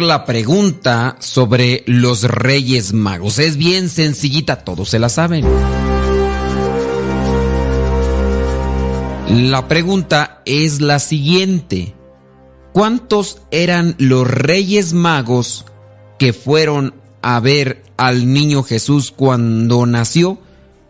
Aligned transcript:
La 0.00 0.24
pregunta 0.24 1.16
sobre 1.20 1.82
los 1.86 2.24
Reyes 2.24 2.92
Magos. 2.92 3.38
Es 3.38 3.56
bien 3.56 3.88
sencillita, 3.88 4.64
todos 4.64 4.90
se 4.90 4.98
la 4.98 5.08
saben. 5.08 5.44
La 9.28 9.68
pregunta 9.68 10.42
es 10.44 10.80
la 10.80 10.98
siguiente. 10.98 11.94
¿Cuántos 12.72 13.42
eran 13.50 13.94
los 13.98 14.26
Reyes 14.28 14.92
Magos 14.92 15.64
que 16.18 16.32
fueron 16.32 16.94
a 17.22 17.40
ver 17.40 17.82
al 17.96 18.32
niño 18.32 18.62
Jesús 18.62 19.10
cuando 19.10 19.86
nació? 19.86 20.38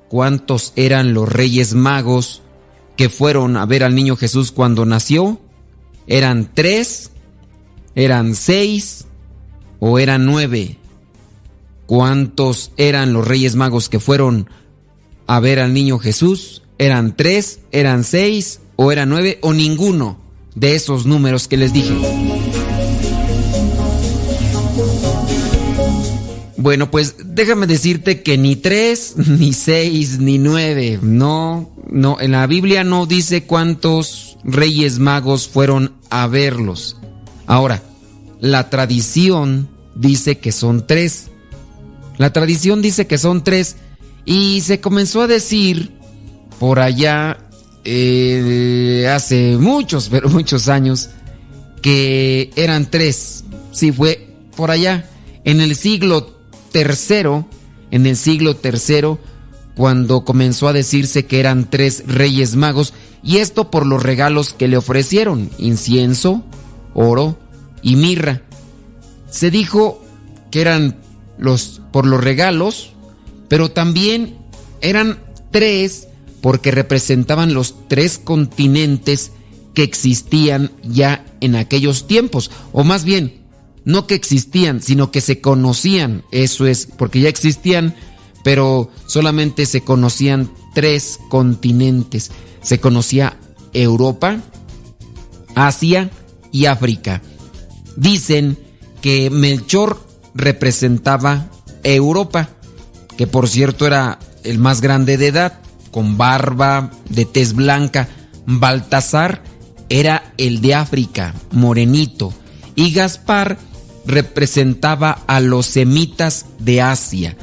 ¿Cuántos 0.08 0.72
eran 0.76 1.14
los 1.14 1.28
Reyes 1.28 1.74
Magos 1.74 2.42
que 2.96 3.08
fueron 3.08 3.56
a 3.56 3.66
ver 3.66 3.84
al 3.84 3.94
niño 3.94 4.16
Jesús 4.16 4.52
cuando 4.52 4.84
nació? 4.84 5.40
¿Eran 6.06 6.50
tres? 6.54 7.10
¿Eran 7.94 8.34
seis 8.34 8.93
o 9.86 9.98
eran 9.98 10.24
nueve? 10.24 10.78
¿Cuántos 11.84 12.72
eran 12.78 13.12
los 13.12 13.28
reyes 13.28 13.54
magos 13.54 13.90
que 13.90 14.00
fueron 14.00 14.48
a 15.26 15.40
ver 15.40 15.60
al 15.60 15.74
niño 15.74 15.98
Jesús? 15.98 16.62
¿Eran 16.78 17.14
tres? 17.14 17.60
¿Eran 17.70 18.02
seis? 18.02 18.60
¿O 18.76 18.92
eran 18.92 19.10
nueve? 19.10 19.38
¿O 19.42 19.52
ninguno 19.52 20.16
de 20.54 20.74
esos 20.74 21.04
números 21.04 21.48
que 21.48 21.58
les 21.58 21.74
dije? 21.74 21.92
Bueno, 26.56 26.90
pues 26.90 27.16
déjame 27.22 27.66
decirte 27.66 28.22
que 28.22 28.38
ni 28.38 28.56
tres, 28.56 29.12
ni 29.18 29.52
seis, 29.52 30.18
ni 30.18 30.38
nueve. 30.38 30.98
No, 31.02 31.70
no, 31.90 32.18
en 32.22 32.32
la 32.32 32.46
Biblia 32.46 32.84
no 32.84 33.04
dice 33.04 33.44
cuántos 33.44 34.38
reyes 34.44 34.98
magos 34.98 35.46
fueron 35.46 35.92
a 36.08 36.26
verlos. 36.26 36.96
Ahora, 37.46 37.82
la 38.40 38.70
tradición 38.70 39.73
dice 39.94 40.38
que 40.38 40.52
son 40.52 40.86
tres. 40.86 41.30
La 42.18 42.32
tradición 42.32 42.82
dice 42.82 43.06
que 43.06 43.18
son 43.18 43.44
tres. 43.44 43.76
Y 44.24 44.60
se 44.62 44.80
comenzó 44.80 45.22
a 45.22 45.26
decir 45.26 45.92
por 46.58 46.80
allá 46.80 47.38
eh, 47.84 49.10
hace 49.14 49.56
muchos, 49.58 50.08
pero 50.08 50.28
muchos 50.28 50.68
años, 50.68 51.10
que 51.82 52.50
eran 52.56 52.90
tres. 52.90 53.44
Sí, 53.72 53.92
fue 53.92 54.34
por 54.56 54.70
allá. 54.70 55.08
En 55.44 55.60
el 55.60 55.76
siglo 55.76 56.38
tercero, 56.72 57.46
en 57.90 58.06
el 58.06 58.16
siglo 58.16 58.56
tercero, 58.56 59.18
cuando 59.76 60.24
comenzó 60.24 60.68
a 60.68 60.72
decirse 60.72 61.26
que 61.26 61.40
eran 61.40 61.68
tres 61.68 62.04
reyes 62.06 62.56
magos 62.56 62.94
y 63.22 63.38
esto 63.38 63.70
por 63.70 63.86
los 63.86 64.02
regalos 64.02 64.52
que 64.52 64.68
le 64.68 64.76
ofrecieron, 64.76 65.50
incienso, 65.58 66.44
oro 66.94 67.38
y 67.82 67.96
mirra. 67.96 68.42
Se 69.34 69.50
dijo 69.50 70.00
que 70.52 70.60
eran 70.60 70.96
los 71.38 71.82
por 71.90 72.06
los 72.06 72.22
regalos, 72.22 72.92
pero 73.48 73.72
también 73.72 74.38
eran 74.80 75.18
tres 75.50 76.06
porque 76.40 76.70
representaban 76.70 77.52
los 77.52 77.74
tres 77.88 78.18
continentes 78.18 79.32
que 79.74 79.82
existían 79.82 80.70
ya 80.84 81.26
en 81.40 81.56
aquellos 81.56 82.06
tiempos, 82.06 82.52
o 82.70 82.84
más 82.84 83.02
bien, 83.02 83.42
no 83.84 84.06
que 84.06 84.14
existían, 84.14 84.80
sino 84.80 85.10
que 85.10 85.20
se 85.20 85.40
conocían, 85.40 86.22
eso 86.30 86.68
es, 86.68 86.86
porque 86.86 87.20
ya 87.20 87.28
existían, 87.28 87.96
pero 88.44 88.88
solamente 89.08 89.66
se 89.66 89.80
conocían 89.80 90.48
tres 90.74 91.18
continentes. 91.28 92.30
Se 92.62 92.78
conocía 92.78 93.36
Europa, 93.72 94.40
Asia 95.56 96.08
y 96.52 96.66
África. 96.66 97.20
Dicen 97.96 98.63
que 99.04 99.28
Melchor 99.28 99.98
representaba 100.34 101.50
Europa, 101.82 102.48
que 103.18 103.26
por 103.26 103.50
cierto 103.50 103.86
era 103.86 104.18
el 104.44 104.58
más 104.58 104.80
grande 104.80 105.18
de 105.18 105.26
edad, 105.26 105.60
con 105.90 106.16
barba 106.16 106.90
de 107.10 107.26
tez 107.26 107.52
blanca. 107.52 108.08
Baltasar 108.46 109.42
era 109.90 110.32
el 110.38 110.62
de 110.62 110.74
África, 110.74 111.34
morenito, 111.50 112.32
y 112.76 112.94
Gaspar 112.94 113.58
representaba 114.06 115.18
a 115.26 115.38
los 115.40 115.66
semitas 115.66 116.46
de 116.58 116.80
Asia. 116.80 117.36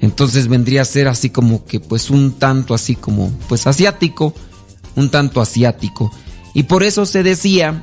Entonces 0.00 0.46
vendría 0.46 0.82
a 0.82 0.84
ser 0.84 1.08
así 1.08 1.30
como 1.30 1.64
que 1.64 1.80
pues 1.80 2.10
un 2.10 2.38
tanto 2.38 2.72
así 2.72 2.94
como 2.94 3.32
pues 3.48 3.66
asiático, 3.66 4.32
un 4.94 5.10
tanto 5.10 5.40
asiático. 5.40 6.12
Y 6.54 6.62
por 6.62 6.84
eso 6.84 7.04
se 7.04 7.24
decía 7.24 7.82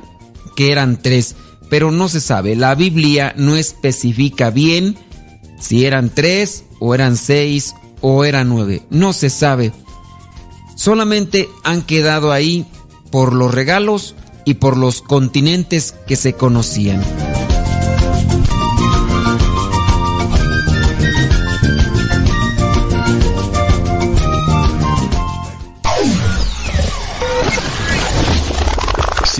que 0.56 0.72
eran 0.72 0.96
tres, 1.02 1.36
pero 1.70 1.90
no 1.90 2.08
se 2.08 2.20
sabe. 2.20 2.56
La 2.56 2.74
Biblia 2.74 3.34
no 3.36 3.56
especifica 3.56 4.50
bien 4.50 4.96
si 5.58 5.84
eran 5.84 6.10
tres 6.10 6.64
o 6.80 6.94
eran 6.94 7.16
seis 7.16 7.74
o 8.00 8.24
eran 8.24 8.48
nueve. 8.48 8.82
No 8.90 9.12
se 9.12 9.30
sabe. 9.30 9.72
Solamente 10.76 11.48
han 11.64 11.82
quedado 11.82 12.32
ahí 12.32 12.66
por 13.10 13.34
los 13.34 13.52
regalos 13.52 14.14
y 14.44 14.54
por 14.54 14.76
los 14.76 15.02
continentes 15.02 15.94
que 16.06 16.16
se 16.16 16.34
conocían. 16.34 17.02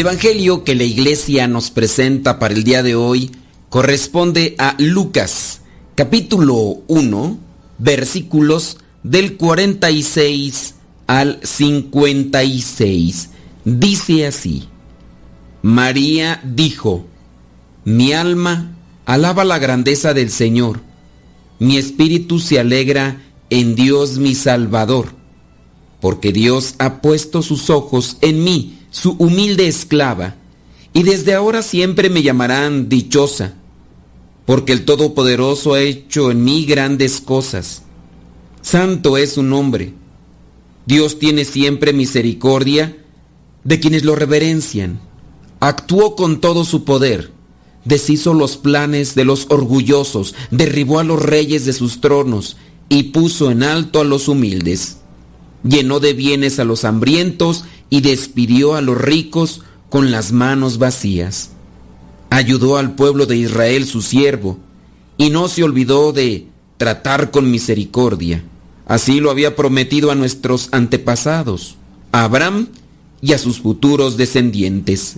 El 0.00 0.06
Evangelio 0.06 0.64
que 0.64 0.74
la 0.74 0.84
iglesia 0.84 1.46
nos 1.46 1.70
presenta 1.70 2.38
para 2.38 2.54
el 2.54 2.64
día 2.64 2.82
de 2.82 2.94
hoy 2.94 3.32
corresponde 3.68 4.54
a 4.56 4.74
Lucas, 4.78 5.60
capítulo 5.94 6.78
1, 6.86 7.38
versículos 7.76 8.78
del 9.02 9.36
46 9.36 10.76
al 11.06 11.38
56. 11.42 13.28
Dice 13.66 14.26
así, 14.26 14.70
María 15.60 16.40
dijo, 16.44 17.04
mi 17.84 18.14
alma 18.14 18.78
alaba 19.04 19.44
la 19.44 19.58
grandeza 19.58 20.14
del 20.14 20.30
Señor, 20.30 20.80
mi 21.58 21.76
espíritu 21.76 22.38
se 22.38 22.58
alegra 22.58 23.20
en 23.50 23.74
Dios 23.74 24.16
mi 24.16 24.34
Salvador, 24.34 25.08
porque 26.00 26.32
Dios 26.32 26.76
ha 26.78 27.02
puesto 27.02 27.42
sus 27.42 27.68
ojos 27.68 28.16
en 28.22 28.42
mí, 28.42 28.79
su 28.90 29.12
humilde 29.12 29.66
esclava, 29.68 30.36
y 30.92 31.04
desde 31.04 31.34
ahora 31.34 31.62
siempre 31.62 32.10
me 32.10 32.22
llamarán 32.22 32.88
dichosa, 32.88 33.54
porque 34.44 34.72
el 34.72 34.84
Todopoderoso 34.84 35.74
ha 35.74 35.80
hecho 35.80 36.30
en 36.30 36.42
mí 36.44 36.64
grandes 36.64 37.20
cosas. 37.20 37.82
Santo 38.62 39.16
es 39.16 39.34
su 39.34 39.42
nombre. 39.42 39.94
Dios 40.86 41.18
tiene 41.18 41.44
siempre 41.44 41.92
misericordia 41.92 42.96
de 43.62 43.78
quienes 43.80 44.04
lo 44.04 44.16
reverencian. 44.16 45.00
Actuó 45.60 46.16
con 46.16 46.40
todo 46.40 46.64
su 46.64 46.84
poder, 46.84 47.30
deshizo 47.84 48.34
los 48.34 48.56
planes 48.56 49.14
de 49.14 49.24
los 49.24 49.46
orgullosos, 49.50 50.34
derribó 50.50 50.98
a 50.98 51.04
los 51.04 51.22
reyes 51.22 51.64
de 51.64 51.72
sus 51.72 52.00
tronos 52.00 52.56
y 52.88 53.04
puso 53.04 53.50
en 53.50 53.62
alto 53.62 54.00
a 54.00 54.04
los 54.04 54.26
humildes. 54.26 54.98
Llenó 55.62 56.00
de 56.00 56.14
bienes 56.14 56.58
a 56.58 56.64
los 56.64 56.84
hambrientos 56.84 57.64
y 57.90 58.00
despidió 58.00 58.76
a 58.76 58.80
los 58.80 58.96
ricos 58.96 59.62
con 59.90 60.12
las 60.12 60.32
manos 60.32 60.78
vacías. 60.78 61.50
Ayudó 62.30 62.78
al 62.78 62.94
pueblo 62.94 63.26
de 63.26 63.36
Israel 63.36 63.84
su 63.84 64.00
siervo, 64.00 64.58
y 65.18 65.28
no 65.30 65.48
se 65.48 65.64
olvidó 65.64 66.12
de 66.12 66.46
tratar 66.78 67.32
con 67.32 67.50
misericordia. 67.50 68.42
Así 68.86 69.20
lo 69.20 69.30
había 69.30 69.56
prometido 69.56 70.10
a 70.10 70.14
nuestros 70.14 70.68
antepasados, 70.72 71.76
a 72.12 72.24
Abraham 72.24 72.68
y 73.20 73.34
a 73.34 73.38
sus 73.38 73.60
futuros 73.60 74.16
descendientes. 74.16 75.16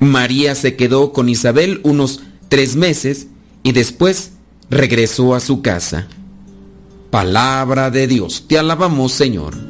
María 0.00 0.54
se 0.54 0.76
quedó 0.76 1.12
con 1.12 1.28
Isabel 1.28 1.80
unos 1.84 2.20
tres 2.48 2.76
meses 2.76 3.28
y 3.62 3.72
después 3.72 4.32
regresó 4.68 5.34
a 5.34 5.40
su 5.40 5.62
casa. 5.62 6.08
Palabra 7.10 7.90
de 7.90 8.06
Dios, 8.06 8.44
te 8.46 8.58
alabamos 8.58 9.12
Señor 9.12 9.69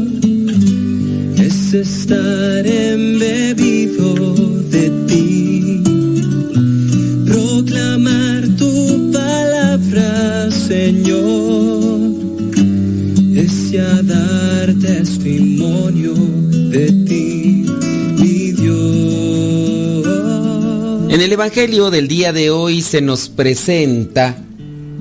estar 1.73 2.65
embebido 2.65 4.13
de 4.69 4.89
ti. 5.07 5.81
Proclamar 7.25 8.47
tu 8.57 9.11
palabra, 9.11 10.51
Señor, 10.51 11.99
es 13.35 13.71
ya 13.71 14.01
dar 14.03 14.73
testimonio 14.81 16.13
de 16.13 16.91
ti, 17.07 17.65
mi 18.17 18.51
Dios. 18.51 20.05
En 21.09 21.21
el 21.21 21.31
Evangelio 21.31 21.89
del 21.89 22.07
día 22.07 22.33
de 22.33 22.49
hoy 22.49 22.81
se 22.81 23.01
nos 23.01 23.29
presenta 23.29 24.37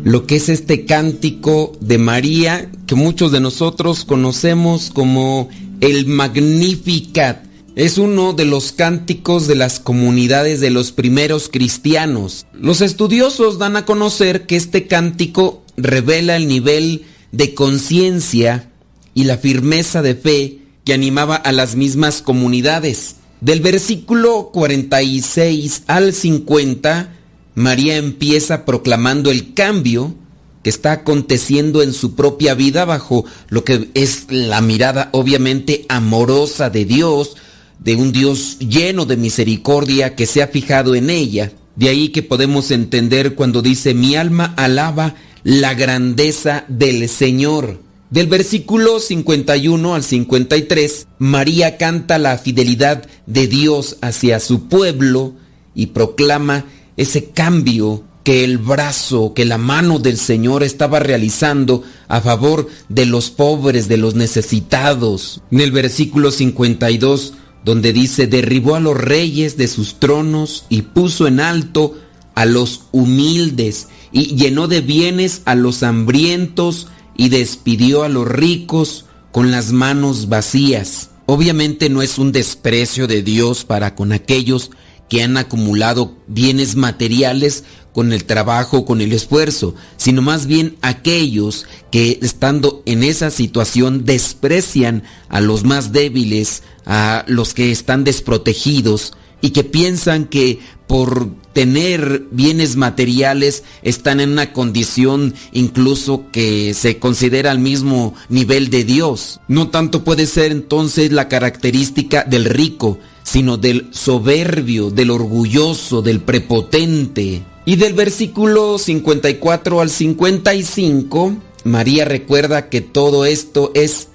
lo 0.05 0.27
que 0.27 0.37
es 0.37 0.49
este 0.49 0.87
cántico 0.87 1.73
de 1.81 1.99
María 1.99 2.71
que 2.87 2.95
muchos 2.95 3.33
de 3.33 3.41
nosotros 3.41 4.05
conocemos 4.05 4.91
como 4.91 5.49
el 5.81 6.07
Magnificat 6.07 7.45
es 7.77 7.99
uno 7.99 8.33
de 8.33 8.45
los 8.45 8.73
cánticos 8.73 9.47
de 9.47 9.55
las 9.55 9.79
comunidades 9.79 10.61
de 10.61 10.71
los 10.71 10.93
primeros 10.93 11.49
cristianos. 11.49 12.47
Los 12.53 12.81
estudiosos 12.81 13.59
dan 13.59 13.77
a 13.77 13.87
conocer 13.87 14.47
que 14.47 14.57
este 14.57 14.87
cántico 14.87 15.63
revela 15.77 16.37
el 16.37 16.49
nivel 16.49 17.05
de 17.33 17.55
conciencia 17.55 18.71
y 19.15 19.25
la 19.25 19.39
firmeza 19.39 20.03
de 20.03 20.15
fe 20.15 20.59
que 20.85 20.95
animaba 20.95 21.37
a 21.37 21.53
las 21.53 21.77
mismas 21.77 22.23
comunidades. 22.23 23.17
Del 23.41 23.61
versículo 23.61 24.51
46 24.53 25.85
al 25.87 26.13
50, 26.13 27.20
María 27.55 27.97
empieza 27.97 28.65
proclamando 28.65 29.31
el 29.31 29.55
cambio 29.55 30.15
que 30.63 30.71
está 30.71 30.93
aconteciendo 30.93 31.83
en 31.83 31.93
su 31.93 32.15
propia 32.15 32.55
vida 32.55 32.85
bajo 32.85 33.25
lo 33.49 33.65
que 33.65 33.91
es 33.95 34.27
la 34.29 34.61
mirada 34.61 35.09
obviamente 35.13 35.87
amorosa 35.89 36.71
de 36.71 36.85
Dios, 36.85 37.37
de 37.79 37.97
un 37.97 38.13
Dios 38.13 38.59
lleno 38.59 39.07
de 39.07 39.17
misericordia 39.17 40.15
que 40.15 40.27
se 40.27 40.43
ha 40.43 40.49
fijado 40.49 40.95
en 40.95 41.09
ella. 41.11 41.53
De 41.77 41.89
ahí 41.89 42.11
que 42.11 42.23
podemos 42.23 42.71
entender 42.71 43.35
cuando 43.35 43.63
dice, 43.63 43.95
mi 43.95 44.17
alma 44.17 44.53
alaba 44.57 45.15
la 45.45 45.75
grandeza 45.75 46.65
del 46.69 47.09
Señor. 47.09 47.81
Del 48.11 48.27
versículo 48.27 48.99
51 48.99 49.95
al 49.95 50.03
53, 50.03 51.07
María 51.19 51.77
canta 51.79 52.19
la 52.19 52.37
fidelidad 52.39 53.07
de 53.27 53.47
Dios 53.47 53.97
hacia 54.03 54.41
su 54.41 54.69
pueblo 54.69 55.35
y 55.75 55.87
proclama 55.87 56.65
ese 56.97 57.31
cambio 57.31 58.05
que 58.25 58.45
el 58.45 58.59
brazo, 58.59 59.33
que 59.35 59.45
la 59.45 59.59
mano 59.59 59.99
del 59.99 60.19
Señor 60.19 60.63
estaba 60.63 60.99
realizando 60.99 61.83
a 62.09 62.21
favor 62.21 62.69
de 62.89 63.07
los 63.07 63.31
pobres, 63.31 63.89
de 63.89 63.97
los 63.97 64.15
necesitados. 64.15 65.43
En 65.51 65.61
el 65.61 65.73
versículo 65.73 66.31
52, 66.31 67.35
donde 67.65 67.93
dice, 67.93 68.27
derribó 68.27 68.75
a 68.75 68.81
los 68.81 68.97
reyes 68.97 69.57
de 69.57 69.69
sus 69.69 69.99
tronos 69.99 70.67
y 70.69 70.83
puso 70.83 71.27
en 71.27 71.41
alto 71.41 71.97
a 72.35 72.45
los 72.45 72.83
humildes 72.93 73.89
y 74.13 74.35
llenó 74.37 74.69
de 74.69 74.81
bienes 74.81 75.43
a 75.45 75.55
los 75.55 75.83
hambrientos 75.83 76.89
y 77.17 77.29
despidió 77.29 78.03
a 78.03 78.09
los 78.09 78.27
ricos 78.27 79.07
con 79.33 79.51
las 79.51 79.73
manos 79.73 80.29
vacías. 80.29 81.11
Obviamente 81.27 81.89
no 81.89 82.03
es 82.03 82.19
un 82.19 82.33
desprecio 82.33 83.07
de 83.07 83.23
Dios 83.23 83.65
para 83.65 83.95
con 83.95 84.13
aquellos 84.13 84.71
que 85.11 85.23
han 85.23 85.37
acumulado 85.37 86.17
bienes 86.29 86.77
materiales 86.77 87.65
con 87.93 88.13
el 88.13 88.25
trabajo, 88.25 88.85
con 88.85 89.01
el 89.01 89.13
esfuerzo, 89.13 89.75
sino 89.97 90.23
más 90.23 90.47
bien 90.47 90.77
aquellos 90.81 91.67
que 91.91 92.21
estando 92.23 92.83
en 92.87 93.03
esa 93.03 93.31
situación 93.31 94.05
desprecian 94.05 95.03
a 95.29 95.41
los 95.41 95.65
más 95.65 95.93
débiles, 95.93 96.63
a 96.87 97.25
los 97.27 97.53
que 97.53 97.73
están 97.73 98.05
desprotegidos 98.05 99.13
y 99.43 99.51
que 99.51 99.65
piensan 99.65 100.27
que 100.27 100.61
por 100.91 101.29
tener 101.53 102.27
bienes 102.33 102.75
materiales 102.75 103.63
están 103.85 104.19
en 104.19 104.31
una 104.31 104.53
condición 104.53 105.35
incluso 105.53 106.25
que 106.33 106.75
se 106.75 106.99
considera 106.99 107.53
al 107.53 107.61
mismo 107.61 108.15
nivel 108.29 108.71
de 108.71 108.83
Dios. 108.83 109.39
No 109.47 109.69
tanto 109.69 110.03
puede 110.03 110.27
ser 110.27 110.51
entonces 110.51 111.13
la 111.13 111.29
característica 111.29 112.25
del 112.25 112.45
rico, 112.45 112.99
sino 113.23 113.57
del 113.57 113.87
soberbio, 113.93 114.91
del 114.91 115.13
orgulloso, 115.13 116.03
del 116.03 116.23
prepotente. 116.23 117.45
Y 117.65 117.77
del 117.77 117.93
versículo 117.93 118.77
54 118.77 119.81
al 119.81 119.91
55, 119.91 121.37
María 121.63 122.05
recuerda 122.05 122.69
que 122.69 122.81
todo 122.81 123.27
esto 123.27 123.71
es 123.77 124.09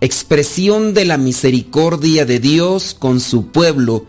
expresión 0.00 0.92
de 0.92 1.04
la 1.04 1.18
misericordia 1.18 2.26
de 2.26 2.40
Dios 2.40 2.96
con 2.98 3.20
su 3.20 3.46
pueblo 3.52 4.06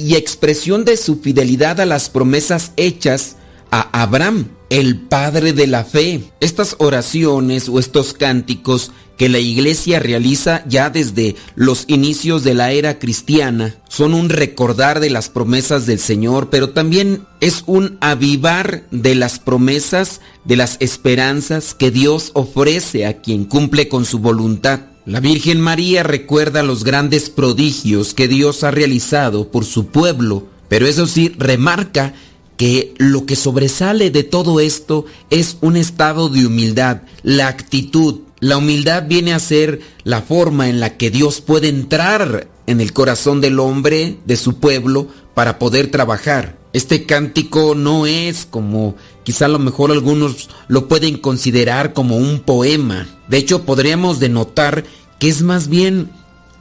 y 0.00 0.16
expresión 0.16 0.84
de 0.84 0.96
su 0.96 1.20
fidelidad 1.20 1.80
a 1.80 1.86
las 1.86 2.08
promesas 2.10 2.72
hechas 2.76 3.36
a 3.70 4.02
Abraham, 4.02 4.48
el 4.68 5.00
padre 5.00 5.52
de 5.52 5.66
la 5.66 5.84
fe. 5.84 6.22
Estas 6.40 6.76
oraciones 6.78 7.68
o 7.68 7.78
estos 7.78 8.14
cánticos 8.14 8.90
que 9.20 9.28
la 9.28 9.38
iglesia 9.38 9.98
realiza 9.98 10.64
ya 10.66 10.88
desde 10.88 11.36
los 11.54 11.84
inicios 11.88 12.42
de 12.42 12.54
la 12.54 12.72
era 12.72 12.98
cristiana 12.98 13.76
son 13.86 14.14
un 14.14 14.30
recordar 14.30 14.98
de 14.98 15.10
las 15.10 15.28
promesas 15.28 15.84
del 15.84 15.98
Señor, 15.98 16.48
pero 16.48 16.70
también 16.70 17.26
es 17.40 17.62
un 17.66 17.98
avivar 18.00 18.86
de 18.90 19.14
las 19.14 19.38
promesas, 19.38 20.22
de 20.46 20.56
las 20.56 20.78
esperanzas 20.80 21.74
que 21.74 21.90
Dios 21.90 22.30
ofrece 22.32 23.04
a 23.04 23.20
quien 23.20 23.44
cumple 23.44 23.88
con 23.88 24.06
su 24.06 24.20
voluntad. 24.20 24.89
La 25.10 25.18
Virgen 25.18 25.60
María 25.60 26.04
recuerda 26.04 26.62
los 26.62 26.84
grandes 26.84 27.30
prodigios 27.30 28.14
que 28.14 28.28
Dios 28.28 28.62
ha 28.62 28.70
realizado 28.70 29.50
por 29.50 29.64
su 29.64 29.86
pueblo, 29.86 30.46
pero 30.68 30.86
eso 30.86 31.08
sí 31.08 31.34
remarca 31.36 32.14
que 32.56 32.94
lo 32.96 33.26
que 33.26 33.34
sobresale 33.34 34.12
de 34.12 34.22
todo 34.22 34.60
esto 34.60 35.06
es 35.28 35.56
un 35.62 35.76
estado 35.76 36.28
de 36.28 36.46
humildad, 36.46 37.02
la 37.24 37.48
actitud, 37.48 38.20
la 38.38 38.58
humildad 38.58 39.08
viene 39.08 39.32
a 39.32 39.40
ser 39.40 39.80
la 40.04 40.22
forma 40.22 40.68
en 40.68 40.78
la 40.78 40.96
que 40.96 41.10
Dios 41.10 41.40
puede 41.40 41.66
entrar 41.66 42.46
en 42.68 42.80
el 42.80 42.92
corazón 42.92 43.40
del 43.40 43.58
hombre, 43.58 44.18
de 44.26 44.36
su 44.36 44.60
pueblo, 44.60 45.08
para 45.34 45.58
poder 45.58 45.90
trabajar. 45.90 46.56
Este 46.72 47.04
cántico 47.04 47.74
no 47.74 48.06
es 48.06 48.46
como 48.48 48.94
quizá 49.24 49.46
a 49.46 49.48
lo 49.48 49.58
mejor 49.58 49.90
algunos 49.90 50.50
lo 50.68 50.86
pueden 50.86 51.18
considerar 51.18 51.92
como 51.92 52.16
un 52.16 52.40
poema. 52.40 53.08
De 53.28 53.38
hecho, 53.38 53.64
podríamos 53.64 54.20
denotar 54.20 54.84
que 55.20 55.28
es 55.28 55.42
más 55.42 55.68
bien 55.68 56.10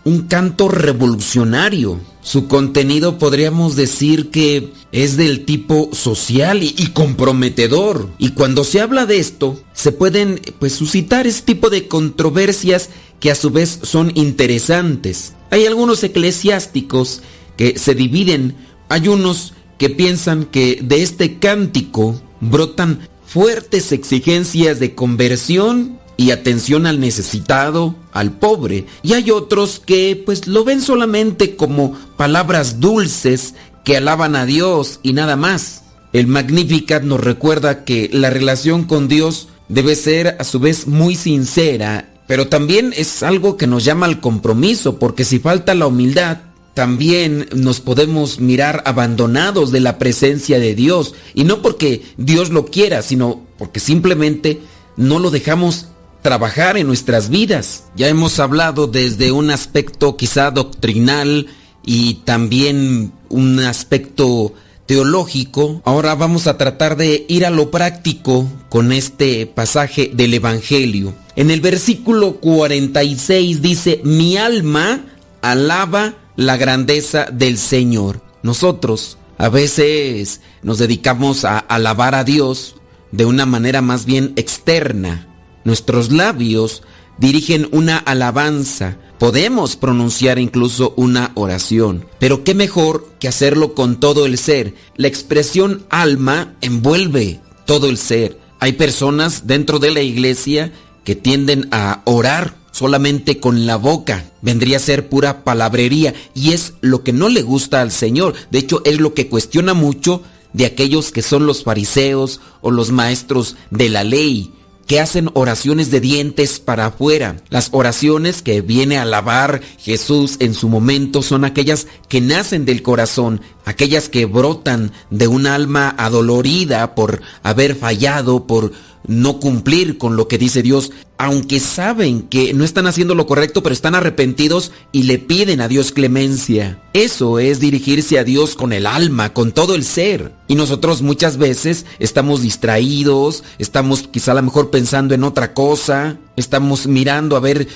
un 0.04 0.28
canto 0.28 0.70
revolucionario. 0.70 2.00
Su 2.22 2.48
contenido 2.48 3.18
podríamos 3.18 3.76
decir 3.76 4.30
que 4.30 4.72
es 4.92 5.18
del 5.18 5.46
tipo 5.46 5.90
social 5.94 6.62
y, 6.62 6.88
comprometedor. 6.94 8.10
Y 8.20 8.32
cuando 8.32 8.64
se 8.64 8.82
habla 8.82 9.06
de 9.06 9.20
esto, 9.20 9.60
se 9.74 9.92
pueden 9.92 10.40
pues 10.60 10.74
suscitar 10.74 11.26
este 11.26 11.54
tipo 11.54 11.70
de 11.70 11.88
controversias 11.88 12.90
que 13.20 13.32
a 13.32 13.36
su 13.36 13.50
vez 13.50 13.80
son 13.84 14.12
interesantes. 14.16 15.34
Hay 15.50 15.66
algunos 15.66 16.04
eclesiásticos 16.04 17.22
que 17.58 17.80
se 17.80 17.96
dividen, 17.96 18.56
hay 18.90 19.08
unos 19.08 19.54
que 19.78 19.90
piensan 19.90 20.46
que 20.46 20.80
de 20.84 21.02
este 21.02 21.40
cántico 21.40 22.22
brotan 22.42 23.08
fuertes 23.26 23.92
exigencias 23.92 24.80
de 24.80 24.96
conversión 24.96 25.99
y 26.20 26.32
atención 26.32 26.86
al 26.86 27.00
necesitado, 27.00 27.96
al 28.12 28.34
pobre. 28.34 28.86
Y 29.04 29.14
hay 29.14 29.32
otros 29.32 29.80
que 29.80 30.22
pues 30.26 30.48
lo 30.48 30.66
ven 30.66 30.82
solamente 30.82 31.56
como 31.56 31.94
palabras 32.18 32.82
dulces 32.82 33.54
que 33.86 33.96
alaban 33.96 34.36
a 34.36 34.46
Dios 34.46 35.00
y 35.02 35.14
nada 35.14 35.38
más. 35.38 35.84
El 36.12 36.28
Magnificat 36.28 37.04
nos 37.04 37.22
recuerda 37.22 37.86
que 37.86 38.10
la 38.12 38.30
relación 38.30 38.84
con 38.84 39.08
Dios 39.08 39.48
debe 39.70 39.96
ser 39.96 40.36
a 40.40 40.44
su 40.44 40.60
vez 40.60 40.88
muy 40.88 41.16
sincera, 41.16 42.12
pero 42.28 42.50
también 42.50 42.94
es 42.98 43.24
algo 43.24 43.56
que 43.56 43.68
nos 43.68 43.86
llama 43.86 44.06
al 44.06 44.20
compromiso, 44.20 45.00
porque 45.00 45.24
si 45.24 45.40
falta 45.40 45.74
la 45.74 45.88
humildad, 45.88 46.40
también 46.74 47.48
nos 47.56 47.80
podemos 47.80 48.42
mirar 48.42 48.84
abandonados 48.86 49.72
de 49.72 49.80
la 49.80 49.98
presencia 49.98 50.60
de 50.60 50.76
Dios, 50.76 51.16
y 51.34 51.46
no 51.46 51.62
porque 51.62 52.02
Dios 52.18 52.50
lo 52.50 52.66
quiera, 52.66 53.04
sino 53.04 53.46
porque 53.58 53.80
simplemente 53.80 54.60
no 54.98 55.20
lo 55.20 55.32
dejamos 55.32 55.88
trabajar 56.22 56.78
en 56.78 56.88
nuestras 56.88 57.30
vidas. 57.30 57.86
Ya 57.96 58.08
hemos 58.08 58.40
hablado 58.40 58.88
desde 58.88 59.32
un 59.32 59.52
aspecto 59.52 60.18
quizá 60.18 60.52
doctrinal 60.52 61.48
y 61.86 62.16
también 62.26 63.12
un 63.30 63.60
aspecto 63.60 64.54
teológico. 64.86 65.82
Ahora 65.86 66.16
vamos 66.16 66.48
a 66.48 66.58
tratar 66.58 66.98
de 66.98 67.26
ir 67.30 67.46
a 67.46 67.52
lo 67.52 67.70
práctico 67.70 68.48
con 68.70 68.92
este 68.92 69.46
pasaje 69.46 70.12
del 70.14 70.34
Evangelio. 70.34 71.14
En 71.36 71.52
el 71.52 71.62
versículo 71.62 72.38
46 72.38 73.62
dice, 73.62 74.02
mi 74.04 74.36
alma 74.36 75.06
alaba 75.42 76.16
la 76.36 76.58
grandeza 76.58 77.28
del 77.32 77.58
Señor. 77.58 78.22
Nosotros 78.42 79.18
a 79.38 79.50
veces 79.50 80.42
nos 80.64 80.80
dedicamos 80.80 81.46
a 81.46 81.60
alabar 81.60 82.16
a 82.16 82.24
Dios 82.24 82.76
de 83.12 83.26
una 83.26 83.46
manera 83.46 83.82
más 83.82 84.06
bien 84.06 84.34
externa, 84.36 85.28
Nuestros 85.64 86.12
labios 86.12 86.84
dirigen 87.18 87.68
una 87.72 87.98
alabanza, 87.98 88.98
podemos 89.20 89.76
pronunciar 89.76 90.40
incluso 90.40 90.94
una 90.96 91.32
oración, 91.36 92.06
pero 92.18 92.44
qué 92.44 92.56
mejor 92.56 93.10
que 93.20 93.28
hacerlo 93.28 93.76
con 93.76 94.00
todo 94.00 94.26
el 94.26 94.38
ser. 94.38 94.74
La 94.96 95.08
expresión 95.08 95.86
alma 95.90 96.56
envuelve 96.62 97.42
todo 97.66 97.90
el 97.90 97.98
ser. 97.98 98.40
Hay 98.60 98.74
personas 98.74 99.46
dentro 99.48 99.80
de 99.80 99.92
la 99.92 100.02
iglesia 100.02 100.72
que 101.04 101.16
tienden 101.16 101.68
a 101.72 102.02
orar 102.06 102.56
solamente 102.72 103.40
con 103.40 103.66
la 103.66 103.76
boca. 103.76 104.32
Vendría 104.42 104.78
a 104.78 104.82
ser 104.82 105.10
pura 105.10 105.44
palabrería 105.44 106.14
y 106.34 106.52
es 106.52 106.74
lo 106.82 107.04
que 107.04 107.12
no 107.14 107.28
le 107.28 107.42
gusta 107.42 107.82
al 107.82 107.92
Señor. 107.92 108.36
De 108.52 108.60
hecho, 108.60 108.82
es 108.86 109.00
lo 109.00 109.14
que 109.14 109.28
cuestiona 109.28 109.74
mucho 109.74 110.24
de 110.54 110.66
aquellos 110.66 111.12
que 111.12 111.22
son 111.22 111.46
los 111.46 111.64
fariseos 111.64 112.40
o 112.62 112.72
los 112.72 112.92
maestros 112.92 113.58
de 113.70 113.90
la 113.90 114.04
ley 114.04 114.52
que 114.90 115.00
hacen 115.00 115.30
oraciones 115.36 115.92
de 115.92 116.00
dientes 116.02 116.60
para 116.60 116.88
afuera. 116.88 117.36
Las 117.50 117.70
oraciones 117.74 118.42
que 118.42 118.62
viene 118.62 118.98
a 118.98 119.04
alabar 119.04 119.62
Jesús 119.78 120.38
en 120.40 120.56
su 120.56 120.68
momento 120.68 121.22
son 121.22 121.46
aquellas 121.46 121.86
que 122.08 122.22
nacen 122.22 122.66
del 122.66 122.82
corazón, 122.82 123.40
aquellas 123.66 124.10
que 124.10 124.26
brotan 124.26 124.92
de 125.10 125.28
un 125.28 125.48
alma 125.48 125.94
adolorida 125.98 126.96
por 126.96 127.22
haber 127.44 127.76
fallado, 127.76 128.48
por 128.48 128.72
no 129.08 129.40
cumplir 129.40 129.98
con 129.98 130.16
lo 130.16 130.28
que 130.28 130.38
dice 130.38 130.62
Dios, 130.62 130.92
aunque 131.18 131.60
saben 131.60 132.22
que 132.24 132.54
no 132.54 132.64
están 132.64 132.88
haciendo 132.88 133.16
lo 133.16 133.28
correcto, 133.28 133.64
pero 133.64 133.74
están 133.74 133.96
arrepentidos 133.96 134.72
y 134.92 135.04
le 135.04 135.20
piden 135.20 135.62
a 135.62 135.68
Dios 135.68 135.92
clemencia. 135.92 136.82
Eso 136.94 137.40
es 137.40 137.60
dirigirse 137.60 138.20
a 138.20 138.24
Dios 138.24 138.56
con 138.56 138.72
el 138.72 138.86
alma, 138.86 139.34
con 139.34 139.52
todo 139.52 139.76
el 139.76 139.84
ser. 139.84 140.34
Y 140.48 140.56
nosotros 140.56 141.02
muchas 141.02 141.38
veces 141.38 141.86
estamos 142.00 142.42
distraídos, 142.42 143.44
estamos 143.58 144.08
quizá 144.08 144.32
a 144.32 144.36
lo 144.36 144.44
mejor 144.44 144.70
pensando 144.70 145.14
en 145.14 145.24
otra 145.24 145.54
cosa, 145.54 146.18
estamos 146.36 146.88
mirando 146.88 147.36
a 147.36 147.42
ver 147.42 147.68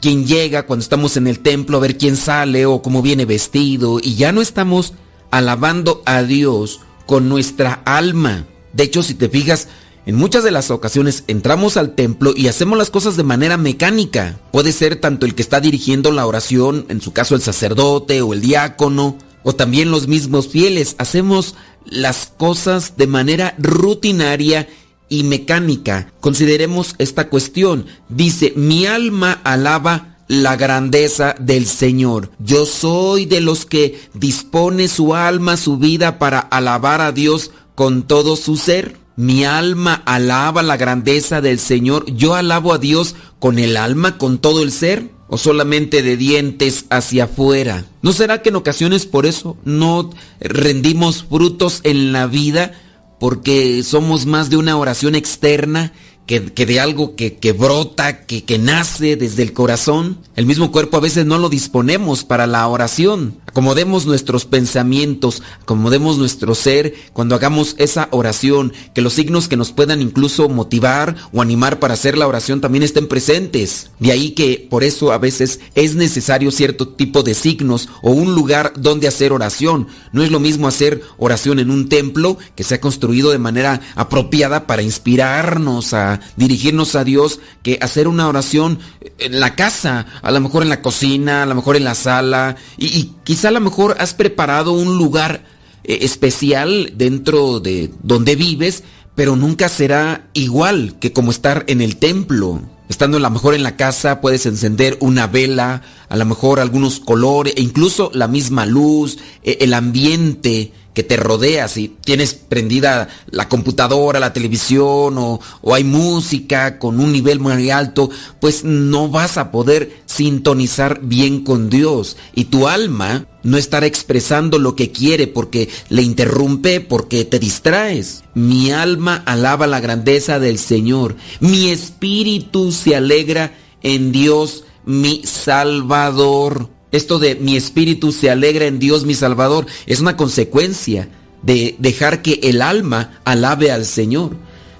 quién 0.00 0.26
llega 0.26 0.66
cuando 0.66 0.82
estamos 0.82 1.16
en 1.16 1.26
el 1.26 1.38
templo, 1.38 1.76
a 1.76 1.80
ver 1.80 1.96
quién 1.96 2.16
sale 2.16 2.66
o 2.66 2.82
cómo 2.82 3.02
viene 3.02 3.24
vestido, 3.24 3.98
y 4.02 4.14
ya 4.16 4.32
no 4.32 4.42
estamos 4.42 4.94
alabando 5.32 6.02
a 6.06 6.22
Dios 6.22 6.80
con 7.06 7.28
nuestra 7.28 7.82
alma. 7.84 8.46
De 8.72 8.84
hecho, 8.84 9.02
si 9.02 9.14
te 9.14 9.28
fijas, 9.28 9.66
en 10.06 10.14
muchas 10.14 10.44
de 10.44 10.50
las 10.50 10.70
ocasiones 10.70 11.24
entramos 11.26 11.76
al 11.76 11.94
templo 11.94 12.32
y 12.36 12.46
hacemos 12.46 12.78
las 12.78 12.90
cosas 12.90 13.16
de 13.16 13.24
manera 13.24 13.56
mecánica. 13.56 14.38
Puede 14.52 14.72
ser 14.72 14.96
tanto 14.96 15.26
el 15.26 15.34
que 15.34 15.42
está 15.42 15.60
dirigiendo 15.60 16.12
la 16.12 16.26
oración, 16.26 16.86
en 16.88 17.00
su 17.00 17.12
caso 17.12 17.34
el 17.34 17.42
sacerdote 17.42 18.20
o 18.22 18.32
el 18.34 18.40
diácono, 18.40 19.16
o 19.42 19.54
también 19.54 19.90
los 19.90 20.06
mismos 20.06 20.48
fieles. 20.48 20.94
Hacemos 20.98 21.56
las 21.84 22.32
cosas 22.36 22.96
de 22.96 23.06
manera 23.06 23.54
rutinaria 23.58 24.68
y 25.08 25.24
mecánica. 25.24 26.12
Consideremos 26.20 26.94
esta 26.98 27.28
cuestión. 27.28 27.86
Dice, 28.08 28.52
mi 28.56 28.86
alma 28.86 29.40
alaba 29.44 30.11
la 30.32 30.56
grandeza 30.56 31.34
del 31.38 31.66
Señor. 31.66 32.30
Yo 32.38 32.64
soy 32.64 33.26
de 33.26 33.42
los 33.42 33.66
que 33.66 34.00
dispone 34.14 34.88
su 34.88 35.14
alma, 35.14 35.58
su 35.58 35.76
vida 35.76 36.18
para 36.18 36.38
alabar 36.38 37.02
a 37.02 37.12
Dios 37.12 37.50
con 37.74 38.04
todo 38.04 38.36
su 38.36 38.56
ser. 38.56 38.96
Mi 39.14 39.44
alma 39.44 40.02
alaba 40.06 40.62
la 40.62 40.78
grandeza 40.78 41.42
del 41.42 41.58
Señor. 41.58 42.06
Yo 42.14 42.34
alabo 42.34 42.72
a 42.72 42.78
Dios 42.78 43.14
con 43.38 43.58
el 43.58 43.76
alma, 43.76 44.16
con 44.16 44.38
todo 44.38 44.62
el 44.62 44.72
ser, 44.72 45.10
o 45.28 45.36
solamente 45.36 46.02
de 46.02 46.16
dientes 46.16 46.86
hacia 46.88 47.24
afuera. 47.24 47.84
¿No 48.00 48.14
será 48.14 48.40
que 48.40 48.48
en 48.48 48.56
ocasiones 48.56 49.04
por 49.04 49.26
eso 49.26 49.58
no 49.66 50.08
rendimos 50.40 51.24
frutos 51.24 51.80
en 51.84 52.14
la 52.14 52.26
vida? 52.26 52.72
Porque 53.20 53.82
somos 53.82 54.24
más 54.24 54.48
de 54.48 54.56
una 54.56 54.78
oración 54.78 55.14
externa 55.14 55.92
que, 56.40 56.66
de 56.66 56.80
algo 56.80 57.14
que, 57.14 57.34
que 57.34 57.52
brota, 57.52 58.24
que, 58.24 58.44
que, 58.44 58.58
nace 58.58 59.16
desde 59.16 59.42
el 59.42 59.52
corazón. 59.52 60.18
El 60.36 60.46
mismo 60.46 60.72
cuerpo 60.72 60.96
a 60.96 61.00
veces 61.00 61.26
no 61.26 61.38
lo 61.38 61.48
disponemos 61.48 62.24
para 62.24 62.46
la 62.46 62.66
oración. 62.68 63.36
Acomodemos 63.52 64.06
nuestros 64.06 64.46
pensamientos, 64.46 65.42
acomodemos 65.60 66.16
nuestro 66.16 66.54
ser 66.54 66.94
cuando 67.12 67.34
hagamos 67.34 67.74
esa 67.76 68.08
oración, 68.10 68.72
que 68.94 69.02
los 69.02 69.12
signos 69.12 69.46
que 69.46 69.58
nos 69.58 69.72
puedan 69.72 70.00
incluso 70.00 70.48
motivar 70.48 71.16
o 71.34 71.42
animar 71.42 71.78
para 71.78 71.92
hacer 71.92 72.16
la 72.16 72.26
oración 72.26 72.62
también 72.62 72.82
estén 72.82 73.08
presentes. 73.08 73.90
De 73.98 74.10
ahí 74.10 74.30
que 74.30 74.66
por 74.70 74.84
eso 74.84 75.12
a 75.12 75.18
veces 75.18 75.60
es 75.74 75.96
necesario 75.96 76.50
cierto 76.50 76.88
tipo 76.88 77.22
de 77.22 77.34
signos 77.34 77.90
o 78.00 78.12
un 78.12 78.34
lugar 78.34 78.72
donde 78.78 79.06
hacer 79.06 79.34
oración. 79.34 79.86
No 80.12 80.22
es 80.22 80.30
lo 80.30 80.40
mismo 80.40 80.66
hacer 80.66 81.02
oración 81.18 81.58
en 81.58 81.70
un 81.70 81.90
templo 81.90 82.38
que 82.56 82.64
se 82.64 82.76
ha 82.76 82.80
construido 82.80 83.32
de 83.32 83.38
manera 83.38 83.82
apropiada 83.96 84.66
para 84.66 84.80
inspirarnos 84.80 85.92
a 85.92 86.20
dirigirnos 86.36 86.94
a 86.94 87.04
Dios 87.04 87.40
que 87.62 87.78
hacer 87.82 88.08
una 88.08 88.28
oración 88.28 88.78
en 89.18 89.40
la 89.40 89.54
casa, 89.54 90.06
a 90.22 90.30
lo 90.30 90.40
mejor 90.40 90.62
en 90.62 90.70
la 90.70 90.80
cocina, 90.80 91.42
a 91.42 91.46
lo 91.46 91.54
mejor 91.54 91.76
en 91.76 91.84
la 91.84 91.94
sala, 91.94 92.56
y, 92.78 93.10
quizá 93.42 93.48
a 93.48 93.58
lo 93.58 93.60
mejor 93.60 93.96
has 93.98 94.14
preparado 94.14 94.70
un 94.70 94.98
lugar 94.98 95.42
eh, 95.82 95.98
especial 96.02 96.92
dentro 96.94 97.58
de 97.58 97.90
donde 98.00 98.36
vives, 98.36 98.84
pero 99.16 99.34
nunca 99.34 99.68
será 99.68 100.28
igual 100.32 100.94
que 101.00 101.12
como 101.12 101.32
estar 101.32 101.64
en 101.66 101.80
el 101.80 101.96
templo. 101.96 102.62
Estando 102.88 103.16
a 103.16 103.20
lo 103.20 103.30
mejor 103.30 103.54
en 103.54 103.64
la 103.64 103.74
casa 103.76 104.20
puedes 104.20 104.46
encender 104.46 104.96
una 105.00 105.26
vela, 105.26 105.82
a 106.08 106.16
lo 106.16 106.24
mejor 106.24 106.60
algunos 106.60 107.00
colores, 107.00 107.54
e 107.56 107.62
incluso 107.62 108.12
la 108.14 108.28
misma 108.28 108.64
luz, 108.64 109.18
e, 109.42 109.58
el 109.62 109.74
ambiente 109.74 110.72
que 110.94 111.02
te 111.02 111.16
rodea, 111.16 111.68
si 111.68 111.88
tienes 111.88 112.34
prendida 112.34 113.08
la 113.30 113.48
computadora, 113.48 114.20
la 114.20 114.32
televisión 114.32 115.16
o, 115.18 115.40
o, 115.60 115.74
hay 115.74 115.84
música 115.84 116.78
con 116.78 117.00
un 117.00 117.12
nivel 117.12 117.40
muy 117.40 117.70
alto, 117.70 118.10
pues 118.40 118.64
no 118.64 119.08
vas 119.08 119.38
a 119.38 119.50
poder 119.50 120.02
sintonizar 120.06 121.00
bien 121.02 121.44
con 121.44 121.70
Dios 121.70 122.16
y 122.34 122.44
tu 122.44 122.68
alma 122.68 123.26
no 123.42 123.56
estará 123.56 123.86
expresando 123.86 124.58
lo 124.58 124.76
que 124.76 124.92
quiere 124.92 125.26
porque 125.26 125.68
le 125.88 126.02
interrumpe, 126.02 126.80
porque 126.80 127.24
te 127.24 127.38
distraes. 127.38 128.22
Mi 128.34 128.70
alma 128.70 129.22
alaba 129.26 129.66
la 129.66 129.80
grandeza 129.80 130.38
del 130.38 130.58
Señor, 130.58 131.16
mi 131.40 131.70
espíritu 131.70 132.70
se 132.70 132.94
alegra 132.94 133.54
en 133.82 134.12
Dios 134.12 134.64
mi 134.84 135.22
Salvador. 135.24 136.68
Esto 136.92 137.18
de 137.18 137.34
mi 137.36 137.56
espíritu 137.56 138.12
se 138.12 138.30
alegra 138.30 138.66
en 138.66 138.78
Dios 138.78 139.06
mi 139.06 139.14
Salvador 139.14 139.66
es 139.86 140.00
una 140.00 140.16
consecuencia 140.16 141.08
de 141.42 141.74
dejar 141.78 142.22
que 142.22 142.38
el 142.42 142.60
alma 142.62 143.20
alabe 143.24 143.72
al 143.72 143.86
Señor. 143.86 144.36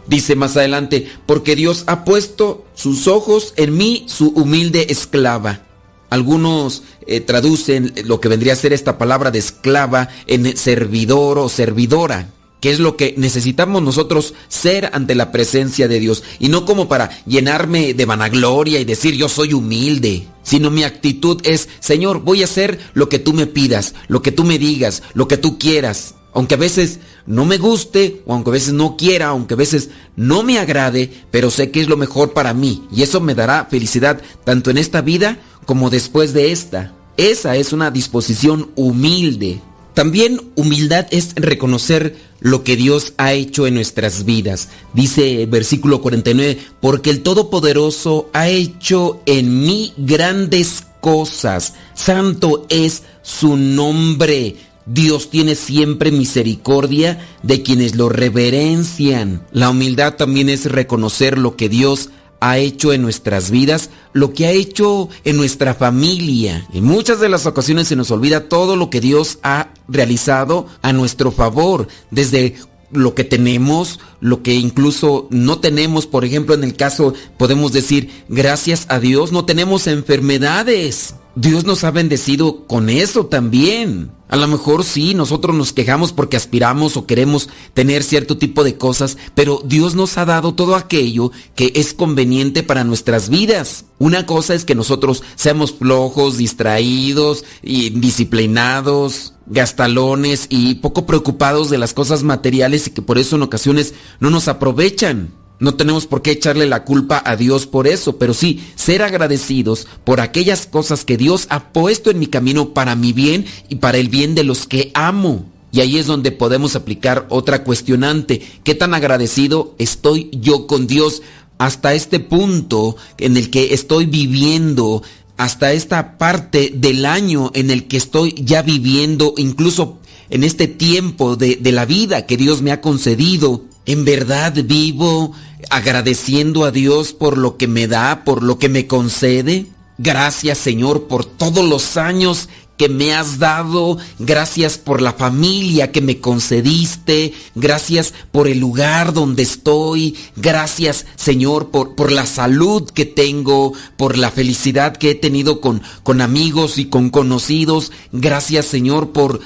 Dice 0.06 0.36
más 0.36 0.56
adelante, 0.56 1.10
porque 1.26 1.56
Dios 1.56 1.84
ha 1.86 2.04
puesto 2.04 2.66
sus 2.74 3.08
ojos 3.08 3.54
en 3.56 3.76
mí, 3.76 4.04
su 4.08 4.28
humilde 4.28 4.86
esclava. 4.90 5.62
Algunos 6.10 6.82
eh, 7.06 7.20
traducen 7.20 7.94
lo 8.04 8.20
que 8.20 8.28
vendría 8.28 8.52
a 8.52 8.56
ser 8.56 8.74
esta 8.74 8.98
palabra 8.98 9.30
de 9.30 9.38
esclava 9.38 10.08
en 10.26 10.56
servidor 10.56 11.38
o 11.38 11.48
servidora 11.48 12.28
que 12.62 12.70
es 12.70 12.78
lo 12.78 12.96
que 12.96 13.14
necesitamos 13.18 13.82
nosotros 13.82 14.34
ser 14.46 14.90
ante 14.92 15.16
la 15.16 15.32
presencia 15.32 15.88
de 15.88 15.98
Dios. 15.98 16.22
Y 16.38 16.48
no 16.48 16.64
como 16.64 16.88
para 16.88 17.10
llenarme 17.26 17.92
de 17.92 18.04
vanagloria 18.06 18.78
y 18.78 18.84
decir 18.84 19.16
yo 19.16 19.28
soy 19.28 19.52
humilde, 19.52 20.28
sino 20.44 20.70
mi 20.70 20.84
actitud 20.84 21.40
es, 21.42 21.68
Señor, 21.80 22.20
voy 22.22 22.40
a 22.40 22.44
hacer 22.44 22.78
lo 22.94 23.08
que 23.08 23.18
tú 23.18 23.32
me 23.32 23.48
pidas, 23.48 23.96
lo 24.06 24.22
que 24.22 24.30
tú 24.30 24.44
me 24.44 24.60
digas, 24.60 25.02
lo 25.12 25.26
que 25.26 25.38
tú 25.38 25.58
quieras. 25.58 26.14
Aunque 26.34 26.54
a 26.54 26.58
veces 26.58 27.00
no 27.26 27.44
me 27.44 27.58
guste, 27.58 28.22
o 28.26 28.32
aunque 28.32 28.50
a 28.50 28.52
veces 28.52 28.72
no 28.72 28.96
quiera, 28.96 29.26
aunque 29.26 29.54
a 29.54 29.56
veces 29.56 29.90
no 30.14 30.44
me 30.44 30.60
agrade, 30.60 31.10
pero 31.32 31.50
sé 31.50 31.72
que 31.72 31.80
es 31.80 31.88
lo 31.88 31.96
mejor 31.96 32.32
para 32.32 32.54
mí. 32.54 32.84
Y 32.92 33.02
eso 33.02 33.20
me 33.20 33.34
dará 33.34 33.66
felicidad 33.68 34.22
tanto 34.44 34.70
en 34.70 34.78
esta 34.78 35.00
vida 35.00 35.40
como 35.66 35.90
después 35.90 36.32
de 36.32 36.52
esta. 36.52 36.94
Esa 37.16 37.56
es 37.56 37.72
una 37.72 37.90
disposición 37.90 38.70
humilde. 38.76 39.60
También 39.94 40.40
humildad 40.54 41.06
es 41.10 41.34
reconocer 41.34 42.16
lo 42.40 42.64
que 42.64 42.76
Dios 42.76 43.14
ha 43.18 43.32
hecho 43.32 43.66
en 43.66 43.74
nuestras 43.74 44.24
vidas. 44.24 44.68
Dice 44.94 45.46
versículo 45.46 46.00
49, 46.00 46.58
porque 46.80 47.10
el 47.10 47.22
Todopoderoso 47.22 48.30
ha 48.32 48.48
hecho 48.48 49.22
en 49.26 49.60
mí 49.60 49.92
grandes 49.96 50.84
cosas. 51.00 51.74
Santo 51.94 52.66
es 52.68 53.02
su 53.22 53.56
nombre. 53.56 54.56
Dios 54.86 55.30
tiene 55.30 55.54
siempre 55.54 56.10
misericordia 56.10 57.20
de 57.42 57.62
quienes 57.62 57.94
lo 57.94 58.08
reverencian. 58.08 59.46
La 59.52 59.70
humildad 59.70 60.14
también 60.14 60.48
es 60.48 60.66
reconocer 60.66 61.38
lo 61.38 61.56
que 61.56 61.68
Dios 61.68 62.08
ha 62.08 62.21
ha 62.42 62.58
hecho 62.58 62.92
en 62.92 63.02
nuestras 63.02 63.52
vidas, 63.52 63.90
lo 64.12 64.32
que 64.32 64.46
ha 64.46 64.50
hecho 64.50 65.08
en 65.22 65.36
nuestra 65.36 65.74
familia. 65.74 66.66
En 66.72 66.82
muchas 66.82 67.20
de 67.20 67.28
las 67.28 67.46
ocasiones 67.46 67.86
se 67.86 67.94
nos 67.94 68.10
olvida 68.10 68.48
todo 68.48 68.74
lo 68.74 68.90
que 68.90 69.00
Dios 69.00 69.38
ha 69.44 69.68
realizado 69.86 70.66
a 70.82 70.92
nuestro 70.92 71.30
favor, 71.30 71.86
desde 72.10 72.56
lo 72.90 73.14
que 73.14 73.22
tenemos, 73.22 74.00
lo 74.18 74.42
que 74.42 74.54
incluso 74.54 75.28
no 75.30 75.60
tenemos, 75.60 76.08
por 76.08 76.24
ejemplo, 76.24 76.56
en 76.56 76.64
el 76.64 76.74
caso 76.74 77.14
podemos 77.36 77.72
decir, 77.72 78.10
gracias 78.28 78.86
a 78.88 78.98
Dios 78.98 79.30
no 79.30 79.44
tenemos 79.44 79.86
enfermedades. 79.86 81.14
Dios 81.34 81.64
nos 81.64 81.82
ha 81.84 81.90
bendecido 81.90 82.66
con 82.66 82.90
eso 82.90 83.26
también. 83.26 84.10
A 84.28 84.36
lo 84.36 84.48
mejor 84.48 84.84
sí, 84.84 85.14
nosotros 85.14 85.56
nos 85.56 85.72
quejamos 85.72 86.12
porque 86.12 86.36
aspiramos 86.36 86.96
o 86.96 87.06
queremos 87.06 87.48
tener 87.74 88.02
cierto 88.02 88.38
tipo 88.38 88.64
de 88.64 88.76
cosas, 88.76 89.18
pero 89.34 89.62
Dios 89.64 89.94
nos 89.94 90.16
ha 90.18 90.24
dado 90.24 90.54
todo 90.54 90.74
aquello 90.74 91.32
que 91.54 91.72
es 91.74 91.94
conveniente 91.94 92.62
para 92.62 92.84
nuestras 92.84 93.28
vidas. 93.28 93.86
Una 93.98 94.26
cosa 94.26 94.54
es 94.54 94.64
que 94.64 94.74
nosotros 94.74 95.22
seamos 95.34 95.72
flojos, 95.72 96.38
distraídos, 96.38 97.44
indisciplinados, 97.62 99.34
gastalones 99.46 100.46
y 100.48 100.76
poco 100.76 101.06
preocupados 101.06 101.70
de 101.70 101.78
las 101.78 101.94
cosas 101.94 102.22
materiales 102.22 102.86
y 102.86 102.90
que 102.90 103.02
por 103.02 103.18
eso 103.18 103.36
en 103.36 103.42
ocasiones 103.42 103.94
no 104.20 104.30
nos 104.30 104.48
aprovechan. 104.48 105.41
No 105.62 105.76
tenemos 105.76 106.08
por 106.08 106.22
qué 106.22 106.32
echarle 106.32 106.66
la 106.66 106.82
culpa 106.82 107.22
a 107.24 107.36
Dios 107.36 107.68
por 107.68 107.86
eso, 107.86 108.18
pero 108.18 108.34
sí 108.34 108.60
ser 108.74 109.00
agradecidos 109.00 109.86
por 110.02 110.20
aquellas 110.20 110.66
cosas 110.66 111.04
que 111.04 111.16
Dios 111.16 111.46
ha 111.50 111.72
puesto 111.72 112.10
en 112.10 112.18
mi 112.18 112.26
camino 112.26 112.70
para 112.70 112.96
mi 112.96 113.12
bien 113.12 113.46
y 113.68 113.76
para 113.76 113.98
el 113.98 114.08
bien 114.08 114.34
de 114.34 114.42
los 114.42 114.66
que 114.66 114.90
amo. 114.94 115.44
Y 115.70 115.78
ahí 115.78 115.98
es 115.98 116.06
donde 116.06 116.32
podemos 116.32 116.74
aplicar 116.74 117.28
otra 117.28 117.62
cuestionante. 117.62 118.42
¿Qué 118.64 118.74
tan 118.74 118.92
agradecido 118.92 119.76
estoy 119.78 120.30
yo 120.32 120.66
con 120.66 120.88
Dios 120.88 121.22
hasta 121.58 121.94
este 121.94 122.18
punto 122.18 122.96
en 123.18 123.36
el 123.36 123.48
que 123.48 123.72
estoy 123.72 124.06
viviendo? 124.06 125.04
Hasta 125.36 125.72
esta 125.72 126.18
parte 126.18 126.72
del 126.74 127.06
año 127.06 127.52
en 127.54 127.70
el 127.70 127.86
que 127.86 127.98
estoy 127.98 128.34
ya 128.36 128.62
viviendo, 128.62 129.34
incluso 129.36 130.00
en 130.28 130.42
este 130.42 130.66
tiempo 130.66 131.36
de, 131.36 131.54
de 131.54 131.70
la 131.70 131.86
vida 131.86 132.26
que 132.26 132.36
Dios 132.36 132.62
me 132.62 132.72
ha 132.72 132.80
concedido. 132.80 133.62
¿En 133.84 134.04
verdad 134.04 134.54
vivo 134.64 135.32
agradeciendo 135.70 136.64
a 136.64 136.70
Dios 136.70 137.12
por 137.12 137.38
lo 137.38 137.56
que 137.56 137.68
me 137.68 137.86
da, 137.86 138.24
por 138.24 138.42
lo 138.42 138.58
que 138.58 138.68
me 138.68 138.86
concede? 138.86 139.66
Gracias 139.98 140.58
Señor 140.58 141.06
por 141.06 141.24
todos 141.24 141.64
los 141.68 141.96
años 141.96 142.48
que 142.76 142.88
me 142.88 143.14
has 143.14 143.38
dado, 143.38 143.98
gracias 144.18 144.78
por 144.78 145.02
la 145.02 145.12
familia 145.12 145.92
que 145.92 146.00
me 146.00 146.18
concediste, 146.18 147.32
gracias 147.54 148.12
por 148.32 148.48
el 148.48 148.58
lugar 148.58 149.12
donde 149.12 149.44
estoy, 149.44 150.16
gracias 150.34 151.06
Señor 151.14 151.70
por, 151.70 151.94
por 151.94 152.10
la 152.10 152.26
salud 152.26 152.90
que 152.90 153.04
tengo, 153.04 153.72
por 153.96 154.18
la 154.18 154.30
felicidad 154.30 154.96
que 154.96 155.10
he 155.10 155.14
tenido 155.14 155.60
con, 155.60 155.82
con 156.02 156.20
amigos 156.20 156.78
y 156.78 156.86
con 156.86 157.10
conocidos, 157.10 157.92
gracias 158.10 158.66
Señor 158.66 159.12
por 159.12 159.40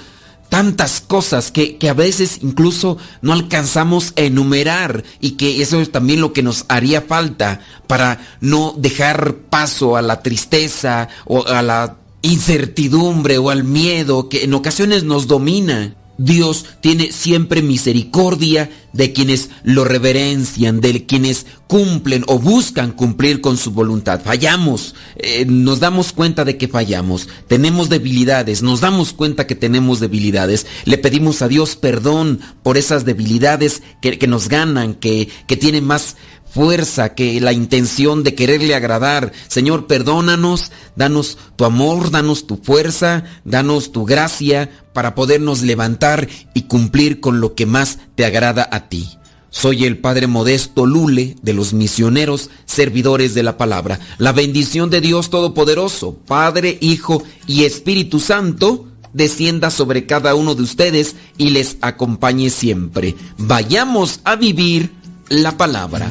tantas 0.48 1.00
cosas 1.00 1.50
que, 1.50 1.76
que, 1.76 1.88
a 1.88 1.94
veces 1.94 2.38
incluso 2.42 2.98
no 3.22 3.32
alcanzamos 3.32 4.12
a 4.16 4.22
enumerar 4.22 5.04
y 5.20 5.32
que 5.32 5.62
eso 5.62 5.80
es 5.80 5.92
también 5.92 6.20
lo 6.20 6.32
que 6.32 6.42
nos 6.42 6.64
haría 6.68 7.02
falta 7.02 7.60
para 7.86 8.20
no 8.40 8.74
dejar 8.76 9.36
paso 9.50 9.96
a 9.96 10.02
la 10.02 10.22
tristeza 10.22 11.08
o 11.24 11.46
a 11.46 11.62
la 11.62 11.96
incertidumbre 12.22 13.38
o 13.38 13.50
al 13.50 13.64
miedo 13.64 14.28
que 14.28 14.44
en 14.44 14.54
ocasiones 14.54 15.04
nos 15.04 15.26
domina. 15.26 15.94
Dios 16.18 16.64
tiene 16.80 17.12
siempre 17.12 17.62
misericordia 17.62 18.70
de 18.92 19.12
quienes 19.12 19.50
lo 19.62 19.84
reverencian, 19.84 20.80
de 20.80 21.04
quienes 21.04 21.46
cumplen 21.66 22.24
o 22.26 22.38
buscan 22.38 22.92
cumplir 22.92 23.40
con 23.40 23.56
su 23.58 23.72
voluntad. 23.72 24.20
Fallamos, 24.24 24.94
eh, 25.16 25.44
nos 25.46 25.80
damos 25.80 26.12
cuenta 26.12 26.44
de 26.44 26.56
que 26.56 26.68
fallamos, 26.68 27.28
tenemos 27.48 27.88
debilidades, 27.88 28.62
nos 28.62 28.80
damos 28.80 29.12
cuenta 29.12 29.46
que 29.46 29.54
tenemos 29.54 30.00
debilidades, 30.00 30.66
le 30.84 30.98
pedimos 30.98 31.42
a 31.42 31.48
Dios 31.48 31.76
perdón 31.76 32.40
por 32.62 32.76
esas 32.78 33.04
debilidades 33.04 33.82
que, 34.00 34.18
que 34.18 34.26
nos 34.26 34.48
ganan, 34.48 34.94
que, 34.94 35.28
que 35.46 35.56
tienen 35.56 35.84
más 35.84 36.16
fuerza 36.56 37.14
que 37.14 37.38
la 37.38 37.52
intención 37.52 38.22
de 38.22 38.34
quererle 38.34 38.74
agradar. 38.74 39.30
Señor, 39.46 39.86
perdónanos, 39.86 40.72
danos 40.96 41.36
tu 41.54 41.66
amor, 41.66 42.10
danos 42.10 42.46
tu 42.46 42.56
fuerza, 42.56 43.24
danos 43.44 43.92
tu 43.92 44.06
gracia 44.06 44.70
para 44.94 45.14
podernos 45.14 45.60
levantar 45.60 46.28
y 46.54 46.62
cumplir 46.62 47.20
con 47.20 47.42
lo 47.42 47.54
que 47.54 47.66
más 47.66 47.98
te 48.14 48.24
agrada 48.24 48.66
a 48.72 48.88
ti. 48.88 49.06
Soy 49.50 49.84
el 49.84 49.98
Padre 49.98 50.28
Modesto 50.28 50.86
Lule 50.86 51.36
de 51.42 51.52
los 51.52 51.74
misioneros 51.74 52.48
servidores 52.64 53.34
de 53.34 53.42
la 53.42 53.58
palabra. 53.58 54.00
La 54.16 54.32
bendición 54.32 54.88
de 54.88 55.02
Dios 55.02 55.28
Todopoderoso, 55.28 56.16
Padre, 56.26 56.78
Hijo 56.80 57.22
y 57.46 57.64
Espíritu 57.64 58.18
Santo, 58.18 58.88
descienda 59.12 59.70
sobre 59.70 60.06
cada 60.06 60.34
uno 60.34 60.54
de 60.54 60.62
ustedes 60.62 61.16
y 61.36 61.50
les 61.50 61.76
acompañe 61.82 62.48
siempre. 62.48 63.14
Vayamos 63.36 64.20
a 64.24 64.36
vivir 64.36 64.96
la 65.28 65.56
palabra. 65.56 66.10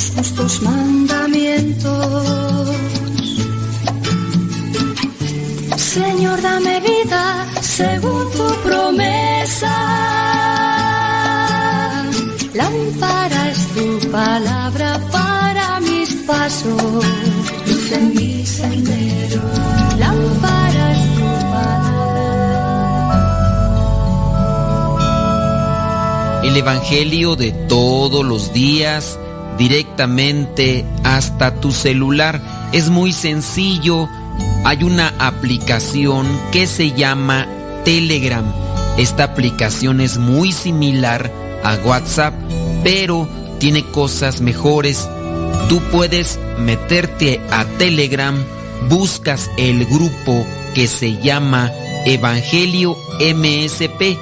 tus 0.00 0.16
justos 0.16 0.62
mandamientos. 0.62 2.68
Señor, 5.76 6.40
dame 6.40 6.80
vida 6.80 7.46
según 7.60 8.30
tu 8.32 8.48
promesa. 8.62 9.76
Lámpara 12.54 13.50
es 13.50 13.66
tu 13.74 13.98
palabra 14.10 14.98
para 15.12 15.80
mis 15.80 16.14
pasos, 16.26 17.04
en 17.92 18.14
mi 18.14 18.46
sendero. 18.46 19.42
Lámpara 19.98 20.92
es 20.92 21.14
tu 21.14 21.20
palabra. 21.54 21.90
El 26.44 26.56
Evangelio 26.56 27.36
de 27.36 27.52
todos 27.68 28.24
los 28.24 28.54
días 28.54 29.18
directamente 29.60 30.86
hasta 31.04 31.54
tu 31.60 31.70
celular. 31.70 32.40
Es 32.72 32.88
muy 32.88 33.12
sencillo. 33.12 34.08
Hay 34.64 34.82
una 34.82 35.12
aplicación 35.18 36.26
que 36.50 36.66
se 36.66 36.92
llama 36.92 37.46
Telegram. 37.84 38.44
Esta 38.96 39.24
aplicación 39.24 40.00
es 40.00 40.16
muy 40.16 40.52
similar 40.52 41.30
a 41.62 41.74
WhatsApp, 41.84 42.32
pero 42.82 43.28
tiene 43.58 43.84
cosas 43.84 44.40
mejores. 44.40 45.06
Tú 45.68 45.82
puedes 45.92 46.40
meterte 46.58 47.38
a 47.50 47.66
Telegram, 47.76 48.42
buscas 48.88 49.50
el 49.58 49.84
grupo 49.84 50.46
que 50.74 50.86
se 50.86 51.18
llama 51.18 51.70
Evangelio 52.06 52.96
MSP. 53.20 54.16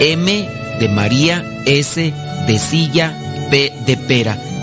M 0.00 0.48
de 0.80 0.88
María, 0.88 1.44
S 1.66 2.14
de 2.46 2.58
silla, 2.58 3.14
P 3.50 3.70
de 3.84 3.96
pera. 3.98 4.51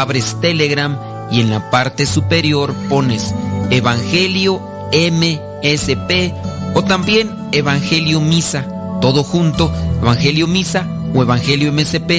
abres 0.00 0.36
Telegram 0.40 0.98
y 1.30 1.40
en 1.40 1.50
la 1.50 1.70
parte 1.70 2.06
superior 2.06 2.74
pones 2.88 3.34
Evangelio 3.70 4.60
MSP 4.92 6.32
o 6.74 6.82
también 6.82 7.30
Evangelio 7.52 8.20
Misa, 8.20 8.66
todo 9.00 9.22
junto, 9.22 9.72
Evangelio 10.02 10.46
Misa 10.46 10.86
o 11.14 11.22
Evangelio 11.22 11.72
MSP 11.72 12.10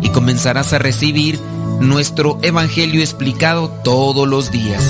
y 0.00 0.08
comenzarás 0.10 0.72
a 0.72 0.78
recibir 0.78 1.40
nuestro 1.80 2.38
Evangelio 2.42 3.00
explicado 3.00 3.68
todos 3.82 4.28
los 4.28 4.52
días. 4.52 4.82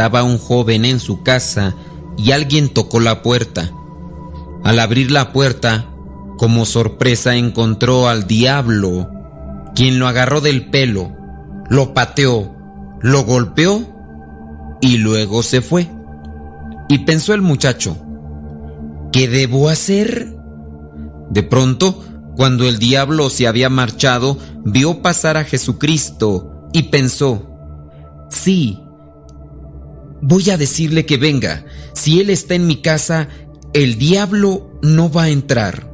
Estaba 0.00 0.22
un 0.22 0.38
joven 0.38 0.86
en 0.86 0.98
su 0.98 1.22
casa 1.22 1.74
y 2.16 2.30
alguien 2.30 2.70
tocó 2.70 3.00
la 3.00 3.20
puerta. 3.20 3.70
Al 4.64 4.80
abrir 4.80 5.10
la 5.10 5.30
puerta, 5.30 5.90
como 6.38 6.64
sorpresa 6.64 7.36
encontró 7.36 8.08
al 8.08 8.26
diablo, 8.26 9.10
quien 9.74 9.98
lo 9.98 10.08
agarró 10.08 10.40
del 10.40 10.70
pelo, 10.70 11.14
lo 11.68 11.92
pateó, 11.92 12.50
lo 13.02 13.24
golpeó 13.24 14.78
y 14.80 14.96
luego 14.96 15.42
se 15.42 15.60
fue. 15.60 15.86
Y 16.88 17.00
pensó 17.00 17.34
el 17.34 17.42
muchacho, 17.42 17.98
¿qué 19.12 19.28
debo 19.28 19.68
hacer? 19.68 20.34
De 21.28 21.42
pronto, 21.42 22.02
cuando 22.38 22.66
el 22.66 22.78
diablo 22.78 23.28
se 23.28 23.46
había 23.46 23.68
marchado, 23.68 24.38
vio 24.64 25.02
pasar 25.02 25.36
a 25.36 25.44
Jesucristo 25.44 26.70
y 26.72 26.84
pensó, 26.84 27.50
sí, 28.30 28.80
voy 30.30 30.48
a 30.50 30.56
decirle 30.56 31.06
que 31.06 31.16
venga. 31.16 31.64
Si 31.92 32.20
él 32.20 32.30
está 32.30 32.54
en 32.54 32.68
mi 32.68 32.76
casa, 32.76 33.28
el 33.72 33.98
diablo 33.98 34.70
no 34.80 35.10
va 35.10 35.24
a 35.24 35.28
entrar. 35.28 35.92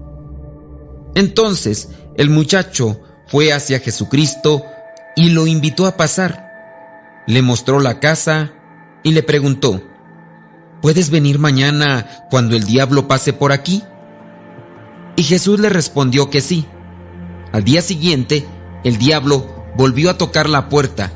Entonces 1.14 1.88
el 2.16 2.28
muchacho 2.28 3.00
fue 3.28 3.54
hacia 3.54 3.80
Jesucristo 3.80 4.62
y 5.16 5.30
lo 5.30 5.46
invitó 5.46 5.86
a 5.86 5.96
pasar. 5.96 7.24
Le 7.26 7.40
mostró 7.40 7.80
la 7.80 7.98
casa 7.98 8.52
y 9.02 9.12
le 9.12 9.22
preguntó, 9.22 9.82
¿puedes 10.82 11.08
venir 11.08 11.38
mañana 11.38 12.06
cuando 12.30 12.56
el 12.56 12.64
diablo 12.64 13.08
pase 13.08 13.32
por 13.32 13.52
aquí? 13.52 13.82
Y 15.16 15.22
Jesús 15.22 15.58
le 15.60 15.70
respondió 15.70 16.28
que 16.28 16.42
sí. 16.42 16.66
Al 17.52 17.64
día 17.64 17.80
siguiente, 17.80 18.46
el 18.84 18.98
diablo 18.98 19.64
volvió 19.78 20.10
a 20.10 20.18
tocar 20.18 20.50
la 20.50 20.68
puerta 20.68 21.10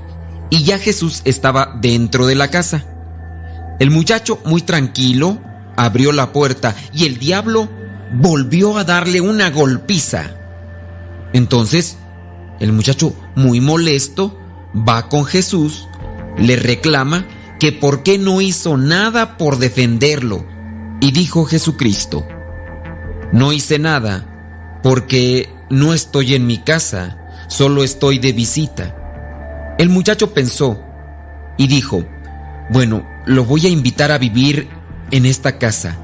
y 0.49 0.64
ya 0.64 0.78
Jesús 0.78 1.20
estaba 1.26 1.76
dentro 1.82 2.26
de 2.26 2.34
la 2.34 2.49
casa. 2.49 2.86
El 3.81 3.91
muchacho, 3.91 4.39
muy 4.45 4.61
tranquilo, 4.61 5.39
abrió 5.74 6.12
la 6.12 6.33
puerta 6.33 6.76
y 6.93 7.07
el 7.07 7.18
diablo 7.18 7.68
volvió 8.12 8.76
a 8.76 8.85
darle 8.85 9.22
una 9.22 9.51
golpiza. 9.51 10.31
Entonces, 11.33 11.97
el 12.61 12.72
muchacho, 12.72 13.14
muy 13.35 13.62
molesto, 13.62 14.39
va 14.76 15.09
con 15.09 15.24
Jesús, 15.24 15.89
le 16.37 16.57
reclama 16.57 17.24
que 17.59 17.72
por 17.72 18.03
qué 18.03 18.18
no 18.18 18.43
hizo 18.43 18.76
nada 18.76 19.39
por 19.39 19.59
defenderlo. 19.59 20.45
Y 21.01 21.12
dijo 21.12 21.47
Jesucristo, 21.47 22.26
no 23.33 23.51
hice 23.51 23.78
nada 23.78 24.81
porque 24.83 25.49
no 25.70 25.95
estoy 25.95 26.35
en 26.35 26.47
mi 26.47 26.59
casa, 26.59 27.16
solo 27.49 27.83
estoy 27.83 28.18
de 28.18 28.35
visita. 28.35 29.74
El 29.78 29.89
muchacho 29.89 30.35
pensó 30.35 30.83
y 31.57 31.66
dijo, 31.66 32.05
bueno, 32.70 33.04
lo 33.26 33.44
voy 33.44 33.66
a 33.66 33.68
invitar 33.68 34.12
a 34.12 34.18
vivir 34.18 34.68
en 35.10 35.26
esta 35.26 35.58
casa. 35.58 35.96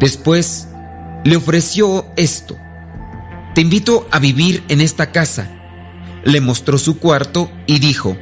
Después 0.00 0.68
le 1.24 1.36
ofreció 1.36 2.06
esto. 2.16 2.56
Te 3.54 3.60
invito 3.60 4.08
a 4.10 4.18
vivir 4.18 4.64
en 4.68 4.80
esta 4.80 5.12
casa. 5.12 5.48
Le 6.24 6.40
mostró 6.40 6.78
su 6.78 6.98
cuarto 6.98 7.48
y 7.66 7.78
dijo, 7.78 8.16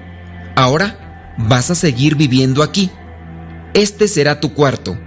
ahora 0.54 1.34
vas 1.38 1.70
a 1.70 1.74
seguir 1.74 2.14
viviendo 2.16 2.62
aquí. 2.62 2.90
Este 3.72 4.06
será 4.06 4.38
tu 4.38 4.52
cuarto. 4.52 4.98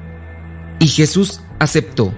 Y 0.79 0.87
Jesús 0.87 1.41
aceptó. 1.59 2.13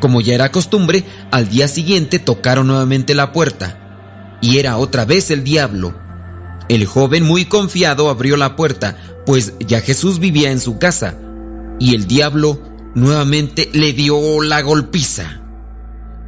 Como 0.00 0.20
ya 0.20 0.34
era 0.34 0.52
costumbre, 0.52 1.04
al 1.32 1.48
día 1.48 1.66
siguiente 1.66 2.20
tocaron 2.20 2.68
nuevamente 2.68 3.16
la 3.16 3.32
puerta. 3.32 4.38
Y 4.40 4.58
era 4.58 4.76
otra 4.76 5.04
vez 5.04 5.32
el 5.32 5.42
diablo. 5.42 6.00
El 6.68 6.86
joven 6.86 7.24
muy 7.24 7.44
confiado 7.44 8.08
abrió 8.08 8.36
la 8.36 8.56
puerta, 8.56 8.96
pues 9.26 9.54
ya 9.60 9.80
Jesús 9.80 10.18
vivía 10.18 10.50
en 10.50 10.60
su 10.60 10.78
casa, 10.78 11.14
y 11.78 11.94
el 11.94 12.06
diablo 12.06 12.60
nuevamente 12.94 13.70
le 13.72 13.92
dio 13.92 14.42
la 14.42 14.62
golpiza. 14.62 15.40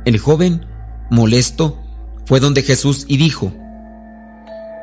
El 0.04 0.18
joven, 0.18 0.66
molesto, 1.10 1.80
fue 2.26 2.40
donde 2.40 2.62
Jesús 2.62 3.04
y 3.08 3.16
dijo, 3.16 3.52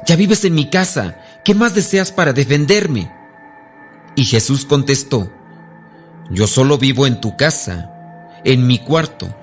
Ya 0.07 0.15
vives 0.15 0.45
en 0.45 0.55
mi 0.55 0.69
casa, 0.69 1.19
¿qué 1.43 1.53
más 1.55 1.75
deseas 1.75 2.11
para 2.11 2.33
defenderme? 2.33 3.11
Y 4.15 4.25
Jesús 4.25 4.65
contestó, 4.65 5.31
Yo 6.29 6.47
solo 6.47 6.77
vivo 6.77 7.07
en 7.07 7.21
tu 7.21 7.35
casa, 7.37 8.39
en 8.43 8.67
mi 8.67 8.79
cuarto. 8.79 9.33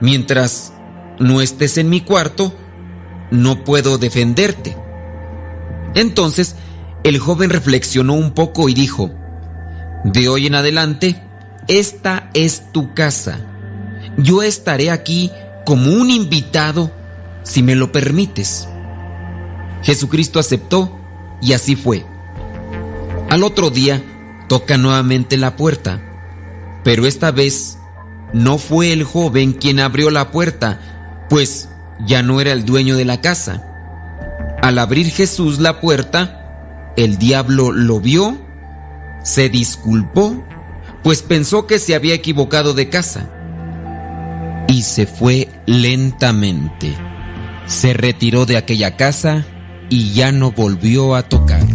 Mientras 0.00 0.72
no 1.18 1.42
estés 1.42 1.76
en 1.76 1.90
mi 1.90 2.00
cuarto, 2.00 2.54
no 3.30 3.64
puedo 3.64 3.98
defenderte. 3.98 4.76
Entonces 5.94 6.56
el 7.04 7.18
joven 7.18 7.50
reflexionó 7.50 8.14
un 8.14 8.32
poco 8.32 8.68
y 8.68 8.74
dijo, 8.74 9.10
de 10.04 10.28
hoy 10.28 10.46
en 10.46 10.54
adelante, 10.54 11.22
esta 11.68 12.30
es 12.34 12.72
tu 12.72 12.94
casa. 12.94 13.38
Yo 14.16 14.42
estaré 14.42 14.90
aquí 14.90 15.30
como 15.64 15.92
un 15.92 16.10
invitado 16.10 16.90
si 17.42 17.62
me 17.62 17.74
lo 17.74 17.92
permites. 17.92 18.68
Jesucristo 19.82 20.38
aceptó 20.38 20.98
y 21.40 21.52
así 21.52 21.76
fue. 21.76 22.04
Al 23.28 23.44
otro 23.44 23.70
día 23.70 24.02
toca 24.48 24.76
nuevamente 24.76 25.36
la 25.36 25.56
puerta, 25.56 26.00
pero 26.82 27.06
esta 27.06 27.30
vez 27.30 27.78
no 28.32 28.58
fue 28.58 28.92
el 28.92 29.04
joven 29.04 29.52
quien 29.52 29.80
abrió 29.80 30.10
la 30.10 30.30
puerta, 30.30 31.26
pues 31.28 31.68
ya 32.06 32.22
no 32.22 32.40
era 32.40 32.52
el 32.52 32.64
dueño 32.64 32.96
de 32.96 33.04
la 33.04 33.20
casa. 33.20 33.66
Al 34.62 34.78
abrir 34.78 35.10
Jesús 35.10 35.58
la 35.60 35.80
puerta, 35.80 36.39
el 36.96 37.18
diablo 37.18 37.72
lo 37.72 38.00
vio, 38.00 38.38
se 39.22 39.48
disculpó, 39.48 40.42
pues 41.02 41.22
pensó 41.22 41.66
que 41.66 41.78
se 41.78 41.94
había 41.94 42.14
equivocado 42.14 42.74
de 42.74 42.88
casa, 42.88 43.30
y 44.68 44.82
se 44.82 45.06
fue 45.06 45.48
lentamente. 45.66 46.96
Se 47.66 47.92
retiró 47.92 48.46
de 48.46 48.56
aquella 48.56 48.96
casa 48.96 49.44
y 49.88 50.12
ya 50.12 50.32
no 50.32 50.52
volvió 50.52 51.14
a 51.14 51.22
tocar. 51.22 51.66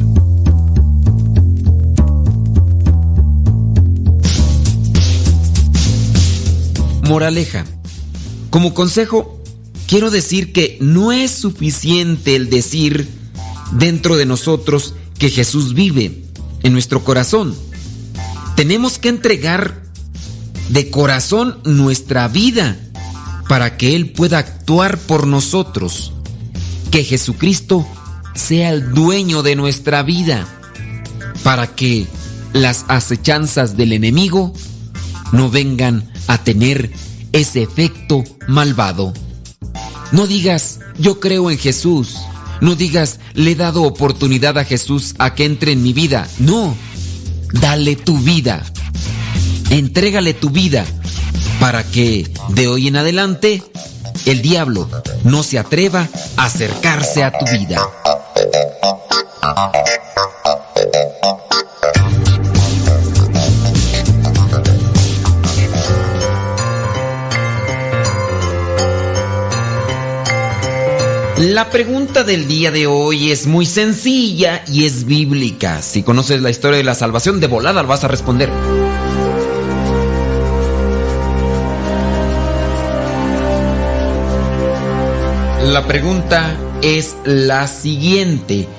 Moraleja. 7.07 7.65
Como 8.49 8.73
consejo, 8.73 9.39
quiero 9.87 10.09
decir 10.09 10.53
que 10.53 10.77
no 10.81 11.11
es 11.11 11.31
suficiente 11.31 12.35
el 12.35 12.49
decir 12.49 13.07
dentro 13.73 14.15
de 14.15 14.25
nosotros 14.25 14.95
que 15.25 15.31
Jesús 15.31 15.73
vive 15.73 16.21
en 16.61 16.71
nuestro 16.71 17.03
corazón. 17.03 17.55
Tenemos 18.55 18.99
que 18.99 19.09
entregar 19.09 19.81
de 20.69 20.91
corazón 20.91 21.61
nuestra 21.63 22.27
vida 22.27 22.77
para 23.49 23.75
que 23.75 23.95
Él 23.95 24.11
pueda 24.11 24.37
actuar 24.37 24.99
por 24.99 25.25
nosotros. 25.25 26.13
Que 26.91 27.03
Jesucristo 27.03 27.87
sea 28.35 28.69
el 28.69 28.93
dueño 28.93 29.41
de 29.41 29.55
nuestra 29.55 30.03
vida 30.03 30.47
para 31.43 31.73
que 31.73 32.05
las 32.53 32.85
acechanzas 32.87 33.75
del 33.75 33.93
enemigo 33.93 34.53
no 35.31 35.49
vengan 35.49 36.07
a 36.27 36.37
tener 36.37 36.91
ese 37.31 37.63
efecto 37.63 38.23
malvado. 38.47 39.11
No 40.11 40.27
digas, 40.27 40.81
yo 40.99 41.19
creo 41.19 41.49
en 41.49 41.57
Jesús. 41.57 42.15
No 42.61 42.75
digas, 42.75 43.19
le 43.33 43.51
he 43.51 43.55
dado 43.55 43.83
oportunidad 43.83 44.57
a 44.57 44.65
Jesús 44.65 45.15
a 45.19 45.35
que 45.35 45.45
entre 45.45 45.71
en 45.73 45.83
mi 45.83 45.93
vida. 45.93 46.27
No, 46.39 46.75
dale 47.51 47.95
tu 47.95 48.17
vida. 48.17 48.63
Entrégale 49.69 50.33
tu 50.33 50.49
vida 50.49 50.85
para 51.59 51.83
que 51.83 52.29
de 52.49 52.67
hoy 52.67 52.87
en 52.87 52.97
adelante 52.97 53.63
el 54.25 54.41
diablo 54.41 54.89
no 55.23 55.43
se 55.43 55.59
atreva 55.59 56.07
a 56.37 56.45
acercarse 56.45 57.23
a 57.23 57.31
tu 57.31 57.45
vida. 57.45 57.81
La 71.37 71.69
pregunta 71.69 72.23
del 72.23 72.47
día 72.47 72.71
de 72.71 72.87
hoy 72.87 73.29
es 73.29 73.45
muy 73.45 73.65
sencilla 73.65 74.63
y 74.69 74.85
es 74.85 75.03
bíblica. 75.03 75.81
Si 75.81 76.01
conoces 76.01 76.41
la 76.41 76.49
historia 76.49 76.77
de 76.77 76.85
la 76.85 76.95
salvación, 76.95 77.41
de 77.41 77.47
volada 77.47 77.81
vas 77.81 78.05
a 78.05 78.07
responder. 78.07 78.49
La 85.65 85.85
pregunta 85.85 86.55
es 86.81 87.17
la 87.25 87.67
siguiente. 87.67 88.69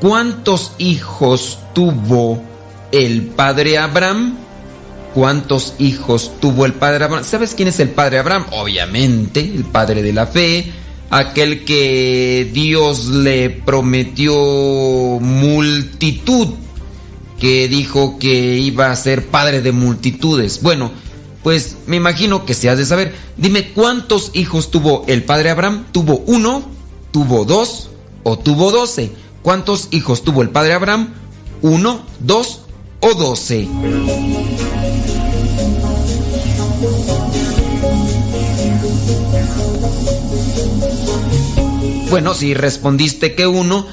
¿Cuántos 0.00 0.72
hijos 0.78 1.60
tuvo 1.74 2.42
el 2.90 3.22
padre 3.22 3.78
Abraham? 3.78 4.36
¿Cuántos 5.14 5.74
hijos 5.78 6.32
tuvo 6.40 6.66
el 6.66 6.72
padre 6.72 7.04
Abraham? 7.04 7.22
¿Sabes 7.22 7.54
quién 7.54 7.68
es 7.68 7.78
el 7.78 7.90
padre 7.90 8.18
Abraham? 8.18 8.46
Obviamente, 8.50 9.38
el 9.38 9.62
padre 9.62 10.02
de 10.02 10.12
la 10.12 10.26
fe 10.26 10.72
aquel 11.14 11.64
que 11.64 12.50
Dios 12.52 13.06
le 13.06 13.48
prometió 13.48 14.34
multitud 15.20 16.48
que 17.38 17.68
dijo 17.68 18.18
que 18.18 18.58
iba 18.58 18.90
a 18.90 18.96
ser 18.96 19.26
padre 19.26 19.60
de 19.60 19.70
multitudes. 19.70 20.60
Bueno, 20.60 20.90
pues 21.44 21.76
me 21.86 21.96
imagino 21.96 22.44
que 22.44 22.54
se 22.54 22.68
has 22.68 22.78
de 22.78 22.84
saber. 22.84 23.14
Dime, 23.36 23.70
¿cuántos 23.72 24.30
hijos 24.34 24.72
tuvo 24.72 25.04
el 25.06 25.22
padre 25.22 25.50
Abraham? 25.50 25.84
¿Tuvo 25.92 26.24
uno? 26.26 26.64
¿Tuvo 27.12 27.44
dos? 27.44 27.90
¿O 28.24 28.36
tuvo 28.36 28.72
doce? 28.72 29.12
¿Cuántos 29.42 29.88
hijos 29.92 30.24
tuvo 30.24 30.42
el 30.42 30.50
padre 30.50 30.72
Abraham? 30.72 31.14
¿Uno, 31.62 32.00
dos 32.18 32.62
o 33.00 33.14
doce? 33.14 33.68
Bueno, 42.14 42.32
si 42.32 42.54
respondiste 42.54 43.34
que 43.34 43.44
uno, 43.44 43.88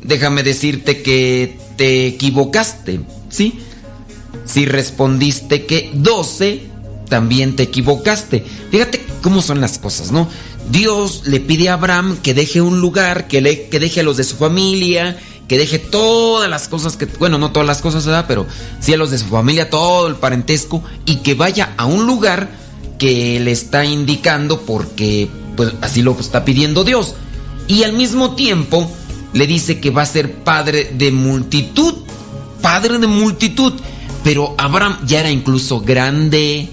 déjame 0.00 0.44
decirte 0.44 1.02
que 1.02 1.58
te 1.76 2.06
equivocaste, 2.06 3.00
¿sí? 3.28 3.58
Si 4.44 4.66
respondiste 4.66 5.66
que 5.66 5.90
doce, 5.92 6.68
también 7.08 7.56
te 7.56 7.64
equivocaste. 7.64 8.44
Fíjate 8.70 9.04
cómo 9.20 9.42
son 9.42 9.60
las 9.60 9.80
cosas, 9.80 10.12
¿no? 10.12 10.28
Dios 10.70 11.22
le 11.26 11.40
pide 11.40 11.68
a 11.68 11.72
Abraham 11.72 12.18
que 12.22 12.34
deje 12.34 12.60
un 12.60 12.80
lugar, 12.80 13.26
que, 13.26 13.40
le, 13.40 13.66
que 13.66 13.80
deje 13.80 13.98
a 13.98 14.04
los 14.04 14.16
de 14.16 14.22
su 14.22 14.36
familia, 14.36 15.18
que 15.48 15.58
deje 15.58 15.80
todas 15.80 16.48
las 16.48 16.68
cosas 16.68 16.96
que, 16.96 17.06
bueno, 17.06 17.36
no 17.36 17.50
todas 17.50 17.66
las 17.66 17.82
cosas, 17.82 18.06
¿verdad? 18.06 18.26
Pero 18.28 18.46
sí 18.78 18.94
a 18.94 18.96
los 18.96 19.10
de 19.10 19.18
su 19.18 19.26
familia, 19.26 19.70
todo 19.70 20.06
el 20.06 20.14
parentesco, 20.14 20.84
y 21.04 21.16
que 21.16 21.34
vaya 21.34 21.74
a 21.76 21.86
un 21.86 22.06
lugar 22.06 22.48
que 22.96 23.40
le 23.40 23.50
está 23.50 23.84
indicando 23.84 24.60
porque, 24.60 25.28
pues 25.56 25.72
así 25.80 26.02
lo 26.02 26.16
está 26.20 26.44
pidiendo 26.44 26.84
Dios. 26.84 27.16
Y 27.68 27.82
al 27.82 27.92
mismo 27.92 28.34
tiempo 28.34 28.90
le 29.32 29.46
dice 29.46 29.80
que 29.80 29.90
va 29.90 30.02
a 30.02 30.06
ser 30.06 30.44
padre 30.44 30.92
de 30.94 31.10
multitud, 31.10 31.94
padre 32.62 32.98
de 32.98 33.06
multitud. 33.06 33.74
Pero 34.22 34.54
Abraham 34.58 34.98
ya 35.06 35.20
era 35.20 35.30
incluso 35.30 35.80
grande, 35.80 36.68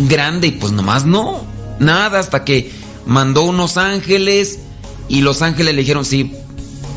grande, 0.00 0.48
y 0.48 0.52
pues 0.52 0.72
nomás 0.72 1.06
no, 1.06 1.44
nada, 1.78 2.18
hasta 2.18 2.44
que 2.44 2.70
mandó 3.06 3.42
unos 3.42 3.76
ángeles 3.76 4.60
y 5.08 5.22
los 5.22 5.42
ángeles 5.42 5.74
le 5.74 5.80
dijeron, 5.80 6.04
sí, 6.04 6.34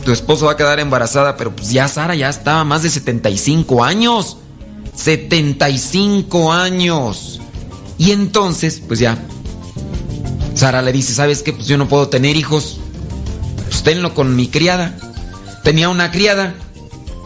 tu 0.04 0.12
esposo 0.12 0.46
va 0.46 0.54
a 0.54 0.58
quedar 0.58 0.80
embarazada, 0.80 1.38
pero 1.38 1.56
pues 1.56 1.72
ya 1.72 1.88
Sara 1.88 2.16
ya 2.16 2.30
estaba 2.30 2.64
más 2.64 2.84
de 2.84 2.90
75 2.90 3.84
años. 3.84 4.38
75 4.96 6.52
años. 6.54 7.42
Y 7.98 8.12
entonces, 8.12 8.82
pues 8.86 9.00
ya, 9.00 9.18
Sara 10.56 10.82
le 10.82 10.92
dice, 10.92 11.14
¿sabes 11.14 11.42
qué? 11.42 11.54
Pues 11.54 11.68
yo 11.68 11.78
no 11.78 11.88
puedo 11.88 12.10
tener 12.10 12.36
hijos. 12.36 12.80
Tenlo 13.84 14.14
con 14.14 14.36
mi 14.36 14.48
criada. 14.48 14.96
Tenía 15.64 15.90
una 15.90 16.12
criada. 16.12 16.56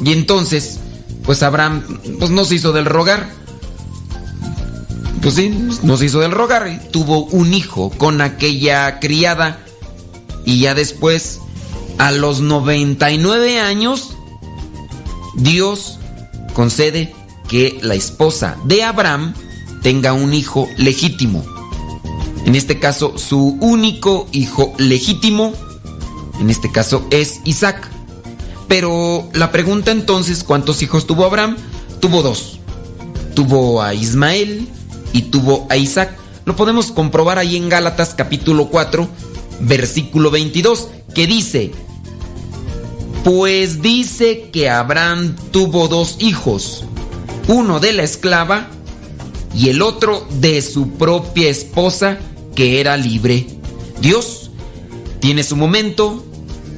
Y 0.04 0.12
entonces, 0.14 0.80
pues 1.24 1.44
Abraham, 1.44 1.84
pues 2.20 2.32
no 2.32 2.46
se 2.46 2.56
hizo 2.56 2.72
del 2.72 2.86
rogar. 2.86 3.30
Pues 5.22 5.36
sí, 5.36 5.50
no 5.84 5.98
se 5.98 6.06
hizo 6.06 6.20
del 6.20 6.32
rogar. 6.32 6.82
Tuvo 6.92 7.26
un 7.26 7.54
hijo 7.54 7.90
con 7.92 8.22
aquella 8.22 9.00
criada. 9.00 9.60
Y 10.46 10.60
ya 10.60 10.74
después, 10.74 11.40
a 11.98 12.12
los 12.12 12.42
99 12.42 13.60
años, 13.60 14.16
Dios 15.36 16.00
concede 16.54 17.14
que 17.48 17.80
la 17.82 17.96
esposa 17.96 18.58
de 18.66 18.84
Abraham 18.84 19.34
tenga 19.82 20.14
un 20.14 20.34
hijo 20.34 20.70
legítimo. 20.78 21.46
En 22.46 22.56
este 22.56 22.80
caso, 22.80 23.18
su 23.18 23.58
único 23.60 24.28
hijo 24.32 24.74
legítimo, 24.78 25.54
en 26.40 26.50
este 26.50 26.72
caso 26.72 27.06
es 27.12 27.42
Isaac. 27.46 27.90
Pero 28.68 29.30
la 29.34 29.52
pregunta 29.52 29.92
entonces, 29.92 30.44
¿cuántos 30.44 30.82
hijos 30.82 31.08
tuvo 31.08 31.26
Abraham? 31.26 31.56
Tuvo 32.00 32.22
dos. 32.22 32.60
Tuvo 33.34 33.82
a 33.82 33.94
Ismael 33.94 34.68
y 35.14 35.24
tuvo 35.24 35.68
a 35.70 35.78
Isaac. 35.78 36.18
Lo 36.46 36.56
podemos 36.56 36.92
comprobar 36.92 37.40
ahí 37.40 37.56
en 37.56 37.70
Gálatas 37.70 38.14
capítulo 38.14 38.68
4, 38.68 39.08
versículo 39.62 40.32
22, 40.32 40.90
que 41.14 41.28
dice, 41.28 41.72
pues 43.24 43.82
dice 43.82 44.50
que 44.52 44.70
Abraham 44.70 45.36
tuvo 45.52 45.88
dos 45.88 46.16
hijos, 46.20 46.86
uno 47.48 47.80
de 47.80 47.94
la 47.94 48.04
esclava 48.04 48.68
y 49.54 49.70
el 49.70 49.82
otro 49.82 50.26
de 50.40 50.62
su 50.62 50.92
propia 50.92 51.50
esposa 51.50 52.18
que 52.56 52.80
era 52.80 52.96
libre. 52.96 53.48
Dios 54.00 54.47
tiene 55.20 55.44
su 55.44 55.56
momento, 55.56 56.26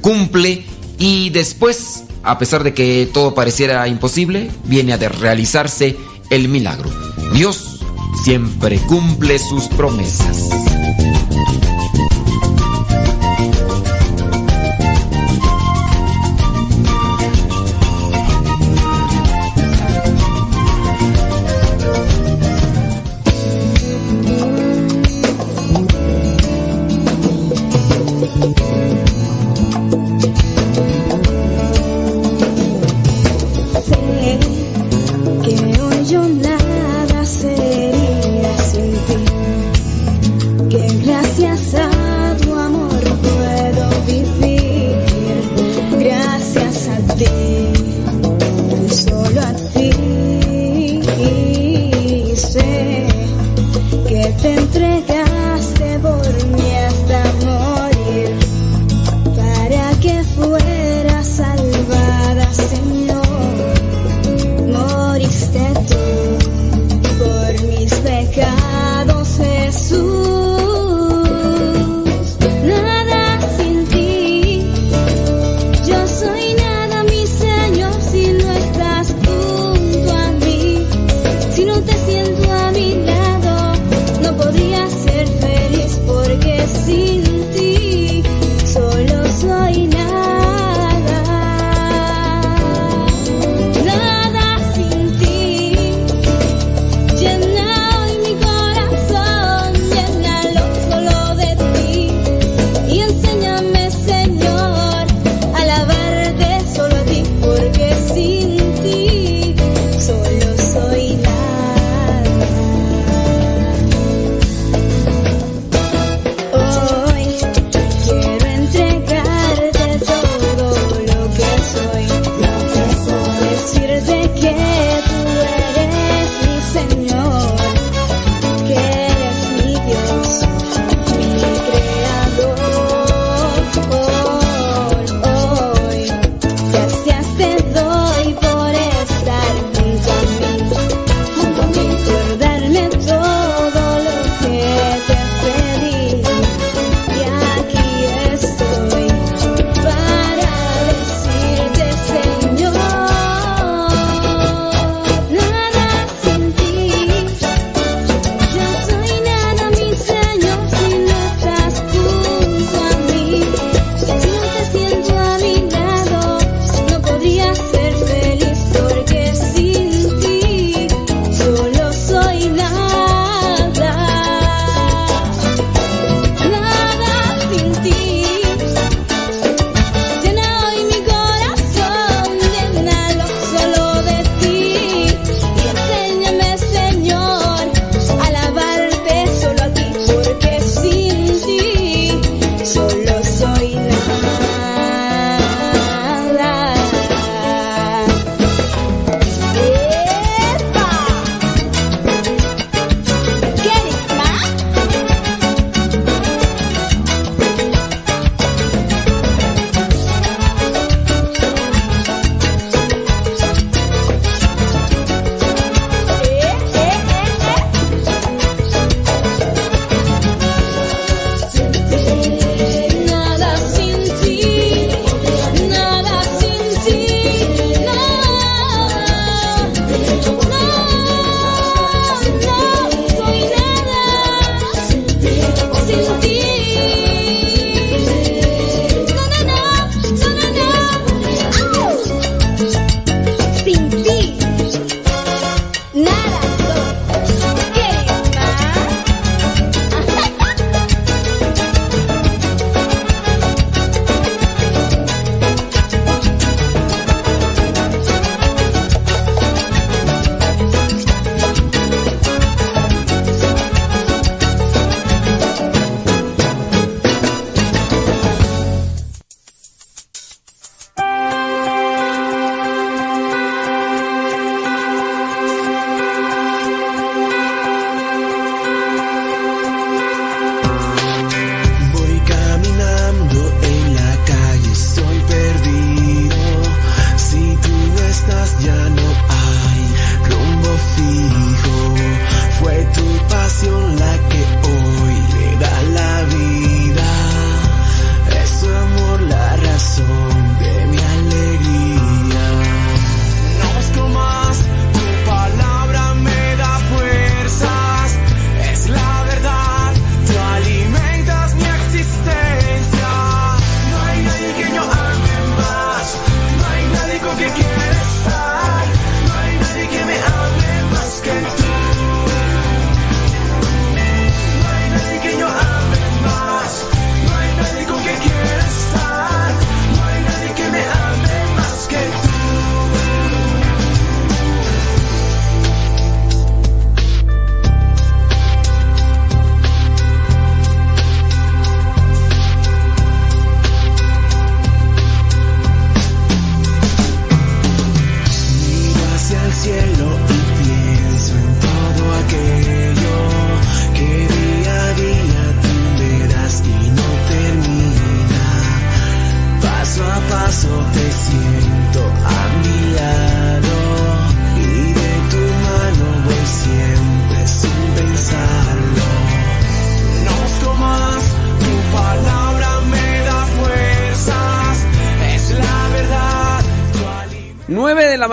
cumple 0.00 0.64
y 0.98 1.30
después, 1.30 2.04
a 2.22 2.38
pesar 2.38 2.64
de 2.64 2.74
que 2.74 3.08
todo 3.12 3.34
pareciera 3.34 3.86
imposible, 3.88 4.50
viene 4.64 4.92
a 4.92 4.96
realizarse 4.96 5.96
el 6.30 6.48
milagro. 6.48 6.90
Dios 7.32 7.80
siempre 8.22 8.78
cumple 8.78 9.38
sus 9.38 9.68
promesas. 9.68 10.48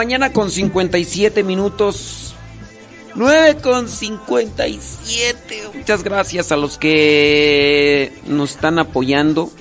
Mañana 0.07 0.31
con 0.31 0.49
57 0.49 1.43
minutos. 1.43 2.33
9 3.15 3.57
con 3.57 3.89
57. 3.89 5.71
Muchas 5.73 6.01
gracias 6.01 6.53
a 6.53 6.55
los 6.55 6.77
que 6.77 8.13
nos 8.25 8.51
están 8.51 8.79
apoyando. 8.79 9.51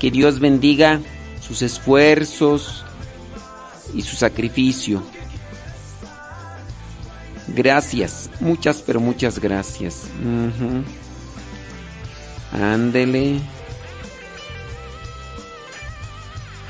Que 0.00 0.10
Dios 0.10 0.40
bendiga 0.40 1.00
sus 1.40 1.62
esfuerzos 1.62 2.84
y 3.94 4.02
su 4.02 4.16
sacrificio. 4.16 5.00
Gracias, 7.46 8.30
muchas, 8.40 8.82
pero 8.84 8.98
muchas 8.98 9.38
gracias. 9.38 10.06
Ándele. 12.50 13.38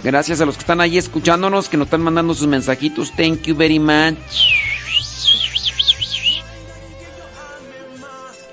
Gracias 0.03 0.41
a 0.41 0.47
los 0.47 0.57
que 0.57 0.61
están 0.61 0.81
ahí 0.81 0.99
escuchándonos, 0.99 1.69
que 1.69 1.77
nos 1.77 1.87
están 1.87 2.03
mandando 2.03 2.35
sus 2.35 2.49
mensajitos. 2.49 3.13
Thank 3.13 3.43
you 3.43 3.55
very 3.55 3.79
much. 3.79 4.19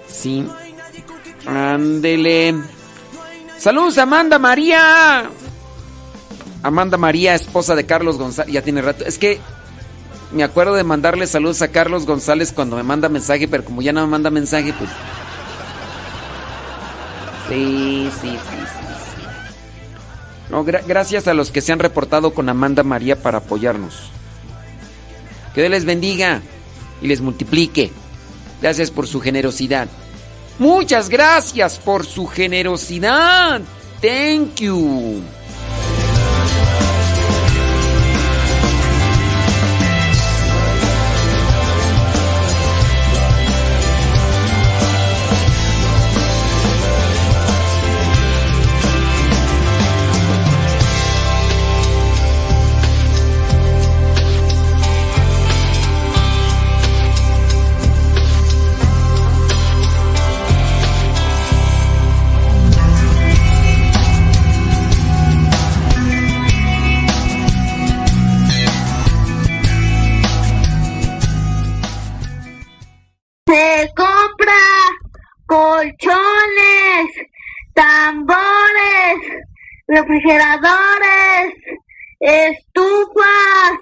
Sí. 0.08 0.46
Ándele. 1.48 2.56
Saludos, 3.58 3.98
Amanda 3.98 4.38
María. 4.38 5.30
Amanda 6.62 6.98
María, 6.98 7.34
esposa 7.34 7.76
de 7.76 7.86
Carlos 7.86 8.18
González. 8.18 8.54
Ya 8.54 8.62
tiene 8.62 8.82
rato. 8.82 9.06
Es 9.06 9.18
que 9.18 9.40
me 10.32 10.44
acuerdo 10.44 10.76
de 10.76 10.84
mandarle 10.84 11.26
saludos 11.26 11.62
a 11.62 11.70
Carlos 11.70 12.06
González 12.06 12.52
cuando 12.54 12.76
me 12.76 12.84
manda 12.84 13.10
mensaje, 13.10 13.48
pero 13.48 13.66
como 13.66 13.82
ya 13.82 13.92
no 13.92 14.02
me 14.02 14.08
manda 14.08 14.30
mensaje, 14.30 14.74
pues. 14.78 14.90
Sí, 17.50 18.12
sí, 18.22 18.30
sí, 18.30 18.79
sí 20.50 20.56
gracias 20.88 21.28
a 21.28 21.34
los 21.34 21.52
que 21.52 21.62
se 21.62 21.72
han 21.72 21.80
reportado 21.80 22.34
con 22.34 22.50
Amanda 22.50 22.84
María 22.84 23.22
para 23.22 23.40
apoyarnos. 23.40 24.12
Que 25.54 25.62
Dios 25.62 25.72
les 25.72 25.86
bendiga 25.86 26.42
y 27.02 27.08
les 27.08 27.22
multiplique. 27.22 27.92
Gracias 28.62 28.92
por 28.92 29.08
su 29.08 29.22
generosidad. 29.22 29.88
Muchas 30.58 31.10
gracias 31.10 31.80
por 31.80 32.06
su 32.06 32.28
generosidad. 32.28 33.62
Thank 34.02 34.56
you. 34.60 35.22
Refrigeradores, 80.10 81.54
estufas, 82.20 83.80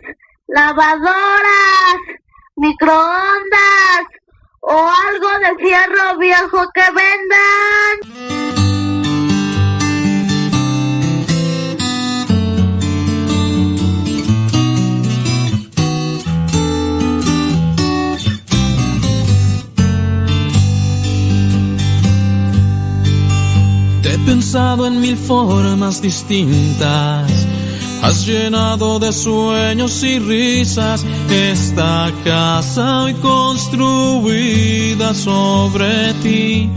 lavadoras, 0.48 1.96
microondas 2.58 4.04
o 4.60 4.92
algo 5.08 5.40
de 5.40 5.64
fierro 5.64 6.18
viejo 6.18 6.70
que 6.74 6.82
vendan. 6.82 8.17
En 24.56 25.02
mil 25.02 25.18
formas 25.18 26.02
distintas. 26.02 27.30
Has 28.02 28.26
llenado 28.26 28.98
de 28.98 29.12
sueños 29.12 30.02
y 30.04 30.20
risas 30.20 31.04
esta 31.30 32.10
casa 32.24 33.04
hoy 33.04 33.14
construida 33.16 35.14
sobre 35.14 36.14
ti. 36.24 36.70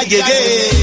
agege. 0.00 0.77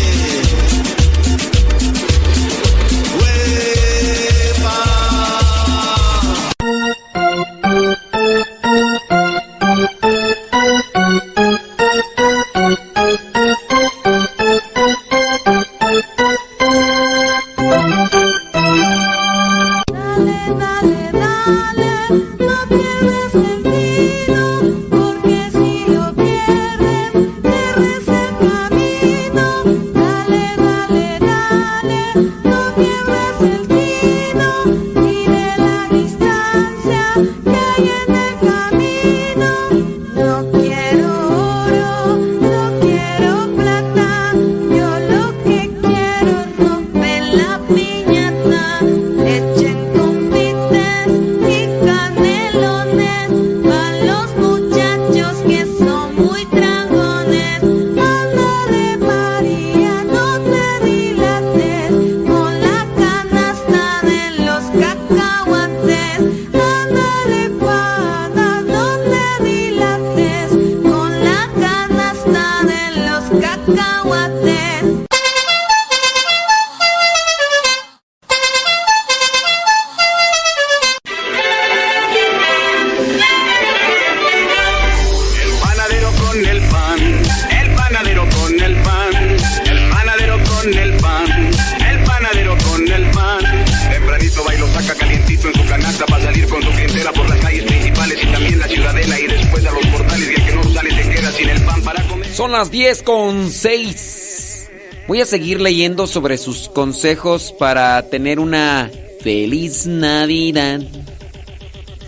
con 103.05 103.49
6. 103.49 104.69
Voy 105.07 105.21
a 105.21 105.25
seguir 105.25 105.61
leyendo 105.61 106.07
sobre 106.07 106.37
sus 106.37 106.67
consejos 106.67 107.53
para 107.57 108.09
tener 108.09 108.39
una 108.39 108.89
feliz 109.21 109.85
Navidad. 109.85 110.81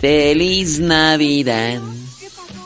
Feliz 0.00 0.80
Navidad. 0.80 1.80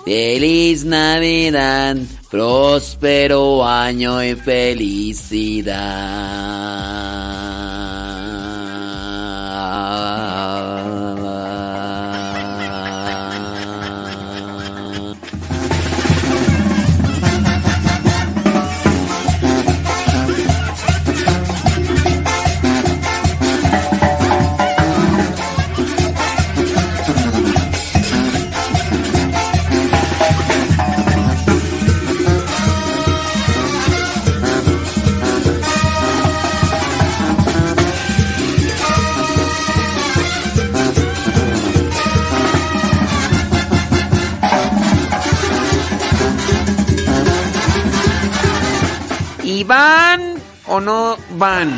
Feliz 0.04 0.84
Navidad. 0.84 1.96
Próspero 2.30 3.64
año 3.64 4.24
y 4.24 4.34
felicidad. 4.34 5.72
¿Y 49.62 49.64
van 49.64 50.42
o 50.66 50.80
no 50.80 51.16
van? 51.38 51.70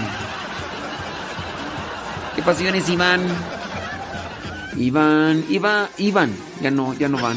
¿Qué 2.34 2.40
pasiones 2.40 2.88
Iván? 2.88 3.20
Iván, 4.78 5.44
Iván, 5.50 5.88
Iván. 5.98 6.34
Ya 6.62 6.70
no, 6.70 6.94
ya 6.94 7.10
no 7.10 7.18
van. 7.18 7.36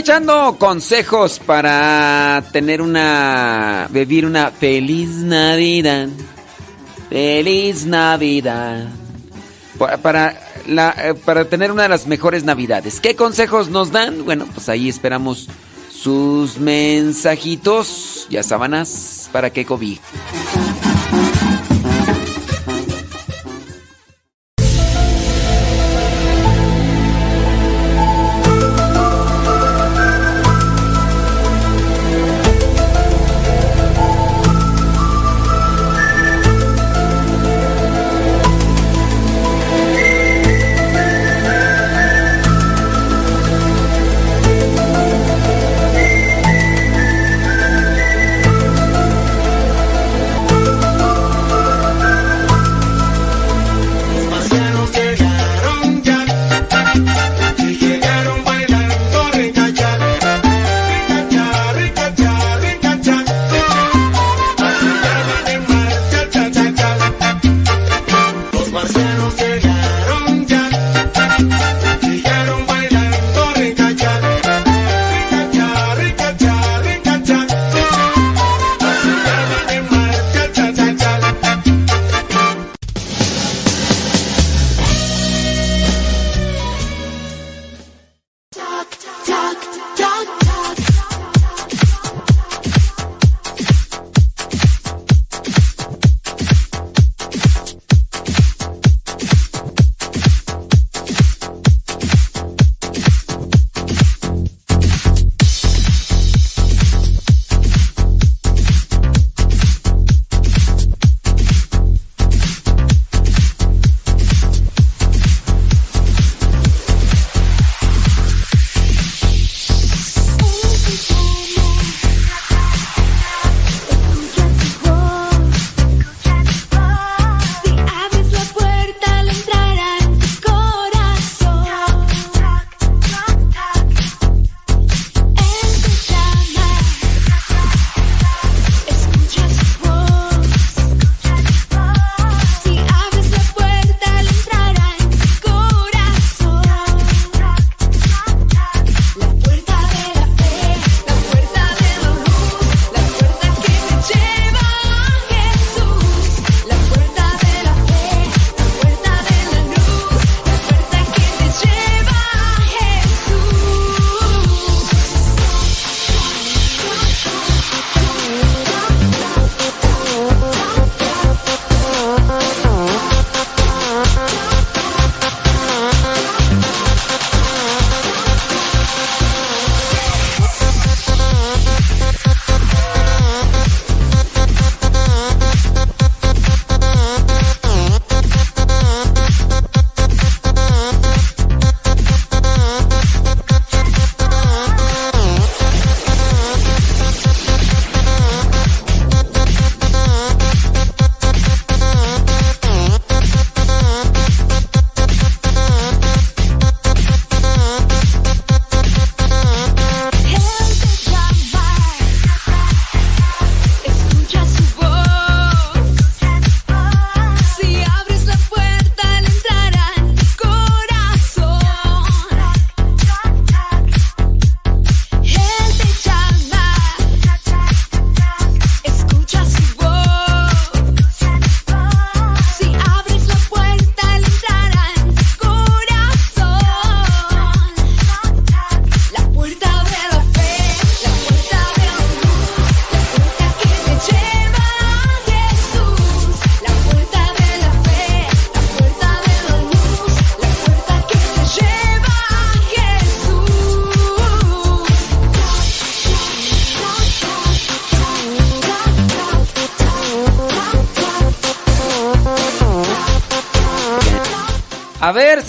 Echando 0.00 0.56
consejos 0.58 1.38
para 1.38 2.42
tener 2.52 2.82
una. 2.82 3.86
vivir 3.90 4.26
una 4.26 4.50
feliz 4.50 5.08
Navidad. 5.10 6.08
Feliz 7.08 7.86
Navidad. 7.86 8.88
Pa- 9.78 9.96
Para, 9.98 10.40
la, 10.66 10.94
eh, 10.98 11.14
para 11.14 11.44
tener 11.46 11.70
una 11.72 11.84
de 11.84 11.88
las 11.90 12.06
mejores 12.06 12.44
Navidades. 12.44 13.00
¿Qué 13.00 13.14
consejos 13.16 13.68
nos 13.68 13.90
dan? 13.92 14.24
Bueno, 14.24 14.46
pues 14.52 14.68
ahí 14.68 14.88
esperamos 14.88 15.48
sus 15.90 16.58
mensajitos. 16.58 18.26
Ya 18.30 18.42
sábanas 18.42 19.28
para 19.32 19.50
que 19.50 19.64
cobije. 19.64 20.00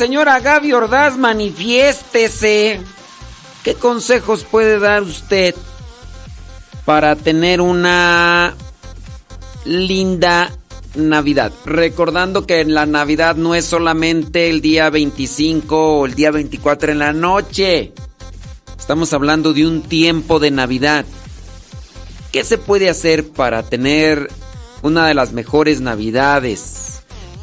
Señora 0.01 0.39
Gaby 0.39 0.73
Ordaz, 0.73 1.15
manifiéstese. 1.15 2.81
¿Qué 3.63 3.75
consejos 3.75 4.43
puede 4.43 4.79
dar 4.79 5.03
usted 5.03 5.53
para 6.85 7.15
tener 7.15 7.61
una 7.61 8.55
linda 9.63 10.57
Navidad? 10.95 11.51
Recordando 11.65 12.47
que 12.47 12.65
la 12.65 12.87
Navidad 12.87 13.35
no 13.35 13.53
es 13.53 13.65
solamente 13.65 14.49
el 14.49 14.59
día 14.61 14.89
25 14.89 15.99
o 15.99 16.07
el 16.07 16.15
día 16.15 16.31
24 16.31 16.93
en 16.93 16.97
la 16.97 17.13
noche. 17.13 17.93
Estamos 18.79 19.13
hablando 19.13 19.53
de 19.53 19.67
un 19.67 19.83
tiempo 19.83 20.39
de 20.39 20.49
Navidad. 20.49 21.05
¿Qué 22.31 22.43
se 22.43 22.57
puede 22.57 22.89
hacer 22.89 23.29
para 23.29 23.61
tener 23.61 24.31
una 24.81 25.05
de 25.05 25.13
las 25.13 25.31
mejores 25.31 25.79
Navidades? 25.79 26.90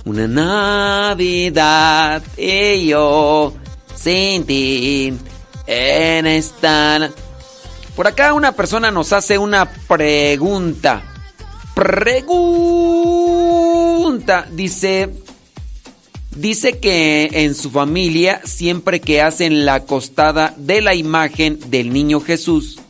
Una 0.09 0.26
Navidad 0.26 2.22
y 2.38 2.86
yo 2.86 3.52
sin 3.94 4.46
ti 4.46 5.12
en 5.66 6.26
esta... 6.26 7.11
Por 7.94 8.06
acá 8.06 8.32
una 8.32 8.52
persona 8.52 8.90
nos 8.90 9.12
hace 9.12 9.36
una 9.36 9.70
pregunta. 9.70 11.02
Pregunta. 11.74 12.48
Dice... 14.50 15.12
Dice 16.34 16.78
que 16.78 17.28
en 17.30 17.54
su 17.54 17.70
familia 17.70 18.40
siempre 18.44 19.02
que 19.02 19.20
hacen 19.20 19.66
la 19.66 19.74
acostada 19.74 20.54
de 20.56 20.80
la 20.80 20.94
imagen 20.94 21.61
del 21.68 21.92
niño 21.92 22.20
Jesús, 22.20 22.80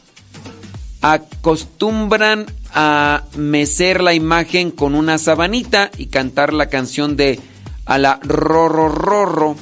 acostumbran 1.00 2.46
a 2.72 3.24
mecer 3.36 4.02
la 4.02 4.14
imagen 4.14 4.70
con 4.70 4.94
una 4.94 5.18
sabanita 5.18 5.90
y 5.96 6.06
cantar 6.06 6.52
la 6.52 6.68
canción 6.68 7.16
de 7.16 7.40
a 7.86 7.98
la 7.98 8.20
rorro. 8.22 9.56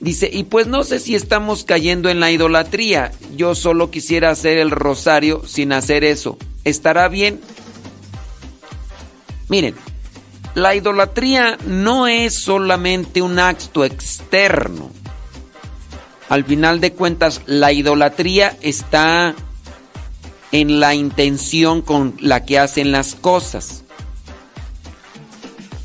Dice, 0.00 0.28
y 0.32 0.44
pues 0.44 0.66
no 0.66 0.82
sé 0.82 0.98
si 0.98 1.14
estamos 1.14 1.64
cayendo 1.64 2.08
en 2.08 2.18
la 2.18 2.32
idolatría. 2.32 3.12
Yo 3.36 3.54
solo 3.54 3.90
quisiera 3.90 4.30
hacer 4.30 4.58
el 4.58 4.72
rosario 4.72 5.42
sin 5.46 5.72
hacer 5.72 6.02
eso. 6.02 6.38
¿Estará 6.64 7.08
bien? 7.08 7.40
Miren, 9.48 9.76
la 10.54 10.74
idolatría 10.74 11.56
no 11.66 12.08
es 12.08 12.34
solamente 12.34 13.22
un 13.22 13.38
acto 13.38 13.84
externo. 13.84 14.90
Al 16.28 16.44
final 16.44 16.80
de 16.80 16.92
cuentas, 16.92 17.42
la 17.46 17.72
idolatría 17.72 18.56
está 18.60 19.34
en 20.52 20.80
la 20.80 20.94
intención 20.94 21.82
con 21.82 22.14
la 22.20 22.44
que 22.44 22.58
hacen 22.58 22.92
las 22.92 23.14
cosas. 23.14 23.84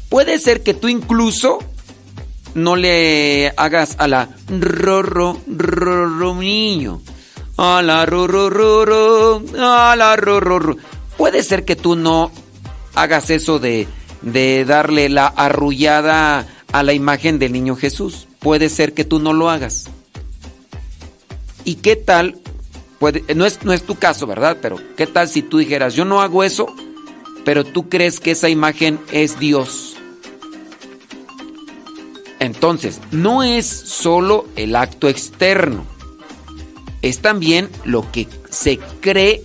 Puede 0.09 0.39
ser 0.39 0.63
que 0.63 0.73
tú 0.73 0.87
incluso 0.87 1.59
no 2.53 2.75
le 2.75 3.53
hagas 3.57 3.95
a 3.97 4.07
la 4.07 4.29
rorro 4.47 5.37
rorro 5.47 6.35
niño. 6.35 7.01
A 7.57 7.81
la 7.81 8.05
rorro 8.05 8.49
rorro, 8.49 9.41
a 9.57 9.95
la 9.95 10.15
rorro. 10.15 10.77
Puede 11.17 11.41
ser 11.41 11.65
que 11.65 11.75
tú 11.75 11.95
no 11.95 12.31
hagas 12.93 13.31
eso 13.31 13.57
de 13.57 13.87
de 14.21 14.65
darle 14.65 15.09
la 15.09 15.27
arrullada 15.27 16.47
a 16.71 16.83
la 16.83 16.93
imagen 16.93 17.39
del 17.39 17.53
niño 17.53 17.75
Jesús. 17.75 18.27
Puede 18.39 18.69
ser 18.69 18.93
que 18.93 19.05
tú 19.05 19.19
no 19.19 19.33
lo 19.33 19.49
hagas. 19.49 19.85
¿Y 21.63 21.75
qué 21.75 21.95
tal? 21.95 22.37
No, 22.99 23.45
es, 23.45 23.63
no 23.63 23.73
es 23.73 23.83
tu 23.83 23.95
caso, 23.95 24.25
¿verdad? 24.25 24.57
Pero 24.61 24.77
¿qué 24.95 25.05
tal 25.05 25.27
si 25.27 25.41
tú 25.41 25.59
dijeras, 25.59 25.93
yo 25.93 26.05
no 26.05 26.21
hago 26.21 26.43
eso, 26.43 26.67
pero 27.45 27.63
tú 27.63 27.89
crees 27.89 28.19
que 28.19 28.31
esa 28.31 28.49
imagen 28.49 28.99
es 29.11 29.39
Dios? 29.39 29.95
Entonces, 32.39 33.01
no 33.11 33.43
es 33.43 33.67
solo 33.67 34.47
el 34.55 34.75
acto 34.75 35.09
externo, 35.09 35.85
es 37.01 37.19
también 37.19 37.69
lo 37.83 38.11
que 38.11 38.27
se 38.49 38.79
cree 39.01 39.43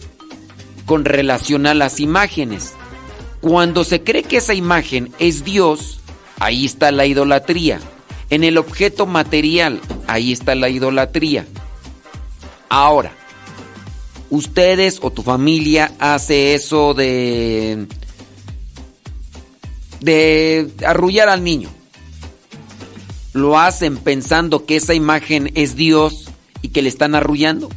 con 0.87 1.05
relación 1.05 1.67
a 1.67 1.75
las 1.75 2.01
imágenes. 2.01 2.75
Cuando 3.41 3.85
se 3.85 4.03
cree 4.03 4.23
que 4.23 4.39
esa 4.39 4.55
imagen 4.55 5.13
es 5.19 5.45
Dios, 5.45 6.01
ahí 6.39 6.65
está 6.65 6.91
la 6.93 7.07
idolatría. 7.07 7.81
En 8.31 8.45
el 8.45 8.57
objeto 8.57 9.07
material, 9.07 9.81
ahí 10.07 10.33
está 10.33 10.55
la 10.55 10.69
idolatría. 10.69 11.47
Ahora, 12.69 13.13
ustedes 14.33 14.99
o 15.03 15.11
tu 15.11 15.23
familia 15.23 15.93
hace 15.99 16.55
eso 16.55 16.95
de 16.95 17.87
de 20.01 20.73
arrullar 20.85 21.29
al 21.29 21.45
niño. 21.45 21.69
Lo 23.35 23.59
hacen 23.59 23.99
pensando 23.99 24.67
que 24.67 24.77
esa 24.77 24.95
imagen 24.95 25.53
es 25.55 25.77
Dios 25.77 26.31
y 26.63 26.71
que 26.71 26.83
le 26.83 26.89
están 26.89 27.15
arrullando. 27.15 27.69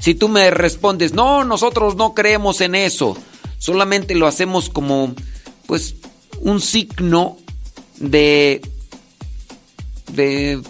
Si 0.00 0.14
tú 0.14 0.28
me 0.28 0.50
respondes, 0.50 1.12
"No, 1.12 1.44
nosotros 1.44 1.94
no 1.94 2.14
creemos 2.14 2.60
en 2.60 2.74
eso." 2.74 3.16
solamente 3.64 4.14
lo 4.14 4.26
hacemos 4.26 4.68
como 4.68 5.14
pues 5.66 5.94
un 6.40 6.60
signo 6.60 7.38
de 7.96 8.60
de 10.12 10.60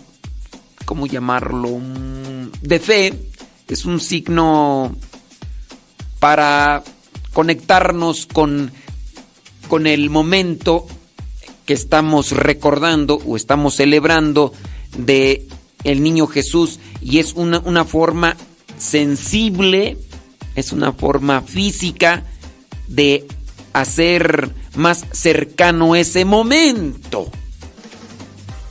cómo 0.84 1.08
llamarlo 1.08 1.80
de 2.62 2.78
fe 2.78 3.14
es 3.68 3.84
un 3.84 4.00
signo 4.00 4.94
para 6.18 6.82
conectarnos 7.32 8.26
con 8.26 8.72
con 9.68 9.86
el 9.86 10.10
momento 10.10 10.86
que 11.66 11.74
estamos 11.74 12.32
recordando 12.32 13.16
o 13.26 13.36
estamos 13.36 13.76
celebrando 13.76 14.52
de 14.96 15.46
el 15.82 16.02
niño 16.02 16.26
Jesús 16.26 16.78
y 17.00 17.18
es 17.18 17.34
una, 17.34 17.60
una 17.60 17.84
forma 17.84 18.36
sensible, 18.78 19.96
es 20.54 20.72
una 20.72 20.92
forma 20.92 21.42
física 21.42 22.24
de 22.88 23.26
hacer 23.72 24.50
más 24.76 25.04
cercano 25.12 25.96
ese 25.96 26.24
momento. 26.24 27.30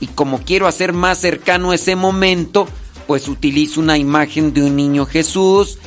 Y 0.00 0.08
como 0.08 0.40
quiero 0.40 0.66
hacer 0.66 0.92
más 0.92 1.18
cercano 1.18 1.72
ese 1.72 1.96
momento, 1.96 2.68
pues 3.06 3.28
utilizo 3.28 3.80
una 3.80 3.98
imagen 3.98 4.52
de 4.52 4.62
un 4.62 4.76
niño 4.76 5.06
Jesús 5.06 5.78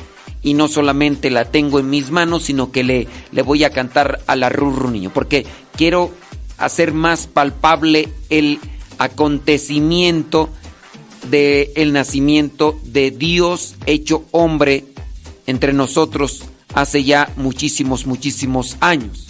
y 0.42 0.54
no 0.54 0.68
solamente 0.68 1.30
la 1.30 1.46
tengo 1.46 1.78
en 1.78 1.90
mis 1.90 2.10
manos, 2.10 2.44
sino 2.44 2.70
que 2.70 2.84
le, 2.84 3.08
le 3.32 3.42
voy 3.42 3.64
a 3.64 3.70
cantar 3.70 4.20
a 4.26 4.36
la 4.36 4.48
rurru 4.48 4.90
niño, 4.90 5.10
porque 5.12 5.46
quiero 5.76 6.12
hacer 6.58 6.92
más 6.92 7.26
palpable 7.26 8.08
el 8.30 8.58
acontecimiento 8.98 10.48
del 11.30 11.70
el 11.74 11.92
nacimiento 11.92 12.78
de 12.84 13.10
Dios 13.10 13.74
hecho 13.86 14.24
hombre 14.30 14.84
entre 15.46 15.72
nosotros 15.72 16.44
hace 16.74 17.04
ya 17.04 17.32
muchísimos, 17.36 18.06
muchísimos 18.06 18.76
años. 18.80 19.26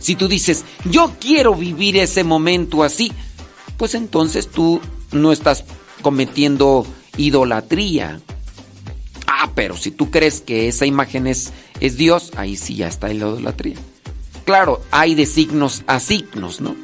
Si 0.00 0.16
tú 0.16 0.28
dices, 0.28 0.64
yo 0.90 1.12
quiero 1.20 1.54
vivir 1.54 1.96
ese 1.96 2.24
momento 2.24 2.82
así, 2.82 3.12
pues 3.76 3.94
entonces 3.94 4.48
tú 4.48 4.80
no 5.12 5.32
estás 5.32 5.64
cometiendo 6.02 6.86
idolatría. 7.16 8.20
Ah, 9.26 9.50
pero 9.54 9.76
si 9.76 9.90
tú 9.90 10.10
crees 10.10 10.40
que 10.40 10.68
esa 10.68 10.86
imagen 10.86 11.26
es, 11.26 11.52
es 11.80 11.96
Dios, 11.96 12.32
ahí 12.36 12.56
sí 12.56 12.76
ya 12.76 12.88
está 12.88 13.08
la 13.08 13.14
idolatría. 13.14 13.76
Claro, 14.44 14.82
hay 14.90 15.14
de 15.14 15.26
signos 15.26 15.82
a 15.86 16.00
signos, 16.00 16.60
¿no? 16.60 16.76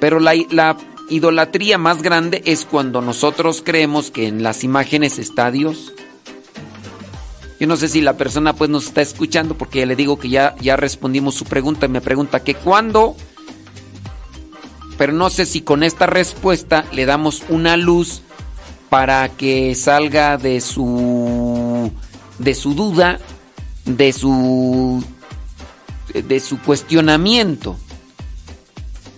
Pero 0.00 0.20
la, 0.20 0.34
la 0.50 0.76
idolatría 1.10 1.78
más 1.78 2.02
grande 2.02 2.42
es 2.46 2.64
cuando 2.64 3.00
nosotros 3.02 3.62
creemos 3.64 4.10
que 4.10 4.26
en 4.26 4.42
las 4.42 4.64
imágenes 4.64 5.18
está 5.18 5.50
Dios. 5.50 5.92
Yo 7.58 7.66
no 7.66 7.76
sé 7.76 7.88
si 7.88 8.00
la 8.00 8.16
persona 8.16 8.54
pues 8.54 8.68
nos 8.68 8.86
está 8.86 9.00
escuchando 9.00 9.56
porque 9.56 9.80
ya 9.80 9.86
le 9.86 9.96
digo 9.96 10.18
que 10.18 10.28
ya, 10.28 10.54
ya 10.60 10.76
respondimos 10.76 11.34
su 11.34 11.44
pregunta 11.44 11.86
y 11.86 11.90
me 11.90 12.00
pregunta 12.00 12.42
que 12.42 12.54
cuándo. 12.54 13.16
Pero 14.98 15.12
no 15.12 15.30
sé 15.30 15.46
si 15.46 15.60
con 15.60 15.82
esta 15.82 16.06
respuesta 16.06 16.84
le 16.92 17.06
damos 17.06 17.42
una 17.48 17.76
luz 17.76 18.22
para 18.88 19.28
que 19.28 19.74
salga 19.74 20.36
de 20.36 20.60
su 20.60 21.90
de 22.38 22.54
su 22.54 22.74
duda, 22.74 23.18
de 23.84 24.12
su 24.12 25.04
de 26.14 26.40
su 26.40 26.58
cuestionamiento. 26.60 27.76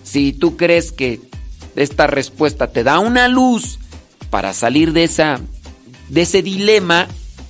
Si 0.03 0.33
tú 0.33 0.57
crees 0.57 0.91
que 0.91 1.21
esta 1.75 2.07
respuesta 2.07 2.71
te 2.71 2.83
da 2.83 2.99
una 2.99 3.27
luz 3.27 3.79
para 4.29 4.53
salir 4.53 4.93
de 4.93 5.03
esa 5.03 5.39
de 6.09 6.21
ese 6.21 6.41
dilema, 6.41 7.07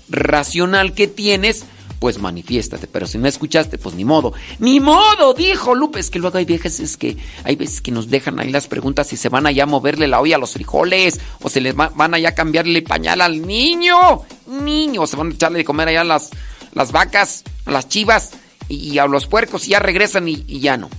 racional 0.09 0.93
que 0.93 1.07
tienes, 1.07 1.63
pues 1.99 2.19
manifiéstate. 2.19 2.87
Pero 2.87 3.07
si 3.07 3.17
no 3.17 3.27
escuchaste, 3.27 3.77
pues 3.77 3.95
ni 3.95 4.05
modo. 4.05 4.33
¡Ni 4.59 4.79
modo! 4.79 5.33
Dijo 5.33 5.75
Lupe. 5.75 5.99
Es 5.99 6.09
que 6.09 6.19
luego 6.19 6.37
hay 6.37 6.45
veces 6.45 6.97
que 6.97 7.17
hay 7.43 7.55
veces 7.55 7.81
que 7.81 7.91
nos 7.91 8.09
dejan 8.09 8.39
ahí 8.39 8.51
las 8.51 8.67
preguntas 8.67 9.11
y 9.13 9.17
se 9.17 9.29
van 9.29 9.45
allá 9.45 9.63
a 9.63 9.67
moverle 9.67 10.07
la 10.07 10.19
olla 10.19 10.37
a 10.37 10.39
los 10.39 10.53
frijoles. 10.53 11.19
O 11.41 11.49
se 11.49 11.61
les 11.61 11.75
van 11.75 12.13
allá 12.13 12.29
a 12.29 12.35
cambiarle 12.35 12.81
pañal 12.81 13.21
al 13.21 13.45
niño. 13.45 14.21
Niño. 14.47 15.05
Se 15.05 15.15
van 15.15 15.31
a 15.31 15.33
echarle 15.33 15.59
de 15.59 15.65
comer 15.65 15.89
allá 15.89 16.03
las, 16.03 16.29
las 16.73 16.91
vacas, 16.91 17.43
las 17.65 17.87
chivas 17.87 18.31
y, 18.67 18.97
a 18.97 19.05
los 19.05 19.27
puercos 19.27 19.67
y 19.67 19.71
ya 19.71 19.79
regresan 19.79 20.27
y 20.27 20.59
ya 20.59 20.77
no. 20.77 20.89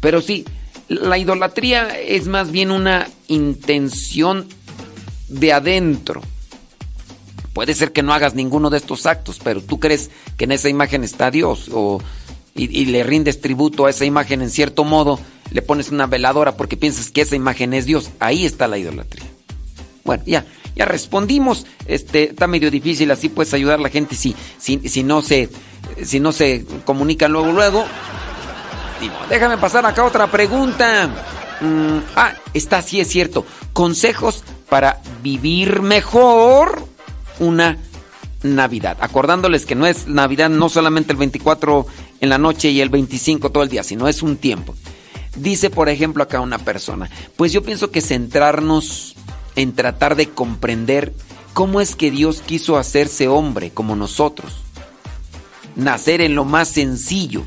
Pero 0.00 0.22
sí, 0.22 0.44
La 0.88 1.18
idolatría 1.18 1.98
es 2.00 2.28
más 2.28 2.50
bien 2.50 2.70
una 2.70 3.08
intención 3.26 4.48
de 5.28 5.52
adentro. 5.52 6.22
Puede 7.58 7.74
ser 7.74 7.90
que 7.90 8.04
no 8.04 8.14
hagas 8.14 8.36
ninguno 8.36 8.70
de 8.70 8.76
estos 8.76 9.04
actos, 9.04 9.40
pero 9.42 9.60
tú 9.60 9.80
crees 9.80 10.10
que 10.36 10.44
en 10.44 10.52
esa 10.52 10.68
imagen 10.68 11.02
está 11.02 11.32
Dios 11.32 11.68
o, 11.74 12.00
y, 12.54 12.84
le 12.84 13.02
rindes 13.02 13.40
tributo 13.40 13.86
a 13.86 13.90
esa 13.90 14.04
imagen 14.04 14.42
en 14.42 14.50
cierto 14.50 14.84
modo, 14.84 15.18
le 15.50 15.60
pones 15.60 15.90
una 15.90 16.06
veladora 16.06 16.56
porque 16.56 16.76
piensas 16.76 17.10
que 17.10 17.22
esa 17.22 17.34
imagen 17.34 17.74
es 17.74 17.84
Dios. 17.84 18.10
Ahí 18.20 18.46
está 18.46 18.68
la 18.68 18.78
idolatría. 18.78 19.26
Bueno, 20.04 20.22
ya, 20.24 20.46
ya 20.76 20.84
respondimos. 20.84 21.66
Este, 21.88 22.30
está 22.30 22.46
medio 22.46 22.70
difícil, 22.70 23.10
así 23.10 23.28
puedes 23.28 23.52
ayudar 23.52 23.80
a 23.80 23.82
la 23.82 23.88
gente 23.88 24.14
si, 24.14 24.36
si, 24.56 24.88
si 24.88 25.02
no 25.02 25.20
se, 25.20 25.48
si 26.00 26.20
no 26.20 26.30
se 26.30 26.64
comunican 26.84 27.32
luego, 27.32 27.50
luego. 27.50 27.84
Déjame 29.28 29.58
pasar 29.58 29.84
acá 29.84 30.04
otra 30.04 30.30
pregunta. 30.30 31.08
Mm, 31.60 31.98
ah, 32.14 32.34
esta 32.54 32.82
sí 32.82 33.00
es 33.00 33.08
cierto. 33.08 33.44
Consejos 33.72 34.44
para 34.68 35.02
vivir 35.24 35.82
mejor 35.82 36.86
una 37.40 37.78
Navidad. 38.42 38.96
Acordándoles 39.00 39.66
que 39.66 39.74
no 39.74 39.86
es 39.86 40.06
Navidad 40.06 40.48
no 40.48 40.68
solamente 40.68 41.12
el 41.12 41.18
24 41.18 41.86
en 42.20 42.28
la 42.28 42.38
noche 42.38 42.70
y 42.70 42.80
el 42.80 42.88
25 42.88 43.50
todo 43.50 43.62
el 43.62 43.68
día, 43.68 43.82
sino 43.82 44.08
es 44.08 44.22
un 44.22 44.36
tiempo. 44.36 44.74
Dice, 45.36 45.70
por 45.70 45.88
ejemplo, 45.88 46.22
acá 46.22 46.40
una 46.40 46.58
persona, 46.58 47.10
pues 47.36 47.52
yo 47.52 47.62
pienso 47.62 47.90
que 47.90 48.00
centrarnos 48.00 49.14
en 49.56 49.72
tratar 49.72 50.16
de 50.16 50.28
comprender 50.28 51.12
cómo 51.52 51.80
es 51.80 51.96
que 51.96 52.10
Dios 52.10 52.42
quiso 52.44 52.76
hacerse 52.76 53.28
hombre 53.28 53.70
como 53.70 53.96
nosotros, 53.96 54.58
nacer 55.76 56.20
en 56.20 56.34
lo 56.34 56.44
más 56.44 56.68
sencillo, 56.68 57.44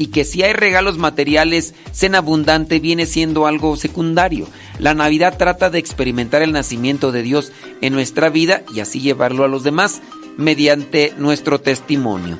y 0.00 0.06
que 0.06 0.24
si 0.24 0.42
hay 0.42 0.54
regalos 0.54 0.96
materiales, 0.96 1.74
cena 1.92 2.18
abundante 2.18 2.80
viene 2.80 3.04
siendo 3.04 3.46
algo 3.46 3.76
secundario. 3.76 4.48
La 4.78 4.94
Navidad 4.94 5.36
trata 5.36 5.68
de 5.68 5.78
experimentar 5.78 6.40
el 6.40 6.52
nacimiento 6.52 7.12
de 7.12 7.22
Dios 7.22 7.52
en 7.82 7.92
nuestra 7.92 8.30
vida 8.30 8.62
y 8.74 8.80
así 8.80 9.00
llevarlo 9.00 9.44
a 9.44 9.48
los 9.48 9.62
demás 9.62 10.00
mediante 10.38 11.12
nuestro 11.18 11.60
testimonio. 11.60 12.38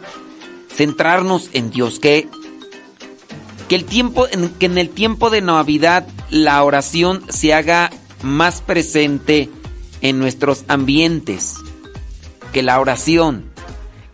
Centrarnos 0.74 1.50
en 1.52 1.70
Dios, 1.70 2.00
que, 2.00 2.28
que, 3.68 3.74
el 3.74 3.84
tiempo, 3.84 4.26
que 4.58 4.64
en 4.64 4.78
el 4.78 4.88
tiempo 4.88 5.28
de 5.28 5.42
Navidad 5.42 6.08
la 6.30 6.64
oración 6.64 7.22
se 7.28 7.52
haga 7.52 7.90
más 8.22 8.62
presente 8.62 9.50
en 10.00 10.18
nuestros 10.18 10.64
ambientes. 10.66 11.56
Que 12.54 12.62
la 12.62 12.80
oración, 12.80 13.44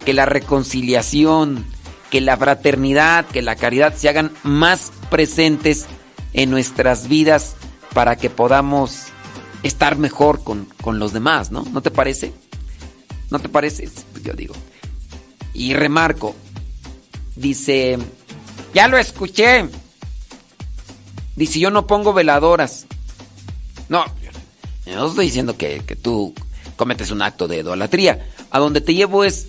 que 0.05 0.15
la 0.15 0.27
reconciliación, 0.27 1.65
que 2.11 2.21
la 2.21 2.37
fraternidad, 2.37 3.27
que 3.27 3.43
la 3.43 3.57
caridad 3.57 3.95
se 3.95 4.09
hagan 4.09 4.33
más 4.43 4.93
presentes 5.11 5.87
en 6.33 6.51
nuestras 6.51 7.09
vidas 7.09 7.57
para 7.93 8.17
que 8.17 8.31
podamos 8.31 9.07
estar 9.63 9.97
mejor 9.97 10.45
con, 10.45 10.67
con 10.83 10.99
los 10.99 11.13
demás, 11.13 11.51
¿no? 11.51 11.65
¿No 11.73 11.83
te 11.83 11.91
parece? 11.91 12.33
¿No 13.31 13.39
te 13.39 13.49
parece? 13.49 13.89
Yo 14.23 14.35
digo. 14.35 14.55
Y 15.53 15.75
remarco, 15.75 16.35
dice, 17.35 17.99
ya 18.75 18.89
lo 18.89 18.99
escuché. 18.99 19.69
Dice, 21.35 21.59
yo 21.59 21.71
no 21.71 21.87
pongo 21.87 22.13
veladoras. 22.13 22.87
No, 23.89 24.05
no 24.87 25.09
estoy 25.09 25.27
diciendo 25.27 25.57
que, 25.57 25.83
que 25.87 25.97
tú 25.97 26.35
cometes 26.77 27.11
un 27.11 27.23
acto 27.23 27.49
de 27.49 27.59
idolatría. 27.59 28.29
A 28.51 28.59
donde 28.59 28.81
te 28.81 28.95
llevo 28.95 29.25
es 29.25 29.49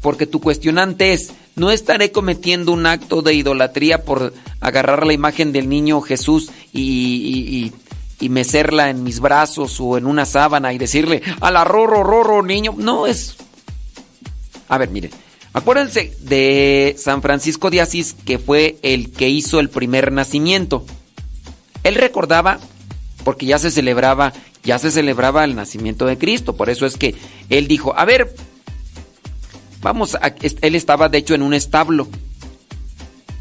porque 0.00 0.26
tu 0.26 0.40
cuestionante 0.40 1.12
es, 1.12 1.32
no 1.58 1.70
estaré 1.70 2.12
cometiendo 2.12 2.72
un 2.72 2.86
acto 2.86 3.22
de 3.22 3.34
idolatría 3.34 4.04
por 4.04 4.32
agarrar 4.60 5.06
la 5.06 5.12
imagen 5.12 5.52
del 5.52 5.68
niño 5.68 6.00
Jesús 6.00 6.50
y, 6.72 7.72
y, 8.20 8.28
mecerla 8.28 8.90
en 8.90 9.04
mis 9.04 9.20
brazos 9.20 9.80
o 9.80 9.96
en 9.96 10.06
una 10.06 10.26
sábana 10.26 10.72
y 10.72 10.78
decirle, 10.78 11.22
a 11.40 11.50
la 11.50 11.64
rorro, 11.64 12.02
rorro, 12.02 12.42
niño. 12.42 12.74
No 12.76 13.06
es... 13.06 13.36
A 14.68 14.76
ver, 14.76 14.90
mire, 14.90 15.10
acuérdense 15.52 16.14
de 16.20 16.94
San 16.98 17.22
Francisco 17.22 17.70
de 17.70 17.80
Asís, 17.80 18.14
que 18.24 18.38
fue 18.38 18.78
el 18.82 19.12
que 19.12 19.28
hizo 19.28 19.60
el 19.60 19.70
primer 19.70 20.12
nacimiento. 20.12 20.84
Él 21.84 21.94
recordaba, 21.94 22.58
porque 23.24 23.46
ya 23.46 23.58
se 23.58 23.70
celebraba, 23.70 24.32
ya 24.62 24.78
se 24.78 24.90
celebraba 24.90 25.44
el 25.44 25.54
nacimiento 25.54 26.04
de 26.06 26.18
Cristo, 26.18 26.54
por 26.54 26.70
eso 26.70 26.86
es 26.86 26.96
que 26.96 27.14
él 27.48 27.66
dijo, 27.68 27.96
a 27.96 28.04
ver, 28.04 28.34
Vamos, 29.80 30.14
a, 30.16 30.34
él 30.40 30.74
estaba 30.74 31.08
de 31.08 31.18
hecho 31.18 31.34
en 31.34 31.42
un 31.42 31.54
establo. 31.54 32.08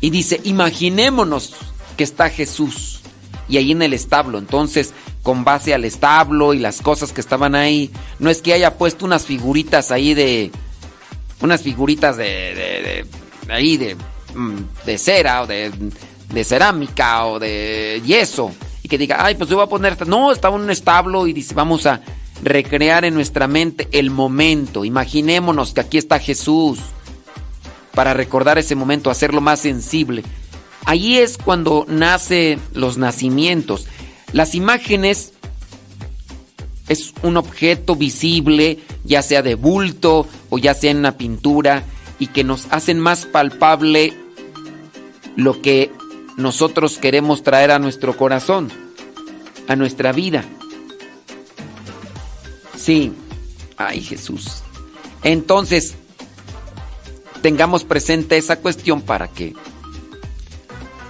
Y 0.02 0.10
dice, 0.12 0.40
imaginémonos 0.44 1.54
que 1.96 2.04
está 2.04 2.30
Jesús. 2.30 3.02
Y 3.50 3.58
ahí 3.58 3.72
en 3.72 3.82
el 3.82 3.94
establo. 3.94 4.38
Entonces, 4.38 4.94
con 5.24 5.44
base 5.44 5.74
al 5.74 5.86
establo 5.86 6.54
y 6.54 6.60
las 6.60 6.82
cosas 6.82 7.12
que 7.12 7.22
estaban 7.22 7.56
ahí, 7.56 7.92
no 8.20 8.30
es 8.30 8.42
que 8.42 8.54
haya 8.54 8.78
puesto 8.78 9.06
unas 9.06 9.26
figuritas 9.26 9.92
ahí 9.92 10.14
de... 10.14 10.52
Unas 11.42 11.62
figuritas 11.62 12.18
de... 12.18 13.06
de, 13.46 13.54
ahí 13.54 13.78
de, 13.78 13.96
mm, 14.36 14.86
de 14.86 14.98
cera 14.98 15.44
o 15.44 15.48
de, 15.48 15.72
de 16.32 16.44
cerámica 16.44 17.26
o 17.26 17.40
de 17.40 18.02
yeso. 18.06 18.52
Y 18.84 18.90
que 18.90 18.98
diga, 18.98 19.18
ay, 19.26 19.36
pues 19.36 19.50
yo 19.50 19.56
voy 19.56 19.66
a 19.66 19.70
poner... 19.70 20.08
No, 20.08 20.32
estaba 20.32 20.56
en 20.58 20.64
un 20.64 20.72
establo 20.72 21.26
y 21.26 21.34
dice, 21.34 21.56
vamos 21.56 21.86
a 21.88 22.02
recrear 22.44 23.06
en 23.06 23.14
nuestra 23.14 23.48
mente 23.48 23.88
el 23.92 24.12
momento. 24.12 24.86
Imaginémonos 24.86 25.74
que 25.74 25.82
aquí 25.82 25.98
está 25.98 26.20
Jesús 26.20 26.80
para 27.94 28.14
recordar 28.14 28.58
ese 28.58 28.76
momento, 28.76 29.10
hacerlo 29.10 29.42
más 29.42 29.60
sensible. 29.60 30.24
Ahí 30.86 31.18
es 31.18 31.38
cuando 31.38 31.86
nace 31.88 32.60
los 32.74 32.98
nacimientos. 32.98 33.88
Las 34.34 34.56
imágenes 34.56 35.34
es 36.88 37.14
un 37.24 37.38
objeto 37.38 37.96
visible, 37.96 38.80
ya 39.04 39.22
sea 39.22 39.42
de 39.42 39.56
bulto 39.56 40.28
o 40.50 40.58
ya 40.58 40.74
sea 40.74 40.92
en 40.92 40.98
una 40.98 41.18
pintura, 41.18 41.84
y 42.20 42.28
que 42.28 42.44
nos 42.44 42.68
hacen 42.72 43.00
más 43.00 43.26
palpable 43.26 44.14
lo 45.36 45.62
que 45.62 45.92
nosotros 46.38 46.98
queremos 46.98 47.44
traer 47.44 47.72
a 47.72 47.80
nuestro 47.80 48.16
corazón, 48.16 48.72
a 49.68 49.76
nuestra 49.76 50.12
vida. 50.12 50.46
Sí. 52.88 53.12
Ay, 53.76 54.00
Jesús. 54.00 54.64
Entonces, 55.22 55.96
tengamos 57.42 57.84
presente 57.84 58.38
esa 58.38 58.62
cuestión 58.62 59.02
para 59.02 59.28
que 59.28 59.54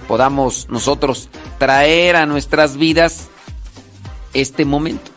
podamos 0.08 0.68
nosotros 0.70 1.28
traer 1.60 2.16
a 2.16 2.26
nuestras 2.26 2.76
vidas 2.76 3.28
este 4.34 4.64
momento. 4.64 5.12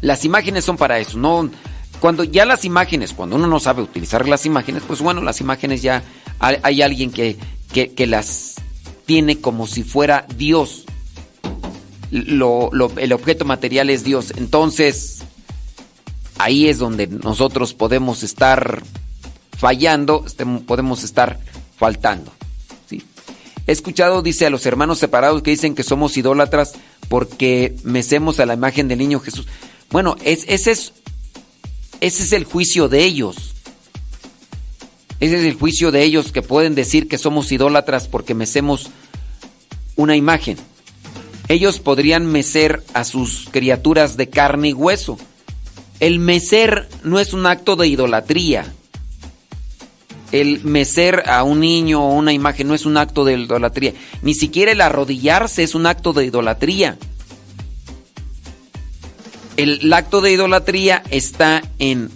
Las 0.00 0.24
imágenes 0.24 0.64
son 0.64 0.78
para 0.78 0.98
eso, 0.98 1.18
no 1.18 1.50
cuando 2.00 2.24
ya 2.24 2.46
las 2.46 2.64
imágenes, 2.64 3.12
cuando 3.12 3.36
uno 3.36 3.46
no 3.46 3.60
sabe 3.60 3.82
utilizar 3.82 4.26
las 4.26 4.46
imágenes, 4.46 4.84
pues 4.86 5.02
bueno, 5.02 5.20
las 5.20 5.42
imágenes 5.42 5.82
ya 5.82 6.02
hay, 6.38 6.80
alguien 6.80 7.10
que, 7.10 7.36
que, 7.70 8.06
las 8.06 8.54
tiene 9.04 9.42
como 9.42 9.66
si 9.66 9.84
fuera 9.84 10.26
Dios. 10.38 10.86
Lo, 12.10 12.70
el 12.96 13.12
objeto 13.12 13.44
material 13.44 13.90
es 13.90 14.04
Dios. 14.04 14.32
Entonces, 14.38 15.21
ahí 16.42 16.68
es 16.68 16.78
donde 16.78 17.06
nosotros 17.06 17.72
podemos 17.72 18.22
estar 18.22 18.82
fallando, 19.56 20.24
este, 20.26 20.44
podemos 20.44 21.04
estar 21.04 21.38
faltando. 21.76 22.32
¿sí? 22.90 23.02
He 23.66 23.72
escuchado, 23.72 24.22
dice, 24.22 24.46
a 24.46 24.50
los 24.50 24.66
hermanos 24.66 24.98
separados 24.98 25.42
que 25.42 25.52
dicen 25.52 25.76
que 25.76 25.84
somos 25.84 26.16
idólatras 26.16 26.72
porque 27.08 27.76
mecemos 27.84 28.40
a 28.40 28.46
la 28.46 28.54
imagen 28.54 28.88
del 28.88 28.98
niño 28.98 29.20
Jesús. 29.20 29.46
Bueno, 29.90 30.16
es, 30.24 30.44
ese, 30.48 30.72
es, 30.72 30.92
ese 32.00 32.22
es 32.24 32.32
el 32.32 32.44
juicio 32.44 32.88
de 32.88 33.04
ellos. 33.04 33.54
Ese 35.20 35.38
es 35.38 35.44
el 35.44 35.54
juicio 35.54 35.92
de 35.92 36.02
ellos 36.02 36.32
que 36.32 36.42
pueden 36.42 36.74
decir 36.74 37.06
que 37.06 37.18
somos 37.18 37.52
idólatras 37.52 38.08
porque 38.08 38.34
mecemos 38.34 38.90
una 39.94 40.16
imagen. 40.16 40.56
Ellos 41.46 41.78
podrían 41.78 42.26
mecer 42.26 42.82
a 42.94 43.04
sus 43.04 43.48
criaturas 43.52 44.16
de 44.16 44.28
carne 44.28 44.70
y 44.70 44.72
hueso 44.72 45.18
el 46.02 46.18
mecer 46.18 46.88
no 47.04 47.20
es 47.20 47.32
un 47.32 47.46
acto 47.46 47.76
de 47.76 47.86
idolatría. 47.86 48.66
El 50.32 50.64
mecer 50.64 51.22
a 51.28 51.44
un 51.44 51.60
niño 51.60 52.02
o 52.04 52.14
una 52.14 52.32
imagen 52.32 52.66
no 52.66 52.74
es 52.74 52.86
un 52.86 52.96
acto 52.96 53.24
de 53.24 53.34
idolatría. 53.34 53.92
Ni 54.20 54.34
siquiera 54.34 54.72
el 54.72 54.80
arrodillarse 54.80 55.62
es 55.62 55.76
un 55.76 55.86
acto 55.86 56.12
de 56.12 56.24
idolatría. 56.24 56.98
El, 59.56 59.92
acto 59.92 60.20
de 60.20 60.32
idolatría 60.32 61.04
está 61.10 61.62
en 61.78 62.10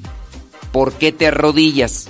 por 0.73 0.95
qué 0.95 1.13
te 1.13 1.29
arrodillas. 1.29 2.09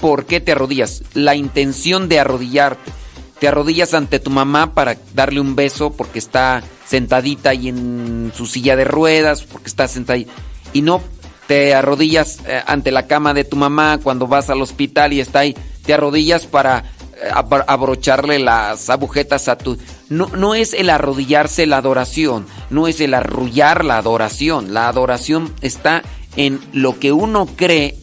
¿Por 0.00 0.24
qué 0.24 0.40
te 0.40 0.52
arrodillas? 0.52 1.02
La 1.12 1.36
intención 1.36 2.08
de 2.08 2.20
arrodillarte. 2.20 2.90
Te 3.38 3.48
arrodillas 3.48 3.92
ante 3.92 4.18
tu 4.18 4.30
mamá 4.30 4.72
para 4.72 4.96
darle 5.12 5.40
un 5.40 5.56
beso 5.56 5.92
porque 5.92 6.18
está 6.18 6.62
sentadita 6.86 7.50
ahí 7.50 7.68
en 7.68 8.32
su 8.34 8.46
silla 8.46 8.76
de 8.76 8.84
ruedas, 8.84 9.42
porque 9.42 9.66
está 9.66 9.88
sentada 9.88 10.14
ahí 10.14 10.26
y 10.74 10.82
no 10.82 11.00
te 11.46 11.74
arrodillas 11.74 12.40
eh, 12.46 12.62
ante 12.66 12.90
la 12.90 13.06
cama 13.06 13.32
de 13.32 13.44
tu 13.44 13.56
mamá 13.56 13.98
cuando 14.02 14.26
vas 14.26 14.50
al 14.50 14.60
hospital 14.60 15.14
y 15.14 15.20
está 15.20 15.40
ahí, 15.40 15.56
te 15.86 15.94
arrodillas 15.94 16.46
para 16.46 16.84
eh, 17.22 17.30
abrocharle 17.66 18.38
las 18.38 18.90
agujetas 18.90 19.48
a 19.48 19.56
tu 19.56 19.78
no, 20.10 20.28
no 20.28 20.54
es 20.54 20.74
el 20.74 20.90
arrodillarse 20.90 21.66
la 21.66 21.78
adoración, 21.78 22.46
no 22.70 22.88
es 22.88 23.00
el 23.00 23.14
arrullar 23.14 23.84
la 23.84 23.98
adoración. 23.98 24.74
La 24.74 24.88
adoración 24.88 25.52
está 25.60 26.02
en 26.36 26.60
lo 26.72 26.98
que 26.98 27.12
uno 27.12 27.46
cree 27.46 27.96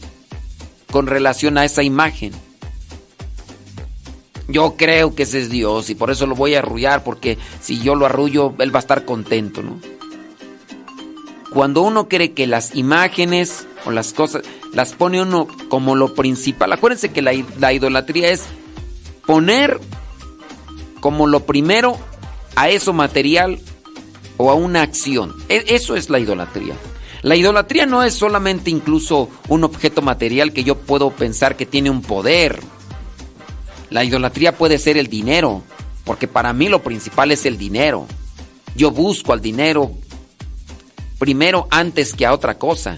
con 0.92 1.08
relación 1.08 1.58
a 1.58 1.66
esa 1.66 1.84
imagen. 1.84 2.32
Yo 4.48 4.76
creo 4.76 5.16
que 5.16 5.24
ese 5.24 5.40
es 5.40 5.50
Dios 5.50 5.90
y 5.90 5.96
por 5.96 6.12
eso 6.12 6.26
lo 6.26 6.36
voy 6.36 6.56
a 6.56 6.60
arrullar, 6.60 7.04
porque 7.04 7.38
si 7.62 7.80
yo 7.80 7.96
lo 7.96 8.06
arrullo, 8.06 8.54
Él 8.60 8.74
va 8.74 8.80
a 8.80 8.82
estar 8.82 9.06
contento, 9.06 9.62
¿no? 9.62 9.80
Cuando 11.52 11.82
uno 11.82 12.08
cree 12.08 12.32
que 12.32 12.48
las 12.48 12.76
imágenes 12.76 13.68
o 13.86 13.92
las 13.92 14.14
cosas 14.14 14.44
las 14.74 14.94
pone 14.94 15.22
uno 15.22 15.48
como 15.70 15.96
lo 15.96 16.14
principal, 16.14 16.72
acuérdense 16.72 17.12
que 17.12 17.22
la, 17.22 17.34
la 17.60 17.74
idolatría 17.74 18.30
es 18.30 18.46
poner 19.26 19.80
como 21.02 21.28
lo 21.28 21.46
primero 21.46 21.98
a 22.56 22.70
eso 22.70 22.94
material 22.94 23.60
o 24.38 24.50
a 24.50 24.54
una 24.54 24.82
acción. 24.82 25.36
E, 25.50 25.66
eso 25.68 25.98
es 25.98 26.10
la 26.10 26.20
idolatría. 26.20 26.76
La 27.22 27.36
idolatría 27.36 27.86
no 27.86 28.02
es 28.02 28.14
solamente 28.14 28.72
incluso 28.72 29.30
un 29.50 29.66
objeto 29.66 30.02
material 30.02 30.54
que 30.54 30.64
yo 30.64 30.78
puedo 30.78 31.12
pensar 31.12 31.58
que 31.58 31.66
tiene 31.66 31.90
un 31.90 32.02
poder. 32.02 32.62
La 33.90 34.06
idolatría 34.06 34.58
puede 34.58 34.78
ser 34.78 34.98
el 34.98 35.08
dinero, 35.08 35.64
porque 36.06 36.30
para 36.30 36.54
mí 36.54 36.70
lo 36.70 36.82
principal 36.82 37.32
es 37.32 37.46
el 37.46 37.58
dinero. 37.58 38.08
Yo 38.74 38.90
busco 38.90 39.34
al 39.34 39.42
dinero 39.42 39.92
primero 41.22 41.68
antes 41.70 42.16
que 42.16 42.26
a 42.26 42.34
otra 42.34 42.58
cosa. 42.58 42.98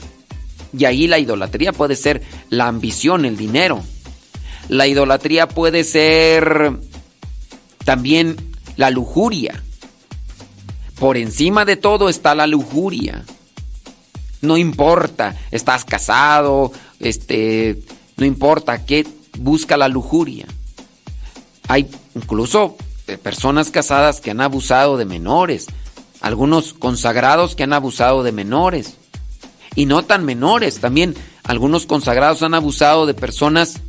Y 0.72 0.86
ahí 0.86 1.08
la 1.08 1.20
idolatría 1.20 1.74
puede 1.74 1.98
ser 1.98 2.24
la 2.50 2.68
ambición, 2.68 3.26
el 3.26 3.36
dinero. 3.36 3.84
La 4.70 4.88
idolatría 4.88 5.50
puede 5.50 5.84
ser 5.84 6.80
también 7.84 8.38
la 8.78 8.92
lujuria. 8.92 9.62
Por 10.98 11.18
encima 11.18 11.66
de 11.66 11.76
todo 11.76 12.08
está 12.08 12.34
la 12.34 12.48
lujuria. 12.48 13.26
No 14.40 14.56
importa, 14.56 15.36
estás 15.52 15.84
casado, 15.84 16.72
este, 17.02 17.82
no 18.16 18.26
importa 18.26 18.86
qué 18.86 19.06
busca 19.38 19.76
la 19.76 19.90
lujuria. 19.90 20.46
Hay 21.68 21.90
incluso 22.16 22.78
eh, 23.08 23.18
personas 23.18 23.70
casadas 23.70 24.22
que 24.22 24.32
han 24.32 24.40
abusado 24.40 24.96
de 24.96 25.04
menores, 25.04 25.68
algunos 26.24 26.74
consagrados 26.74 27.54
que 27.54 27.64
han 27.64 27.74
abusado 27.74 28.24
de 28.24 28.32
menores. 28.32 28.96
Y 29.76 29.86
no 29.86 30.04
tan 30.04 30.24
menores, 30.24 30.80
también 30.80 31.16
algunos 31.44 31.86
consagrados 31.86 32.42
han 32.44 32.54
abusado 32.54 33.06
de 33.06 33.14
personas 33.14 33.82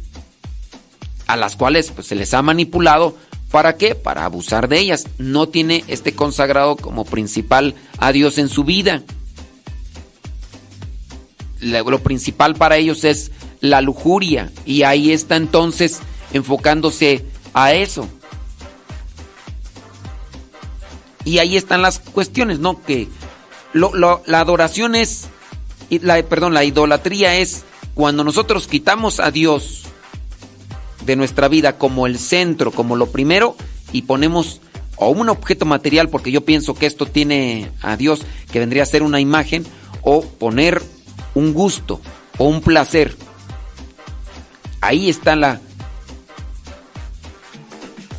a 1.28 1.36
las 1.36 1.55
cuales 1.55 1.93
pues, 1.93 2.09
se 2.09 2.16
les 2.16 2.35
ha 2.35 2.43
manipulado. 2.43 3.16
¿Para 3.52 3.77
qué? 3.77 3.94
Para 3.94 4.24
abusar 4.24 4.69
de 4.69 4.81
ellas. 4.81 5.06
No 5.16 5.48
tiene 5.48 5.85
este 5.86 6.15
consagrado 6.15 6.74
como 6.74 7.05
principal 7.05 7.77
a 7.98 8.11
Dios 8.11 8.36
en 8.39 8.48
su 8.48 8.65
vida. 8.65 9.05
Lo 11.61 12.01
principal 12.01 12.56
para 12.56 12.77
ellos 12.78 13.05
es 13.05 13.31
la 13.61 13.81
lujuria 13.81 14.51
y 14.66 14.82
ahí 14.82 15.12
está 15.12 15.36
entonces 15.36 16.01
enfocándose 16.32 17.24
a 17.55 17.74
eso. 17.74 18.09
Y 21.25 21.39
ahí 21.39 21.57
están 21.57 21.83
las 21.83 21.99
cuestiones, 21.99 22.59
¿no? 22.59 22.83
Que 22.83 23.09
la 23.73 24.41
adoración 24.41 24.95
es, 24.95 25.29
la, 25.91 26.23
perdón, 26.23 26.55
la 26.55 26.65
idolatría 26.65 27.37
es 27.37 27.65
cuando 27.95 28.25
nosotros 28.25 28.67
quitamos 28.67 29.21
a 29.21 29.31
Dios 29.31 29.85
de 31.05 31.17
nuestra 31.17 31.49
vida 31.49 31.79
como 31.79 32.07
el 32.07 32.19
centro, 32.19 32.71
como 32.71 32.97
lo 32.97 33.07
primero, 33.07 33.57
y 33.93 34.03
ponemos 34.03 34.61
o 34.97 35.09
un 35.09 35.29
objeto 35.29 35.67
material, 35.67 36.09
porque 36.09 36.31
yo 36.31 36.45
pienso 36.45 36.75
que 36.75 36.87
esto 36.87 37.07
tiene 37.07 37.71
a 37.83 37.97
Dios, 37.97 38.23
que 38.53 38.61
vendría 38.61 38.83
a 38.83 38.87
ser 38.87 39.03
una 39.03 39.21
imagen, 39.21 39.65
o 40.03 40.23
poner 40.23 40.83
un 41.35 41.53
gusto 41.53 42.01
o 42.39 42.45
un 42.45 42.61
placer. 42.61 43.17
Ahí 44.81 45.09
está 45.09 45.35
la, 45.35 45.61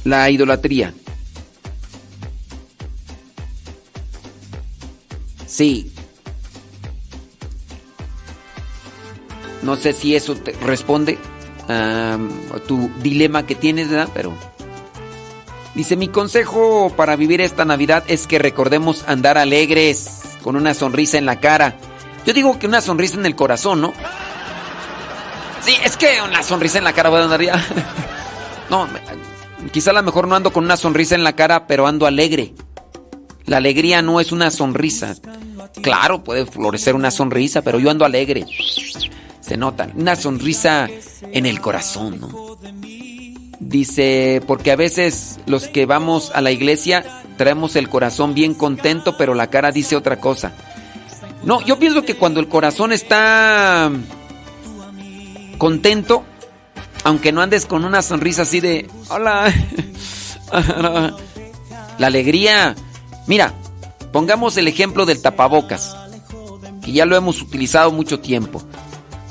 la 0.03 0.29
idolatría. 0.29 0.93
Sí. 5.55 5.89
No 9.61 9.77
sé 9.77 9.93
si 9.93 10.13
eso 10.13 10.35
te 10.35 10.51
responde 10.51 11.17
a 11.69 12.17
tu 12.67 12.91
dilema 13.01 13.45
que 13.45 13.55
tienes, 13.55 13.89
¿verdad? 13.89 14.09
Pero... 14.13 14.33
Dice, 15.73 15.95
mi 15.95 16.09
consejo 16.09 16.93
para 16.97 17.15
vivir 17.15 17.39
esta 17.39 17.63
Navidad 17.63 18.03
es 18.07 18.27
que 18.27 18.37
recordemos 18.37 19.05
andar 19.07 19.37
alegres, 19.37 20.23
con 20.43 20.57
una 20.57 20.73
sonrisa 20.73 21.17
en 21.17 21.25
la 21.25 21.39
cara. 21.39 21.77
Yo 22.25 22.33
digo 22.33 22.59
que 22.59 22.67
una 22.67 22.81
sonrisa 22.81 23.17
en 23.17 23.25
el 23.25 23.37
corazón, 23.37 23.79
¿no? 23.79 23.93
Sí, 25.61 25.73
es 25.85 25.95
que 25.95 26.17
una 26.21 26.43
sonrisa 26.43 26.79
en 26.79 26.83
la 26.83 26.91
cara 26.91 27.09
voy 27.09 27.21
a 27.21 27.23
andar 27.23 27.41
ya. 27.41 27.65
No, 28.69 28.89
Quizá 29.71 29.91
a 29.91 29.93
lo 29.93 30.03
mejor 30.03 30.27
no 30.27 30.35
ando 30.35 30.51
con 30.51 30.65
una 30.65 30.75
sonrisa 30.75 31.15
en 31.15 31.23
la 31.23 31.33
cara, 31.33 31.65
pero 31.65 31.87
ando 31.87 32.07
alegre. 32.07 32.53
La 33.45 33.57
alegría 33.57 34.01
no 34.01 34.19
es 34.19 34.31
una 34.31 34.49
sonrisa. 34.49 35.15
Claro, 35.81 36.23
puede 36.23 36.45
florecer 36.45 36.95
una 36.95 37.11
sonrisa, 37.11 37.61
pero 37.61 37.79
yo 37.79 37.89
ando 37.89 38.05
alegre. 38.05 38.45
Se 39.41 39.57
nota. 39.57 39.89
Una 39.95 40.15
sonrisa 40.15 40.87
en 41.31 41.45
el 41.45 41.61
corazón, 41.61 42.19
¿no? 42.19 42.57
Dice, 43.59 44.41
porque 44.47 44.71
a 44.71 44.75
veces 44.75 45.39
los 45.45 45.67
que 45.67 45.85
vamos 45.85 46.31
a 46.33 46.41
la 46.41 46.51
iglesia 46.51 47.03
traemos 47.37 47.75
el 47.75 47.89
corazón 47.89 48.33
bien 48.33 48.53
contento, 48.53 49.17
pero 49.17 49.33
la 49.33 49.47
cara 49.49 49.71
dice 49.71 49.95
otra 49.95 50.19
cosa. 50.19 50.53
No, 51.43 51.61
yo 51.61 51.77
pienso 51.77 52.03
que 52.03 52.15
cuando 52.15 52.39
el 52.39 52.47
corazón 52.47 52.91
está 52.91 53.91
contento, 55.57 56.23
aunque 57.03 57.31
no 57.31 57.41
andes 57.41 57.65
con 57.65 57.85
una 57.85 58.01
sonrisa 58.01 58.43
así 58.43 58.59
de, 58.59 58.87
hola, 59.09 59.53
la 61.97 62.07
alegría, 62.07 62.75
mira, 63.27 63.53
pongamos 64.15 64.55
el 64.55 64.69
ejemplo 64.69 65.05
del 65.05 65.21
tapabocas, 65.21 65.93
que 66.81 66.93
ya 66.93 67.05
lo 67.05 67.17
hemos 67.17 67.41
utilizado 67.41 67.91
mucho 67.91 68.21
tiempo. 68.21 68.61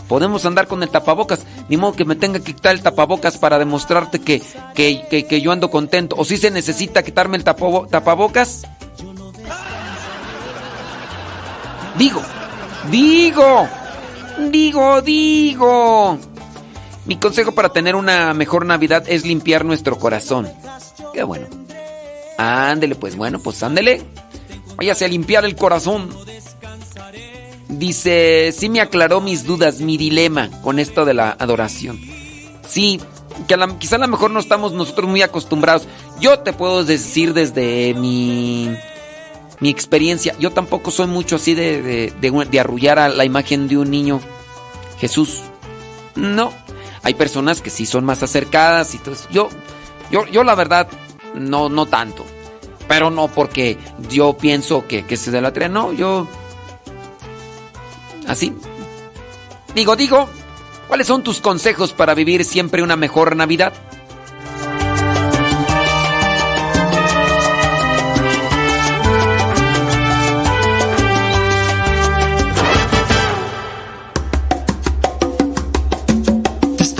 Podemos 0.08 0.44
andar 0.44 0.66
con 0.68 0.82
el 0.82 0.90
tapabocas, 0.90 1.46
ni 1.70 1.78
modo 1.78 1.94
que 1.94 2.04
me 2.04 2.16
tenga 2.16 2.38
que 2.40 2.52
quitar 2.52 2.74
el 2.74 2.82
tapabocas 2.82 3.38
para 3.38 3.58
demostrarte 3.58 4.20
que, 4.20 4.42
que, 4.74 5.40
yo 5.40 5.52
ando 5.52 5.70
contento. 5.70 6.16
O 6.18 6.26
si 6.26 6.36
se 6.36 6.50
necesita 6.50 7.02
quitarme 7.02 7.38
el 7.38 7.44
tapabocas. 7.44 8.66
Digo, 11.96 12.20
digo, 12.90 13.66
digo, 14.50 15.00
digo. 15.00 16.18
Mi 17.06 17.16
consejo 17.16 17.52
para 17.52 17.70
tener 17.70 17.96
una 17.96 18.34
mejor 18.34 18.66
Navidad 18.66 19.04
es 19.06 19.24
limpiar 19.24 19.64
nuestro 19.64 19.98
corazón. 19.98 20.46
Qué 21.14 21.22
bueno. 21.22 21.46
Ándele, 22.36 22.96
pues 22.96 23.16
bueno, 23.16 23.38
pues 23.38 23.62
ándele. 23.62 24.04
Váyase 24.76 25.04
a 25.04 25.08
limpiar 25.08 25.44
el 25.44 25.56
corazón. 25.56 26.08
Dice, 27.68 28.52
sí 28.56 28.68
me 28.68 28.80
aclaró 28.80 29.20
mis 29.20 29.44
dudas, 29.44 29.80
mi 29.80 29.96
dilema 29.96 30.50
con 30.62 30.78
esto 30.78 31.04
de 31.04 31.14
la 31.14 31.30
adoración. 31.38 32.00
Sí, 32.66 33.00
que 33.48 33.56
quizá 33.78 33.96
a 33.96 33.98
lo 33.98 34.08
mejor 34.08 34.30
no 34.30 34.40
estamos 34.40 34.72
nosotros 34.72 35.08
muy 35.08 35.22
acostumbrados. 35.22 35.86
Yo 36.20 36.38
te 36.40 36.52
puedo 36.52 36.84
decir 36.84 37.34
desde 37.34 37.94
mi, 37.94 38.74
mi 39.60 39.70
experiencia, 39.70 40.34
yo 40.38 40.50
tampoco 40.52 40.90
soy 40.90 41.06
mucho 41.06 41.36
así 41.36 41.54
de, 41.54 41.82
de, 41.82 42.12
de, 42.20 42.44
de 42.44 42.60
arrullar 42.60 42.98
a 42.98 43.08
la 43.08 43.24
imagen 43.24 43.68
de 43.68 43.78
un 43.78 43.90
niño. 43.90 44.20
Jesús. 44.98 45.42
No, 46.14 46.52
hay 47.02 47.14
personas 47.14 47.60
que 47.60 47.70
sí 47.70 47.86
son 47.86 48.04
más 48.04 48.22
acercadas 48.22 48.94
y 48.94 48.98
todo 48.98 49.16
Yo, 49.30 49.48
yo, 50.10 50.26
yo 50.26 50.44
la 50.44 50.54
verdad, 50.54 50.88
no, 51.34 51.68
no 51.68 51.86
tanto. 51.86 52.24
Pero 52.88 53.10
no 53.10 53.28
porque 53.28 53.78
yo 54.10 54.36
pienso 54.36 54.86
que, 54.86 55.04
que 55.04 55.16
se 55.16 55.30
delatrea. 55.30 55.68
No, 55.68 55.92
yo. 55.92 56.28
Así. 58.26 58.54
Digo, 59.74 59.96
digo, 59.96 60.28
¿cuáles 60.88 61.06
son 61.06 61.22
tus 61.22 61.40
consejos 61.40 61.92
para 61.92 62.14
vivir 62.14 62.44
siempre 62.44 62.82
una 62.82 62.96
mejor 62.96 63.36
Navidad? 63.36 63.72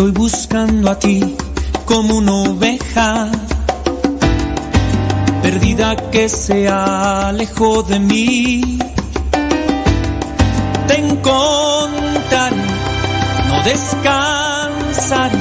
estoy 0.05 0.21
buscando 0.21 0.91
a 0.91 0.99
ti 0.99 1.37
como 1.87 2.19
una 2.19 2.33
oveja 2.33 3.31
perdida 5.45 5.95
que 6.11 6.27
se 6.27 6.67
alejó 6.67 7.83
de 7.83 7.99
mí. 7.99 8.79
Te 10.89 10.97
encontraré, 10.99 12.57
no 13.49 13.63
descansaré 13.63 15.39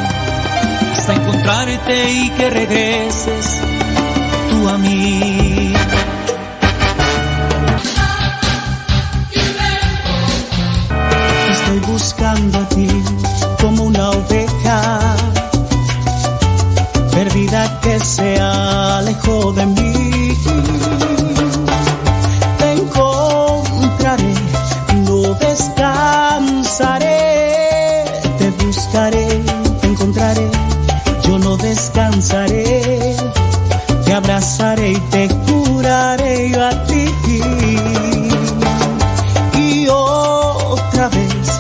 hasta 0.97 1.13
encontrarte 1.13 2.11
y 2.11 2.29
que 2.31 2.49
regreses. 2.49 3.45
Tú 4.49 4.67
a 4.67 4.77
mí. 4.77 5.73
Estoy 11.49 11.79
buscando 11.93 12.59
a 12.59 12.67
ti 12.67 12.89
como 13.61 13.83
una 13.83 14.09
oveja 14.09 15.02
que 17.83 17.99
se 17.99 18.39
alejó 18.39 19.51
de 19.51 19.65
mí. 19.65 20.37
Te 22.57 22.71
encontraré, 22.71 24.33
no 25.05 25.33
descansaré, 25.33 27.09
te 28.37 28.49
buscaré, 28.63 29.27
te 29.81 29.87
encontraré, 29.87 30.49
yo 31.25 31.37
no 31.39 31.57
descansaré, 31.57 33.17
te 34.05 34.13
abrazaré 34.13 34.91
y 34.91 34.99
te 35.11 35.27
curaré 35.45 36.51
yo 36.51 36.65
a 36.65 36.83
ti. 36.85 37.05
Y 39.57 39.87
otra 39.89 41.09
vez, 41.09 41.59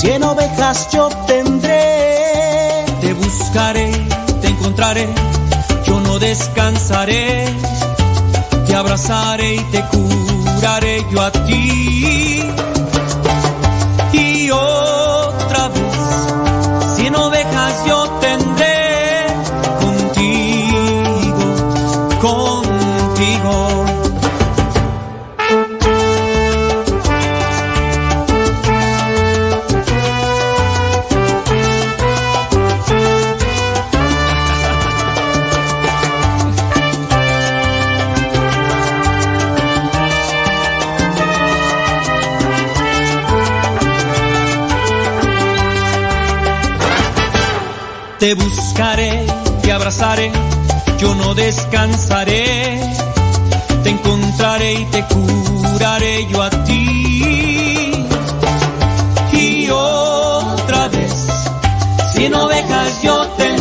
cien 0.00 0.22
ovejas 0.24 0.88
yo 0.92 1.10
tendré, 1.26 2.86
te 3.02 3.12
buscaré, 3.12 3.92
te 4.40 4.48
encontraré, 4.48 5.08
descansaré, 6.22 7.46
te 8.66 8.74
abrazaré 8.76 9.56
y 9.56 9.64
te 9.72 9.82
curaré 9.90 11.04
yo 11.10 11.20
a 11.20 11.32
ti. 11.32 12.44
Y 14.12 14.50
otra 14.52 15.68
vez, 15.68 16.96
cien 16.96 17.16
ovejas 17.16 17.74
yo 17.86 18.04
tendré 18.04 18.21
Te 48.22 48.34
buscaré, 48.34 49.26
te 49.62 49.72
abrazaré, 49.72 50.30
yo 51.00 51.12
no 51.16 51.34
descansaré. 51.34 52.78
Te 53.82 53.90
encontraré 53.90 54.74
y 54.74 54.84
te 54.84 55.04
curaré 55.06 56.28
yo 56.28 56.40
a 56.40 56.50
ti. 56.50 58.06
Y 59.32 59.68
otra 59.70 60.86
vez, 60.86 61.12
cien 62.12 62.32
ovejas 62.32 63.02
yo 63.02 63.26
tendré. 63.36 63.51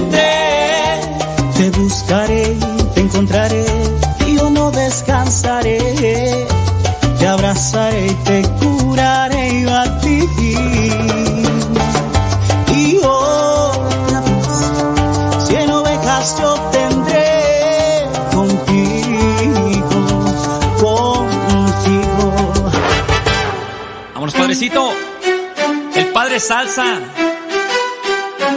Salsa. 26.40 27.00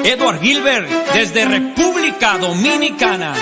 Edward 0.04 0.40
Gilbert, 0.40 0.88
desde 1.12 1.44
República 1.44 2.38
Dominicana. 2.38 3.34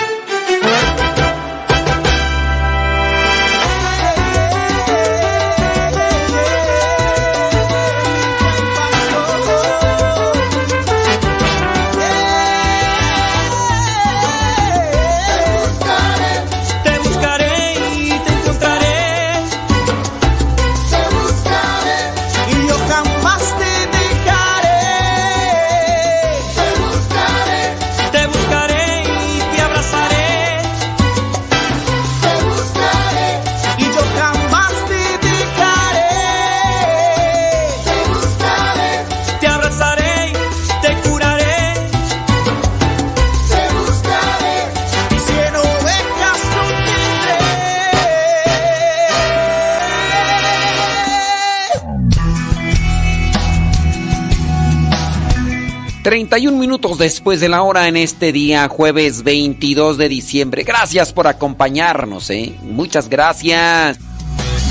31 56.33 56.57
minutos 56.57 56.97
después 56.97 57.39
de 57.41 57.47
la 57.47 57.61
hora 57.61 57.87
en 57.87 57.95
este 57.95 58.31
día, 58.31 58.67
jueves 58.67 59.21
22 59.21 59.99
de 59.99 60.09
diciembre. 60.09 60.63
Gracias 60.63 61.13
por 61.13 61.27
acompañarnos, 61.27 62.27
¿eh? 62.31 62.55
Muchas 62.63 63.07
gracias. 63.07 63.99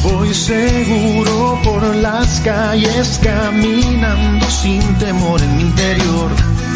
Voy 0.02 0.34
seguro 0.34 1.60
por 1.62 1.94
las 1.94 2.40
calles 2.40 3.20
caminando 3.22 4.44
sin 4.51 4.82
temor 4.98 5.40
en 5.40 5.56
mi 5.56 5.62
interior, 5.62 6.30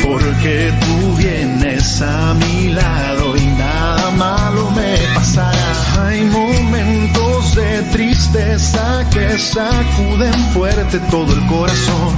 porque 0.05 0.73
tú 0.81 1.17
vienes 1.17 2.01
a 2.01 2.35
mi 2.35 2.69
lado 2.69 3.37
y 3.37 3.47
nada 3.59 4.11
malo 4.13 4.71
me 4.71 4.99
pasará. 5.17 6.07
Hay 6.07 6.21
momentos 6.27 7.57
de 7.57 7.83
tristeza 7.91 9.05
que 9.13 9.37
sacuden 9.37 10.35
fuerte 10.55 11.01
todo 11.11 11.33
el 11.33 11.45
corazón, 11.47 12.15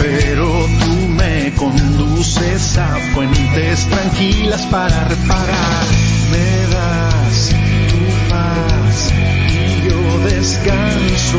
pero 0.00 0.66
tú 0.80 1.08
me 1.08 1.52
conduces 1.56 2.78
a 2.78 2.96
fuentes 3.14 3.86
tranquilas 3.86 4.62
para 4.66 5.04
reparar. 5.04 5.84
Me 6.32 6.74
das 6.74 7.54
tu 7.90 8.30
paz 8.30 9.12
y 9.48 9.88
yo 9.88 10.18
descanso, 10.30 11.38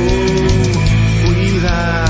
cuidas 1.26 2.01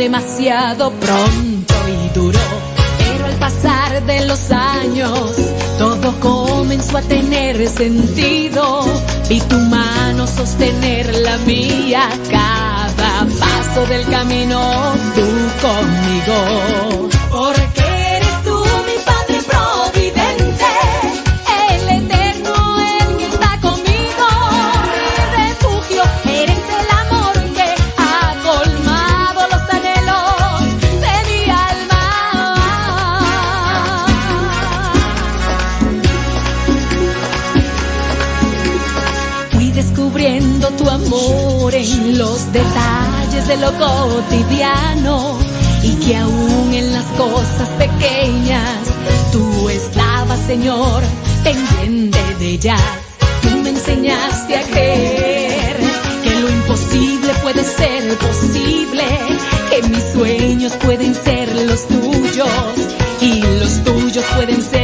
demasiado 0.00 0.90
pronto 0.92 1.74
y 1.86 2.14
duro. 2.14 2.38
Pero 2.98 3.26
al 3.26 3.34
pasar 3.34 4.02
de 4.06 4.24
los 4.24 4.50
años, 4.50 5.36
todo 5.78 6.18
comenzó 6.20 6.96
a 6.96 7.02
tener 7.02 7.68
sentido 7.68 8.86
y 9.28 9.38
tu 9.42 9.58
mano 9.58 10.26
sostener 10.26 11.14
la 11.16 11.36
mía 11.38 12.08
cada 12.30 13.26
paso 13.38 13.86
del 13.90 14.06
camino, 14.08 14.58
tú 15.14 15.26
conmigo. 15.60 17.19
Lo 43.60 43.72
cotidiano 43.72 45.38
y 45.82 45.94
que 45.96 46.16
aún 46.16 46.72
en 46.72 46.92
las 46.92 47.04
cosas 47.04 47.68
pequeñas 47.78 48.78
tú 49.32 49.68
estabas, 49.68 50.40
Señor, 50.46 51.02
pendiente 51.44 52.18
de 52.38 52.48
ellas. 52.48 52.80
Tú 53.42 53.50
me 53.62 53.70
enseñaste 53.70 54.56
a 54.56 54.62
creer 54.62 55.76
que 56.22 56.40
lo 56.40 56.48
imposible 56.48 57.32
puede 57.42 57.62
ser 57.64 58.16
posible, 58.18 59.04
que 59.70 59.88
mis 59.88 60.04
sueños 60.12 60.72
pueden 60.84 61.14
ser 61.14 61.54
los 61.54 61.86
tuyos 61.86 62.48
y 63.20 63.42
los 63.42 63.84
tuyos 63.84 64.24
pueden 64.36 64.62
ser 64.62 64.79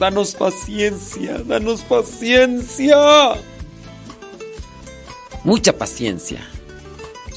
danos 0.00 0.34
paciencia, 0.34 1.38
danos 1.46 1.82
paciencia. 1.82 2.96
Mucha 5.44 5.76
paciencia. 5.76 6.40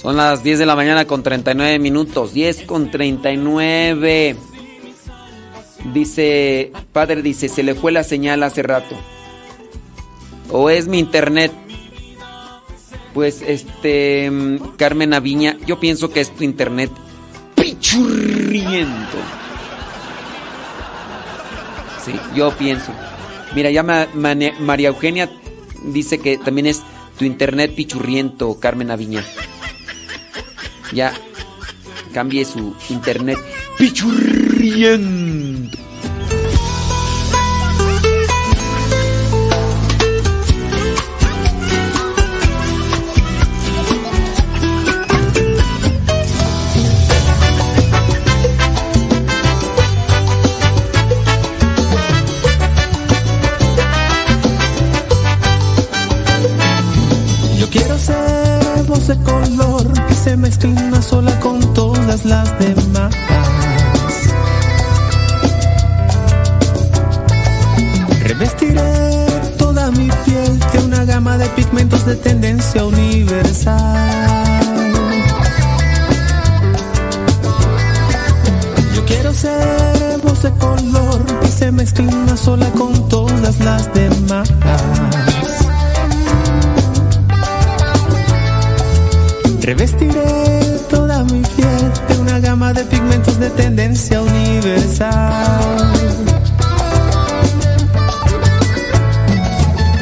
Son 0.01 0.15
las 0.15 0.43
10 0.43 0.59
de 0.59 0.65
la 0.65 0.75
mañana 0.75 1.05
con 1.05 1.23
39 1.23 1.77
minutos. 1.79 2.33
10 2.33 2.63
con 2.63 2.89
39. 2.89 4.37
Dice, 5.93 6.71
padre 6.93 7.21
dice, 7.21 7.49
se 7.49 7.63
le 7.63 7.75
fue 7.75 7.91
la 7.91 8.05
señal 8.05 8.41
hace 8.43 8.63
rato. 8.63 8.95
O 10.49 10.69
es 10.69 10.87
mi 10.87 10.99
internet. 10.99 11.51
Pues 13.13 13.41
este, 13.45 14.31
mm, 14.31 14.75
Carmen 14.77 15.13
Aviña, 15.13 15.57
yo 15.67 15.79
pienso 15.79 16.09
que 16.09 16.21
es 16.21 16.33
tu 16.33 16.43
internet 16.43 16.89
pichurriento. 17.55 19.42
Sí, 22.05 22.13
yo 22.35 22.51
pienso. 22.57 22.91
Mira, 23.55 23.69
ya 23.71 23.83
Ma- 23.83 24.07
María 24.59 24.89
Eugenia 24.89 25.29
dice 25.85 26.19
que 26.19 26.37
también 26.37 26.67
es 26.67 26.81
tu 27.17 27.25
internet 27.25 27.73
pichurriento, 27.75 28.59
Carmen 28.59 28.91
Aviña. 28.91 29.23
Ya 30.91 31.13
cambie 32.13 32.45
su 32.45 32.75
internet 32.89 33.37
pichurriento. 33.77 35.77
Se 60.33 60.37
mezcle 60.37 60.69
una 60.71 60.99
sola 60.99 61.39
con 61.41 61.59
todas 61.75 62.25
las 62.25 62.57
demás. 62.57 63.13
Revestiré 68.23 69.27
toda 69.59 69.91
mi 69.91 70.09
piel 70.25 70.59
de 70.71 70.79
una 70.85 71.05
gama 71.05 71.37
de 71.37 71.45
pigmentos 71.49 72.03
de 72.07 72.15
tendencia 72.15 72.83
universal. 72.83 73.77
Yo 78.95 79.05
quiero 79.05 79.31
ser 79.35 80.19
voz 80.23 80.41
de 80.41 80.51
color 80.53 81.23
que 81.41 81.47
se 81.47 81.71
mezcle 81.71 82.07
una 82.07 82.35
sola 82.35 82.71
con 82.71 83.07
todas 83.07 83.59
las 83.59 83.93
demás. 83.93 84.51
Revestiré 89.63 90.61
toda 90.89 91.23
mi 91.23 91.41
piel 91.55 91.91
de 92.09 92.17
una 92.19 92.37
gama 92.41 92.73
de 92.73 92.83
pigmentos 92.83 93.39
de 93.39 93.49
tendencia 93.51 94.21
universal. 94.21 95.93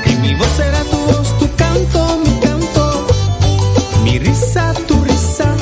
Y 0.08 0.16
mi 0.16 0.34
voz 0.34 0.48
será 0.58 0.84
tu 0.86 0.98
voz, 0.98 1.38
tu 1.38 1.48
canto, 1.56 2.20
mi 2.26 2.40
canto, 2.40 3.06
mi 4.04 4.18
risa, 4.18 4.74
tu 4.88 4.96
risa, 5.04 5.54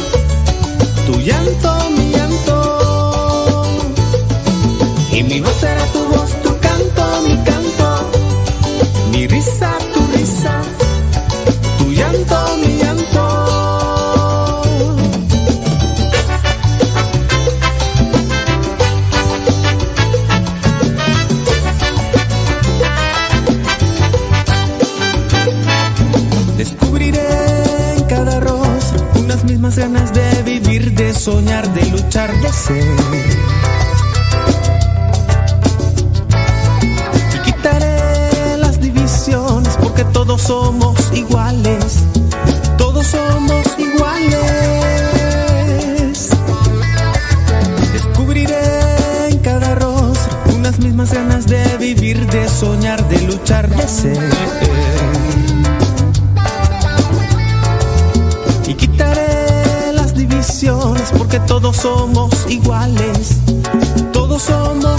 tu 1.05 1.19
llanto, 1.19 1.89
mi 1.89 2.11
llanto. 2.13 3.63
Y 5.11 5.23
mi 5.23 5.41
voz 5.41 5.55
será 5.59 5.83
tu 5.87 5.98
Y 37.33 37.37
quitaré 37.43 38.57
las 38.57 38.79
divisiones 38.79 39.75
porque 39.81 40.05
todos 40.05 40.43
somos 40.43 41.11
iguales. 41.13 42.05
Todos 42.77 43.07
somos 43.07 43.65
iguales. 43.77 44.29
Descubriré 47.91 49.29
en 49.31 49.39
cada 49.39 49.75
rostro 49.75 50.37
unas 50.55 50.79
mismas 50.79 51.11
ganas 51.13 51.45
de 51.45 51.77
vivir, 51.77 52.25
de 52.27 52.47
soñar, 52.47 53.05
de 53.09 53.21
luchar, 53.23 53.67
de 53.67 53.87
ser. 53.87 54.68
Porque 61.29 61.45
todos 61.45 61.77
somos 61.77 62.31
iguales. 62.49 63.37
Todos 64.11 64.41
somos 64.41 64.98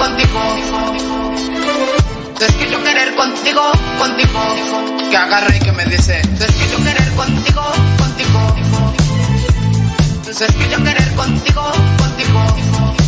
contigo. 0.00 0.40
Es 2.40 2.54
que 2.54 2.70
yo 2.70 2.82
querer 2.82 3.14
contigo, 3.14 3.70
contigo. 3.98 4.40
Que 5.10 5.16
agarre 5.16 5.56
y 5.56 5.60
que 5.60 5.72
me 5.72 5.84
dice. 5.84 6.20
Es 6.20 6.54
que 6.56 6.70
yo 6.72 6.78
querer 6.78 7.10
contigo, 7.12 7.62
contigo. 7.98 8.56
Es 10.26 10.38
que 10.38 10.70
yo 10.70 10.82
querer 10.82 11.14
contigo, 11.14 11.62
contigo. 11.98 12.99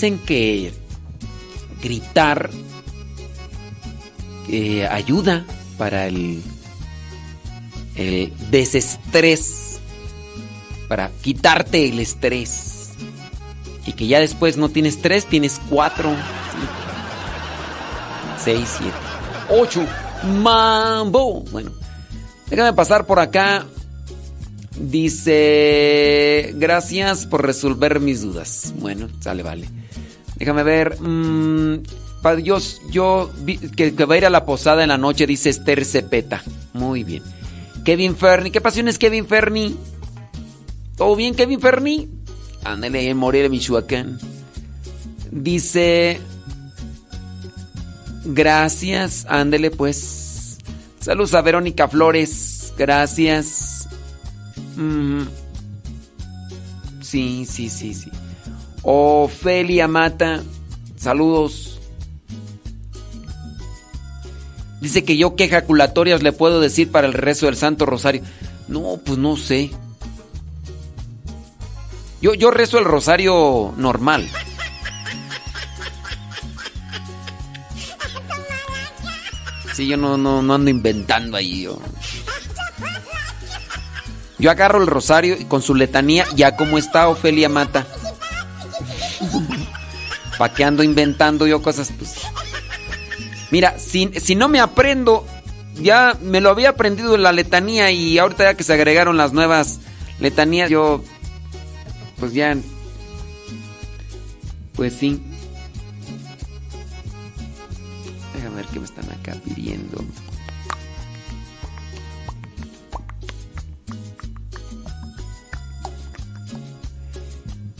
Dicen 0.00 0.18
que 0.18 0.72
gritar 1.82 2.48
eh, 4.48 4.86
ayuda 4.86 5.44
para 5.76 6.06
el, 6.06 6.42
el 7.96 8.32
desestrés, 8.50 9.78
para 10.88 11.10
quitarte 11.20 11.86
el 11.86 11.98
estrés. 11.98 12.92
Y 13.84 13.92
que 13.92 14.06
ya 14.06 14.20
después 14.20 14.56
no 14.56 14.70
tienes 14.70 14.96
estrés, 14.96 15.26
tienes 15.26 15.60
cuatro, 15.68 16.08
cinco, 16.08 16.72
seis, 18.42 18.68
siete, 18.78 18.96
ocho. 19.50 19.86
Mambo. 20.42 21.42
Bueno, 21.50 21.72
déjame 22.48 22.72
pasar 22.72 23.04
por 23.04 23.18
acá. 23.18 23.66
Dice, 24.80 26.52
gracias 26.56 27.26
por 27.26 27.44
resolver 27.44 28.00
mis 28.00 28.22
dudas. 28.22 28.72
Bueno, 28.78 29.08
sale, 29.20 29.42
vale. 29.42 29.68
Déjame 30.36 30.62
ver. 30.62 30.98
mm, 31.00 31.82
Padre, 32.22 32.42
yo, 32.42 32.58
yo 32.90 33.30
vi- 33.42 33.58
que, 33.58 33.94
que 33.94 34.04
va 34.04 34.14
a 34.14 34.18
ir 34.18 34.26
a 34.26 34.30
la 34.30 34.44
posada 34.46 34.82
en 34.82 34.88
la 34.88 34.98
noche, 34.98 35.26
dice 35.26 35.50
Esther 35.50 35.84
Cepeta. 35.84 36.42
Muy 36.72 37.04
bien. 37.04 37.22
Kevin 37.84 38.16
Ferni, 38.16 38.50
¿qué 38.50 38.60
pasiones 38.60 38.98
Kevin 38.98 39.26
Ferni? 39.26 39.76
¿Todo 40.96 41.14
bien, 41.16 41.34
Kevin 41.34 41.60
Ferni? 41.60 42.08
Ándale, 42.64 43.08
en 43.08 43.16
Morelia, 43.16 43.48
Michoacán. 43.48 44.18
Dice. 45.30 46.20
Gracias, 48.24 49.26
ándele 49.28 49.70
pues. 49.70 50.58
Saludos 51.00 51.32
a 51.34 51.40
Verónica 51.42 51.88
Flores. 51.88 52.72
Gracias. 52.76 53.69
Mm. 54.80 55.28
Sí, 57.02 57.44
sí, 57.44 57.68
sí, 57.68 57.92
sí. 57.92 58.10
Ofelia 58.82 59.86
Mata. 59.86 60.42
Saludos. 60.96 61.78
Dice 64.80 65.04
que 65.04 65.18
yo 65.18 65.36
qué 65.36 65.44
ejaculatorias 65.44 66.22
le 66.22 66.32
puedo 66.32 66.60
decir 66.60 66.90
para 66.90 67.06
el 67.06 67.12
rezo 67.12 67.46
del 67.46 67.56
Santo 67.56 67.84
Rosario. 67.84 68.22
No, 68.68 68.98
pues 69.04 69.18
no 69.18 69.36
sé. 69.36 69.70
Yo, 72.22 72.32
yo 72.34 72.50
rezo 72.50 72.78
el 72.78 72.84
rosario 72.86 73.74
normal. 73.76 74.28
Sí, 79.74 79.86
yo 79.86 79.96
no, 79.98 80.16
no, 80.16 80.42
no 80.42 80.54
ando 80.54 80.70
inventando 80.70 81.36
ahí. 81.36 81.62
Yo. 81.62 81.78
Yo 84.40 84.50
agarro 84.50 84.80
el 84.80 84.86
rosario 84.86 85.36
y 85.38 85.44
con 85.44 85.62
su 85.62 85.74
letanía, 85.74 86.26
ya 86.34 86.56
como 86.56 86.78
está 86.78 87.08
Ofelia 87.08 87.48
Mata. 87.48 87.86
¿Para 90.38 90.66
ando 90.66 90.82
inventando 90.82 91.46
yo 91.46 91.60
cosas? 91.60 91.92
Pues. 91.96 92.14
Mira, 93.50 93.78
si, 93.78 94.10
si 94.18 94.34
no 94.34 94.48
me 94.48 94.58
aprendo, 94.58 95.26
ya 95.74 96.16
me 96.22 96.40
lo 96.40 96.48
había 96.48 96.70
aprendido 96.70 97.14
en 97.14 97.22
la 97.22 97.32
letanía 97.32 97.90
y 97.90 98.18
ahorita 98.18 98.44
ya 98.44 98.54
que 98.54 98.64
se 98.64 98.72
agregaron 98.72 99.18
las 99.18 99.34
nuevas 99.34 99.80
letanías, 100.18 100.70
yo. 100.70 101.04
Pues 102.18 102.32
ya. 102.32 102.56
Pues 104.74 104.94
sí. 104.94 105.20
Déjame 108.34 108.56
ver 108.56 108.66
qué 108.66 108.78
me 108.78 108.86
están 108.86 109.10
acá 109.10 109.36
pidiendo. 109.44 110.02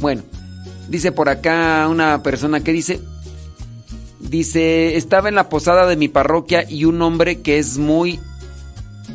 Bueno, 0.01 0.23
dice 0.89 1.13
por 1.13 1.29
acá 1.29 1.87
una 1.89 2.23
persona 2.23 2.61
que 2.61 2.73
dice, 2.73 3.01
dice, 4.19 4.97
estaba 4.97 5.29
en 5.29 5.35
la 5.35 5.49
posada 5.51 5.87
de 5.87 5.97
mi 5.97 6.09
parroquia 6.09 6.65
y 6.69 6.87
un 6.87 7.03
hombre 7.03 7.43
que 7.43 7.59
es 7.59 7.77
muy, 7.77 8.19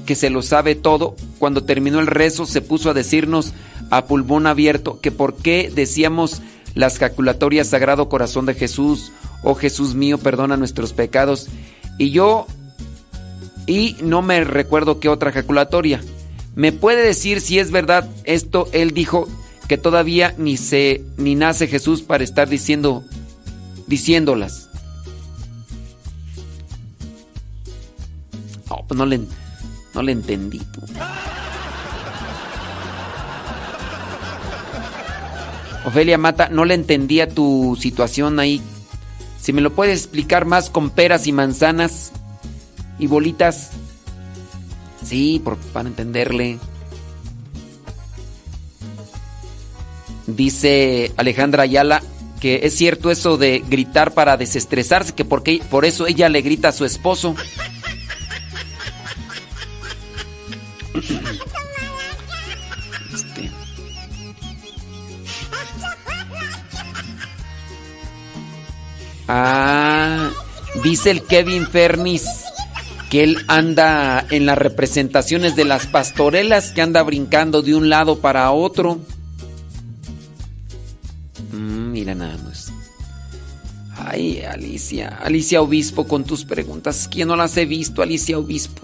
que 0.05 0.13
se 0.13 0.29
lo 0.29 0.43
sabe 0.43 0.75
todo, 0.75 1.15
cuando 1.39 1.63
terminó 1.63 1.99
el 1.99 2.07
rezo 2.07 2.45
se 2.45 2.61
puso 2.61 2.91
a 2.91 2.93
decirnos 2.93 3.53
a 3.89 4.05
pulmón 4.05 4.45
abierto 4.45 4.99
que 5.01 5.11
por 5.11 5.35
qué 5.35 5.71
decíamos 5.73 6.41
las 6.75 6.99
jaculatorias 6.99 7.67
Sagrado 7.67 8.07
Corazón 8.07 8.45
de 8.45 8.53
Jesús, 8.53 9.11
oh 9.43 9.55
Jesús 9.55 9.95
mío, 9.95 10.19
perdona 10.19 10.57
nuestros 10.57 10.93
pecados. 10.93 11.47
Y 11.97 12.11
yo, 12.11 12.45
y 13.65 13.95
no 14.03 14.21
me 14.21 14.43
recuerdo 14.43 14.99
qué 14.99 15.09
otra 15.09 15.31
jaculatoria. 15.31 16.01
¿Me 16.53 16.71
puede 16.71 17.01
decir 17.01 17.41
si 17.41 17.59
es 17.59 17.71
verdad 17.71 18.09
esto? 18.25 18.67
Él 18.71 18.91
dijo 18.91 19.27
que 19.67 19.77
todavía 19.77 20.33
ni 20.37 20.57
se 20.57 21.03
ni 21.17 21.35
nace 21.35 21.67
Jesús 21.67 22.01
para 22.01 22.23
estar 22.23 22.49
diciendo 22.49 23.03
diciéndolas. 23.87 24.69
No, 28.69 28.85
pues 28.87 28.97
no 28.97 29.05
le, 29.05 29.21
no 29.93 30.01
le 30.01 30.11
entendí. 30.11 30.61
Ofelia 35.85 36.17
Mata, 36.17 36.49
no 36.49 36.65
le 36.65 36.73
entendía 36.73 37.29
tu 37.29 37.77
situación 37.79 38.39
ahí. 38.39 38.61
Si 39.39 39.53
me 39.53 39.61
lo 39.61 39.73
puedes 39.75 39.99
explicar 39.99 40.45
más 40.45 40.71
con 40.71 40.89
peras 40.89 41.27
y 41.27 41.31
manzanas 41.31 42.11
y 42.97 43.05
bolitas. 43.05 43.71
Sí, 45.03 45.39
por, 45.43 45.57
para 45.57 45.87
entenderle. 45.87 46.57
Dice 50.27 51.11
Alejandra 51.17 51.63
Ayala 51.63 52.01
que 52.39 52.61
es 52.63 52.75
cierto 52.75 53.11
eso 53.11 53.37
de 53.37 53.63
gritar 53.67 54.13
para 54.13 54.37
desestresarse, 54.37 55.13
que 55.13 55.25
porque, 55.25 55.61
por 55.69 55.85
eso 55.85 56.05
ella 56.05 56.29
le 56.29 56.41
grita 56.41 56.69
a 56.69 56.71
su 56.71 56.85
esposo. 56.85 57.35
Este. 63.13 63.49
Ah, 69.27 70.29
dice 70.83 71.11
el 71.11 71.23
Kevin 71.23 71.65
Fernis 71.65 72.25
que 73.09 73.23
él 73.23 73.37
anda 73.47 74.25
en 74.29 74.45
las 74.45 74.57
representaciones 74.57 75.55
de 75.55 75.65
las 75.65 75.87
pastorelas, 75.87 76.71
que 76.73 76.81
anda 76.81 77.01
brincando 77.01 77.61
de 77.61 77.75
un 77.75 77.89
lado 77.89 78.19
para 78.19 78.51
otro. 78.51 78.99
Mira 82.05 82.13
nada 82.13 82.37
más. 82.43 82.71
Ay, 83.97 84.43
Alicia, 84.43 85.07
Alicia 85.23 85.59
Obispo 85.59 86.07
con 86.07 86.23
tus 86.23 86.45
preguntas. 86.45 87.07
Que 87.07 87.25
no 87.25 87.35
las 87.35 87.57
he 87.57 87.65
visto, 87.65 88.03
Alicia 88.03 88.37
Obispo. 88.37 88.83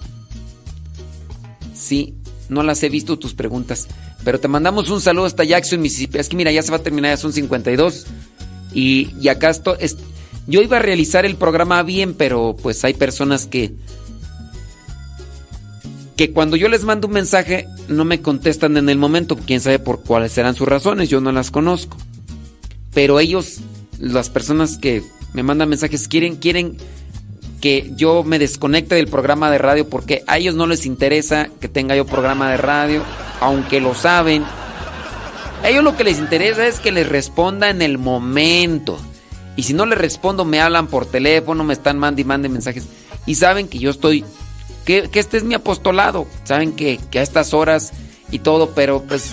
Sí, 1.75 2.15
no 2.49 2.63
las 2.63 2.81
he 2.81 2.89
visto 2.89 3.19
tus 3.19 3.35
preguntas. 3.35 3.87
Pero 4.23 4.39
te 4.39 4.47
mandamos 4.47 4.89
un 4.89 5.01
saludo 5.01 5.27
hasta 5.27 5.43
Jackson, 5.43 5.81
Mississippi. 5.81 6.17
Es 6.17 6.29
que 6.29 6.35
mira, 6.35 6.51
ya 6.51 6.63
se 6.63 6.71
va 6.71 6.77
a 6.77 6.81
terminar, 6.83 7.11
ya 7.11 7.17
son 7.17 7.31
52. 7.31 8.07
Y, 8.73 9.11
y 9.21 9.27
acá 9.27 9.51
esto 9.51 9.77
es, 9.77 9.97
yo 10.47 10.63
iba 10.63 10.77
a 10.77 10.81
realizar 10.81 11.23
el 11.23 11.35
programa 11.35 11.83
bien, 11.83 12.15
pero 12.15 12.55
pues 12.59 12.83
hay 12.83 12.95
personas 12.95 13.45
que 13.45 13.75
que 16.17 16.31
cuando 16.31 16.55
yo 16.55 16.69
les 16.69 16.83
mando 16.83 17.07
un 17.07 17.13
mensaje 17.13 17.67
no 17.87 18.03
me 18.03 18.21
contestan 18.21 18.77
en 18.77 18.89
el 18.89 18.97
momento, 18.97 19.37
quién 19.37 19.61
sabe 19.61 19.77
por 19.77 20.01
cuáles 20.01 20.31
serán 20.31 20.55
sus 20.55 20.67
razones, 20.67 21.09
yo 21.09 21.21
no 21.21 21.31
las 21.31 21.51
conozco. 21.51 21.97
Pero 22.93 23.19
ellos, 23.19 23.57
las 23.99 24.29
personas 24.29 24.77
que 24.77 25.03
me 25.33 25.43
mandan 25.43 25.69
mensajes 25.69 26.07
quieren 26.07 26.35
quieren 26.35 26.77
que 27.61 27.91
yo 27.95 28.23
me 28.23 28.39
desconecte 28.39 28.95
del 28.95 29.07
programa 29.07 29.51
de 29.51 29.59
radio 29.59 29.87
porque 29.87 30.23
a 30.27 30.39
ellos 30.39 30.55
no 30.55 30.65
les 30.65 30.85
interesa 30.85 31.49
que 31.61 31.69
tenga 31.69 31.95
yo 31.95 32.05
programa 32.05 32.49
de 32.49 32.57
radio, 32.57 33.03
aunque 33.39 33.79
lo 33.79 33.93
saben. 33.93 34.43
A 35.63 35.69
ellos 35.69 35.83
lo 35.83 35.95
que 35.95 36.03
les 36.03 36.17
interesa 36.17 36.67
es 36.67 36.79
que 36.79 36.91
les 36.91 37.07
responda 37.07 37.69
en 37.69 37.81
el 37.83 37.99
momento. 37.99 38.99
Y 39.55 39.63
si 39.63 39.73
no 39.73 39.85
les 39.85 39.97
respondo, 39.97 40.43
me 40.43 40.59
hablan 40.59 40.87
por 40.87 41.05
teléfono, 41.05 41.63
me 41.63 41.73
están 41.73 41.99
mandando 41.99 42.21
y 42.21 42.25
manden 42.25 42.53
mensajes. 42.53 42.87
Y 43.27 43.35
saben 43.35 43.67
que 43.67 43.77
yo 43.77 43.91
estoy, 43.91 44.25
que, 44.85 45.07
que 45.09 45.19
este 45.19 45.37
es 45.37 45.43
mi 45.43 45.53
apostolado. 45.53 46.25
Saben 46.43 46.73
que, 46.73 46.99
que 47.11 47.19
a 47.19 47.21
estas 47.21 47.53
horas 47.53 47.93
y 48.31 48.39
todo, 48.39 48.71
pero 48.71 49.03
pues... 49.03 49.31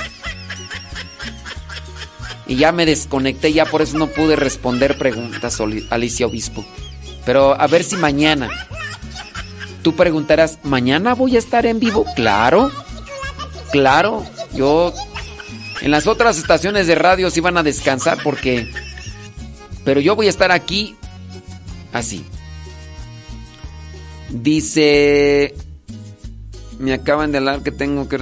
Y 2.49 2.57
ya 2.57 2.73
me 2.73 2.87
desconecté, 2.87 3.53
ya 3.53 3.66
por 3.66 3.83
eso 3.83 3.99
no 3.99 4.07
pude 4.07 4.35
responder 4.35 4.97
preguntas, 4.97 5.61
Alicia 5.91 6.27
Obispo. 6.27 6.65
Pero 7.27 7.61
a 7.61 7.66
ver 7.66 7.85
si 7.85 7.97
mañana. 7.97 8.49
Tú 9.83 9.95
preguntarás, 9.95 10.59
¿mañana 10.65 11.15
voy 11.15 11.37
a 11.37 11.39
estar 11.39 11.66
en 11.66 11.79
vivo? 11.79 12.07
Claro, 12.16 12.73
claro. 13.70 14.25
Yo 14.55 14.95
en 15.83 15.91
las 15.91 16.07
otras 16.07 16.39
estaciones 16.39 16.87
de 16.87 16.95
radio 16.95 17.31
sí 17.31 17.41
van 17.41 17.59
a 17.59 17.62
descansar 17.62 18.19
porque... 18.25 18.73
Pero 19.85 20.01
yo 20.01 20.16
voy 20.16 20.27
a 20.27 20.31
estar 20.31 20.51
aquí 20.51 20.97
así. 21.93 22.25
Dice... 24.31 25.55
Me 26.79 26.95
acaban 26.95 27.31
de 27.31 27.39
hablar 27.39 27.62
que 27.62 27.73
tengo 27.73 28.09
que... 28.09 28.16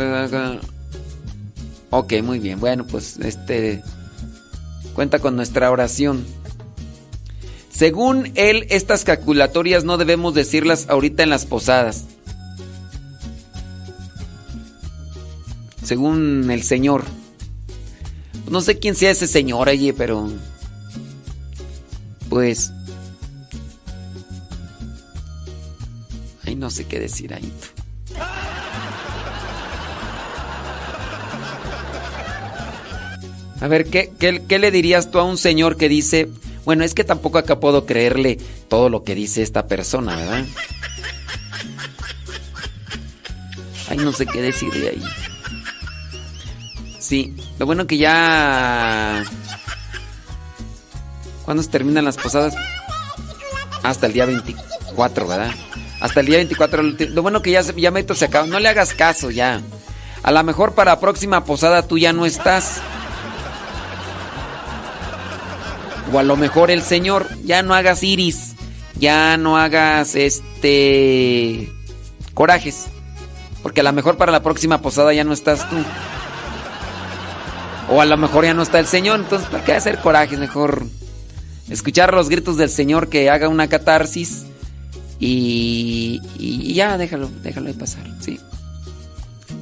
Ok, 1.90 2.12
muy 2.22 2.40
bien. 2.40 2.58
Bueno, 2.58 2.86
pues 2.86 3.18
este... 3.18 3.82
Cuenta 4.96 5.18
con 5.18 5.36
nuestra 5.36 5.70
oración. 5.70 6.24
Según 7.70 8.32
él, 8.34 8.66
estas 8.70 9.04
calculatorias 9.04 9.84
no 9.84 9.98
debemos 9.98 10.32
decirlas 10.32 10.86
ahorita 10.88 11.22
en 11.22 11.28
las 11.28 11.44
posadas. 11.44 12.06
Según 15.84 16.50
el 16.50 16.62
señor. 16.62 17.04
No 18.50 18.62
sé 18.62 18.78
quién 18.78 18.94
sea 18.94 19.10
ese 19.10 19.26
señor 19.26 19.68
allí, 19.68 19.92
pero... 19.92 20.30
Pues... 22.30 22.72
Ay, 26.46 26.56
no 26.56 26.70
sé 26.70 26.86
qué 26.86 26.98
decir 26.98 27.34
ahí. 27.34 27.52
A 33.60 33.68
ver, 33.68 33.86
¿qué, 33.86 34.12
qué, 34.18 34.58
le 34.58 34.70
dirías 34.70 35.10
tú 35.10 35.18
a 35.18 35.24
un 35.24 35.38
señor 35.38 35.76
que 35.76 35.88
dice, 35.88 36.28
bueno, 36.64 36.84
es 36.84 36.94
que 36.94 37.04
tampoco 37.04 37.38
acá 37.38 37.58
puedo 37.58 37.86
creerle 37.86 38.38
todo 38.68 38.90
lo 38.90 39.02
que 39.02 39.14
dice 39.14 39.42
esta 39.42 39.66
persona, 39.66 40.16
¿verdad? 40.16 40.44
Ay, 43.88 43.98
no 43.98 44.12
sé 44.12 44.26
qué 44.26 44.42
decirle 44.42 44.90
ahí. 44.90 45.02
Sí, 46.98 47.34
lo 47.58 47.66
bueno 47.66 47.86
que 47.86 47.98
ya... 47.98 49.24
¿Cuándo 51.44 51.62
se 51.62 51.70
terminan 51.70 52.04
las 52.04 52.16
posadas? 52.16 52.54
Hasta 53.82 54.06
el 54.06 54.12
día 54.12 54.26
24, 54.26 55.28
¿verdad? 55.28 55.54
Hasta 56.00 56.20
el 56.20 56.26
día 56.26 56.36
24. 56.38 56.82
Lo 56.82 57.22
bueno 57.22 57.40
que 57.40 57.52
ya, 57.52 57.62
ya 57.62 57.90
meto 57.92 58.14
se 58.14 58.24
acaba. 58.24 58.46
No 58.46 58.58
le 58.58 58.68
hagas 58.68 58.92
caso 58.92 59.30
ya. 59.30 59.62
A 60.24 60.32
lo 60.32 60.42
mejor 60.42 60.74
para 60.74 60.92
la 60.92 61.00
próxima 61.00 61.44
posada 61.44 61.86
tú 61.86 61.96
ya 61.96 62.12
no 62.12 62.26
estás. 62.26 62.80
O 66.12 66.18
a 66.18 66.22
lo 66.22 66.36
mejor 66.36 66.70
el 66.70 66.82
Señor, 66.82 67.28
ya 67.44 67.62
no 67.62 67.74
hagas 67.74 68.02
iris, 68.02 68.54
ya 68.98 69.36
no 69.36 69.58
hagas 69.58 70.14
este 70.14 71.72
corajes, 72.34 72.86
porque 73.62 73.80
a 73.80 73.84
lo 73.84 73.92
mejor 73.92 74.16
para 74.16 74.32
la 74.32 74.42
próxima 74.42 74.82
posada 74.82 75.12
ya 75.12 75.24
no 75.24 75.32
estás 75.32 75.68
tú. 75.68 75.76
O 77.88 78.00
a 78.00 78.04
lo 78.04 78.16
mejor 78.16 78.44
ya 78.44 78.54
no 78.54 78.62
está 78.62 78.78
el 78.78 78.86
Señor, 78.86 79.20
entonces 79.20 79.48
¿para 79.48 79.64
qué 79.64 79.72
hacer 79.72 79.98
corajes? 79.98 80.38
Mejor 80.38 80.86
escuchar 81.70 82.14
los 82.14 82.28
gritos 82.28 82.56
del 82.56 82.70
Señor 82.70 83.08
que 83.08 83.30
haga 83.30 83.48
una 83.48 83.68
catarsis 83.68 84.46
y, 85.18 86.20
ya 86.74 86.98
déjalo, 86.98 87.30
déjalo 87.42 87.68
de 87.68 87.74
pasar, 87.74 88.04
sí. 88.20 88.38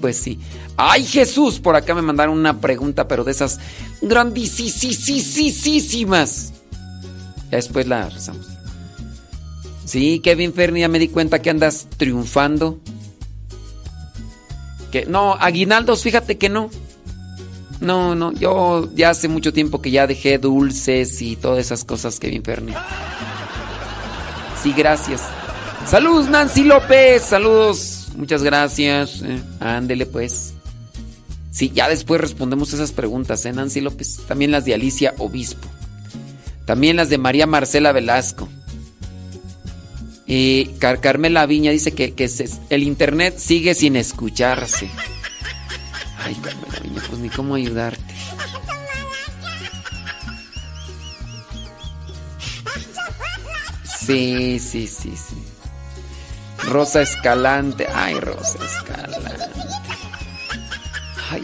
Pues 0.01 0.17
sí. 0.17 0.39
¡Ay, 0.77 1.05
Jesús! 1.05 1.61
Por 1.61 1.77
acá 1.77 1.95
me 1.95 2.03
mandaron 2.03 2.39
una 2.39 2.61
pregunta, 2.61 3.09
pero 3.09 3.25
de 3.25 3.33
esas 3.33 3.61
grandísimas. 4.03 4.93
Ya 7.51 7.57
después 7.57 7.87
la 7.87 8.09
rezamos. 8.09 8.49
Sí, 9.85 10.21
Kevin 10.21 10.53
Fernie, 10.53 10.81
ya 10.81 10.89
me 10.89 10.99
di 10.99 11.09
cuenta 11.09 11.41
que 11.41 11.51
andas 11.51 11.87
triunfando. 11.97 12.81
Que 14.91 15.07
no, 15.07 15.35
aguinaldos, 15.35 16.03
fíjate 16.03 16.39
que 16.39 16.49
no. 16.49 16.71
No, 17.81 18.15
no, 18.15 18.33
yo 18.33 18.89
ya 18.95 19.11
hace 19.11 19.29
mucho 19.29 19.53
tiempo 19.53 19.83
que 19.83 19.91
ya 19.91 20.07
dejé 20.07 20.39
dulces 20.39 21.21
y 21.21 21.37
todas 21.37 21.59
esas 21.59 21.85
cosas, 21.85 22.19
Kevin 22.19 22.43
Fernie. 22.43 22.75
Sí, 24.63 24.73
gracias. 24.73 25.23
Saludos, 25.87 26.31
Nancy 26.31 26.65
López. 26.65 27.23
Saludos. 27.23 27.94
Muchas 28.17 28.43
gracias. 28.43 29.23
Eh, 29.23 29.43
ándele 29.61 30.07
pues. 30.07 30.55
Sí, 31.51 31.71
ya 31.73 31.89
después 31.89 32.21
respondemos 32.21 32.73
esas 32.73 32.93
preguntas, 32.93 33.47
¿eh, 33.47 33.53
Nancy 33.53 33.81
López? 33.81 34.21
También 34.27 34.51
las 34.51 34.65
de 34.65 34.75
Alicia 34.75 35.15
Obispo. 35.19 35.69
También 36.67 36.97
las 36.97 37.11
de 37.11 37.19
María 37.19 37.47
Marcela 37.47 37.93
Velasco. 37.93 38.49
Y 40.27 40.67
Car 40.79 41.01
Carmela 41.01 41.47
Viña 41.47 41.71
dice 41.71 41.93
que, 41.93 42.15
el 42.71 42.83
internet 42.83 43.35
sigue 43.39 43.75
sin 43.75 43.95
escucharse. 43.97 44.89
Ay, 46.19 46.35
Carmela 46.37 46.81
Viña, 46.83 47.03
pues 47.09 47.21
ni 47.21 47.29
cómo 47.29 47.55
ayudarte. 47.55 48.15
Sí, 54.07 54.59
sí, 54.59 54.87
sí, 54.87 55.15
sí. 55.17 55.54
Rosa 56.69 57.03
Escalante. 57.03 57.87
Ay, 57.93 58.19
Rosa 58.21 58.59
Escalante. 58.65 59.45
Ay, 61.31 61.43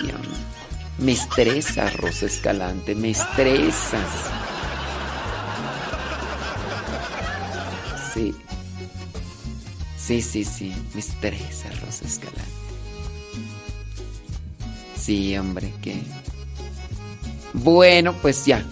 me 0.99 1.13
estresa, 1.13 1.89
Rosa 1.91 2.27
Escalante, 2.27 2.95
me 2.95 3.11
estresas. 3.11 4.09
Sí. 8.13 8.35
Sí, 9.97 10.21
sí, 10.21 10.45
sí, 10.45 10.75
me 10.95 11.01
estresa, 11.01 11.71
Rosa 11.85 12.05
Escalante. 12.05 12.43
Sí, 14.97 15.37
hombre, 15.39 15.73
que... 15.81 16.03
Bueno, 17.53 18.15
pues 18.21 18.45
ya. 18.45 18.65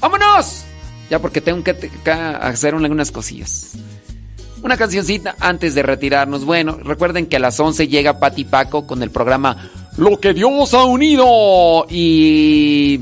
¡Vámonos! 0.00 0.64
Ya 1.08 1.18
porque 1.18 1.40
tengo 1.40 1.64
que 1.64 1.74
hacer 2.12 2.74
algunas 2.74 3.10
cosillas. 3.10 3.72
Una 4.62 4.76
cancioncita 4.76 5.36
antes 5.40 5.74
de 5.74 5.82
retirarnos. 5.82 6.44
Bueno, 6.44 6.78
recuerden 6.82 7.26
que 7.26 7.36
a 7.36 7.40
las 7.40 7.58
11 7.58 7.88
llega 7.88 8.18
Pati 8.18 8.44
Paco 8.44 8.86
con 8.86 9.02
el 9.02 9.10
programa 9.10 9.70
Lo 9.96 10.20
que 10.20 10.34
Dios 10.34 10.74
ha 10.74 10.84
unido. 10.84 11.86
Y, 11.88 13.00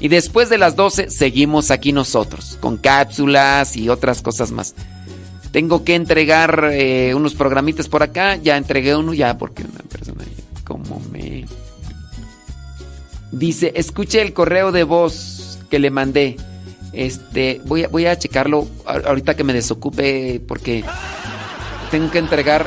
y 0.00 0.08
después 0.08 0.48
de 0.48 0.58
las 0.58 0.76
12 0.76 1.10
seguimos 1.10 1.70
aquí 1.70 1.92
nosotros, 1.92 2.58
con 2.60 2.78
cápsulas 2.78 3.76
y 3.76 3.88
otras 3.88 4.22
cosas 4.22 4.50
más. 4.50 4.74
Tengo 5.52 5.84
que 5.84 5.94
entregar 5.94 6.70
eh, 6.72 7.14
unos 7.14 7.34
programitas 7.34 7.88
por 7.88 8.02
acá. 8.02 8.36
Ya 8.36 8.56
entregué 8.56 8.96
uno 8.96 9.14
ya 9.14 9.38
porque 9.38 9.62
una 9.62 9.80
persona 9.88 10.24
como 10.64 11.00
me... 11.12 11.44
Dice, 13.30 13.72
escuche 13.76 14.22
el 14.22 14.32
correo 14.32 14.72
de 14.72 14.84
voz 14.84 15.58
que 15.70 15.78
le 15.78 15.90
mandé. 15.90 16.36
Este, 16.94 17.60
voy 17.64 17.84
a, 17.84 17.88
voy 17.88 18.06
a 18.06 18.18
checarlo 18.18 18.68
ahorita 18.84 19.34
que 19.34 19.44
me 19.44 19.52
desocupe 19.52 20.40
porque 20.46 20.84
tengo 21.90 22.10
que 22.10 22.18
entregar 22.18 22.66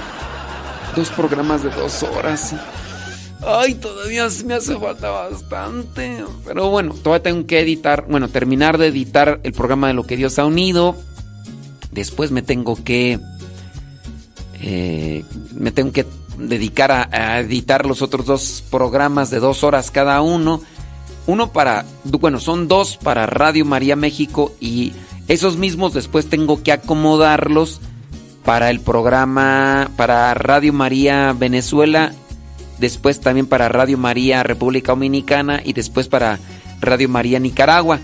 dos 0.95 1.09
programas 1.09 1.63
de 1.63 1.69
dos 1.69 2.03
horas. 2.03 2.55
Ay, 3.45 3.75
todavía 3.75 4.27
me 4.45 4.55
hace 4.55 4.77
falta 4.77 5.09
bastante. 5.09 6.23
Pero 6.45 6.69
bueno, 6.69 6.93
todavía 6.93 7.23
tengo 7.23 7.45
que 7.45 7.59
editar, 7.59 8.05
bueno, 8.09 8.27
terminar 8.27 8.77
de 8.77 8.87
editar 8.87 9.39
el 9.43 9.53
programa 9.53 9.87
de 9.87 9.93
lo 9.93 10.03
que 10.03 10.17
Dios 10.17 10.39
ha 10.39 10.45
unido. 10.45 10.95
Después 11.91 12.31
me 12.31 12.41
tengo 12.41 12.83
que... 12.83 13.19
Eh, 14.59 15.23
me 15.53 15.71
tengo 15.71 15.91
que 15.91 16.05
dedicar 16.37 16.91
a, 16.91 17.09
a 17.11 17.39
editar 17.39 17.85
los 17.85 18.01
otros 18.01 18.25
dos 18.25 18.63
programas 18.69 19.29
de 19.29 19.39
dos 19.39 19.63
horas 19.63 19.91
cada 19.91 20.21
uno 20.21 20.61
uno 21.27 21.51
para, 21.51 21.85
bueno, 22.05 22.39
son 22.39 22.67
dos 22.67 22.97
para 22.97 23.25
Radio 23.25 23.65
María 23.65 23.95
México 23.95 24.53
y 24.59 24.93
esos 25.27 25.57
mismos 25.57 25.93
después 25.93 26.29
tengo 26.29 26.63
que 26.63 26.71
acomodarlos 26.71 27.81
para 28.45 28.69
el 28.69 28.79
programa, 28.79 29.91
para 29.97 30.33
Radio 30.33 30.71
María 30.71 31.33
Venezuela, 31.37 32.13
después 32.79 33.19
también 33.19 33.45
para 33.45 33.67
Radio 33.67 33.97
María 33.97 34.41
República 34.41 34.93
Dominicana 34.93 35.61
y 35.63 35.73
después 35.73 36.07
para 36.07 36.39
Radio 36.79 37.09
María 37.09 37.39
Nicaragua. 37.39 37.99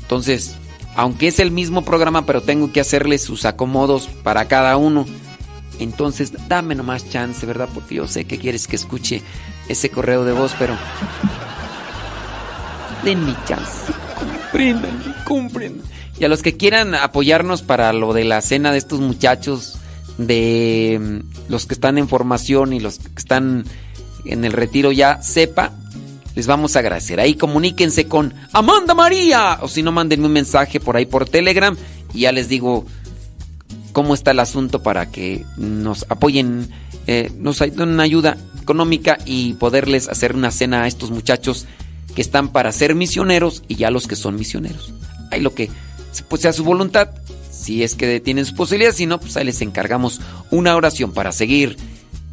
Entonces, 0.00 0.56
aunque 0.96 1.28
es 1.28 1.38
el 1.40 1.50
mismo 1.50 1.84
programa, 1.84 2.24
pero 2.24 2.40
tengo 2.40 2.72
que 2.72 2.80
hacerle 2.80 3.18
sus 3.18 3.44
acomodos 3.44 4.08
para 4.22 4.46
cada 4.46 4.78
uno. 4.78 5.04
Entonces, 5.80 6.32
dame 6.48 6.74
nomás 6.74 7.10
chance, 7.10 7.44
¿verdad? 7.44 7.68
Porque 7.74 7.96
yo 7.96 8.06
sé 8.06 8.24
que 8.24 8.38
quieres 8.38 8.66
que 8.66 8.76
escuche 8.76 9.22
ese 9.68 9.90
correo 9.90 10.24
de 10.24 10.32
voz, 10.32 10.54
pero 10.58 10.78
mi 13.04 13.36
chance. 13.46 13.92
Comprendan, 14.18 15.14
comprendan. 15.26 15.86
Y 16.18 16.24
a 16.24 16.28
los 16.28 16.42
que 16.42 16.56
quieran 16.56 16.94
apoyarnos 16.94 17.62
para 17.62 17.92
lo 17.92 18.14
de 18.14 18.24
la 18.24 18.40
cena 18.40 18.72
de 18.72 18.78
estos 18.78 19.00
muchachos, 19.00 19.76
de 20.16 20.98
mm, 21.00 21.50
los 21.50 21.66
que 21.66 21.74
están 21.74 21.98
en 21.98 22.08
formación 22.08 22.72
y 22.72 22.80
los 22.80 22.98
que 22.98 23.08
están 23.16 23.64
en 24.24 24.44
el 24.44 24.52
retiro 24.52 24.90
ya, 24.90 25.22
sepa, 25.22 25.72
les 26.34 26.46
vamos 26.46 26.76
a 26.76 26.78
agradecer. 26.78 27.20
Ahí 27.20 27.34
comuníquense 27.34 28.06
con 28.06 28.32
Amanda 28.52 28.94
María. 28.94 29.58
O 29.60 29.68
si 29.68 29.82
no, 29.82 29.92
mándenme 29.92 30.26
un 30.26 30.32
mensaje 30.32 30.80
por 30.80 30.96
ahí 30.96 31.04
por 31.04 31.28
Telegram 31.28 31.76
y 32.14 32.20
ya 32.20 32.32
les 32.32 32.48
digo 32.48 32.86
cómo 33.92 34.14
está 34.14 34.30
el 34.30 34.40
asunto 34.40 34.82
para 34.82 35.10
que 35.10 35.44
nos 35.56 36.06
apoyen, 36.08 36.68
eh, 37.06 37.30
nos 37.38 37.58
den 37.58 37.80
una 37.80 38.02
ayuda 38.02 38.38
económica 38.60 39.18
y 39.26 39.54
poderles 39.54 40.08
hacer 40.08 40.34
una 40.34 40.50
cena 40.50 40.84
a 40.84 40.86
estos 40.86 41.10
muchachos 41.10 41.66
que 42.14 42.22
están 42.22 42.48
para 42.48 42.72
ser 42.72 42.94
misioneros 42.94 43.62
y 43.68 43.76
ya 43.76 43.90
los 43.90 44.06
que 44.06 44.16
son 44.16 44.36
misioneros. 44.36 44.92
Hay 45.30 45.40
lo 45.40 45.54
que 45.54 45.70
pues, 46.28 46.42
sea 46.42 46.52
su 46.52 46.64
voluntad, 46.64 47.10
si 47.50 47.82
es 47.82 47.94
que 47.94 48.20
tienen 48.20 48.46
su 48.46 48.54
posibilidad, 48.54 48.92
si 48.92 49.06
no, 49.06 49.18
pues 49.18 49.36
ahí 49.36 49.44
les 49.44 49.60
encargamos 49.60 50.20
una 50.50 50.76
oración 50.76 51.12
para 51.12 51.32
seguir 51.32 51.76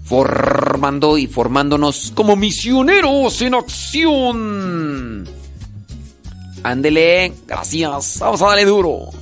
formando 0.03 1.17
y 1.17 1.27
formándonos 1.27 2.11
como 2.13 2.35
misioneros 2.35 3.41
en 3.41 3.55
acción. 3.55 5.29
Ándele, 6.63 7.33
gracias, 7.47 8.17
vamos 8.19 8.41
a 8.41 8.47
darle 8.47 8.65
duro. 8.65 9.20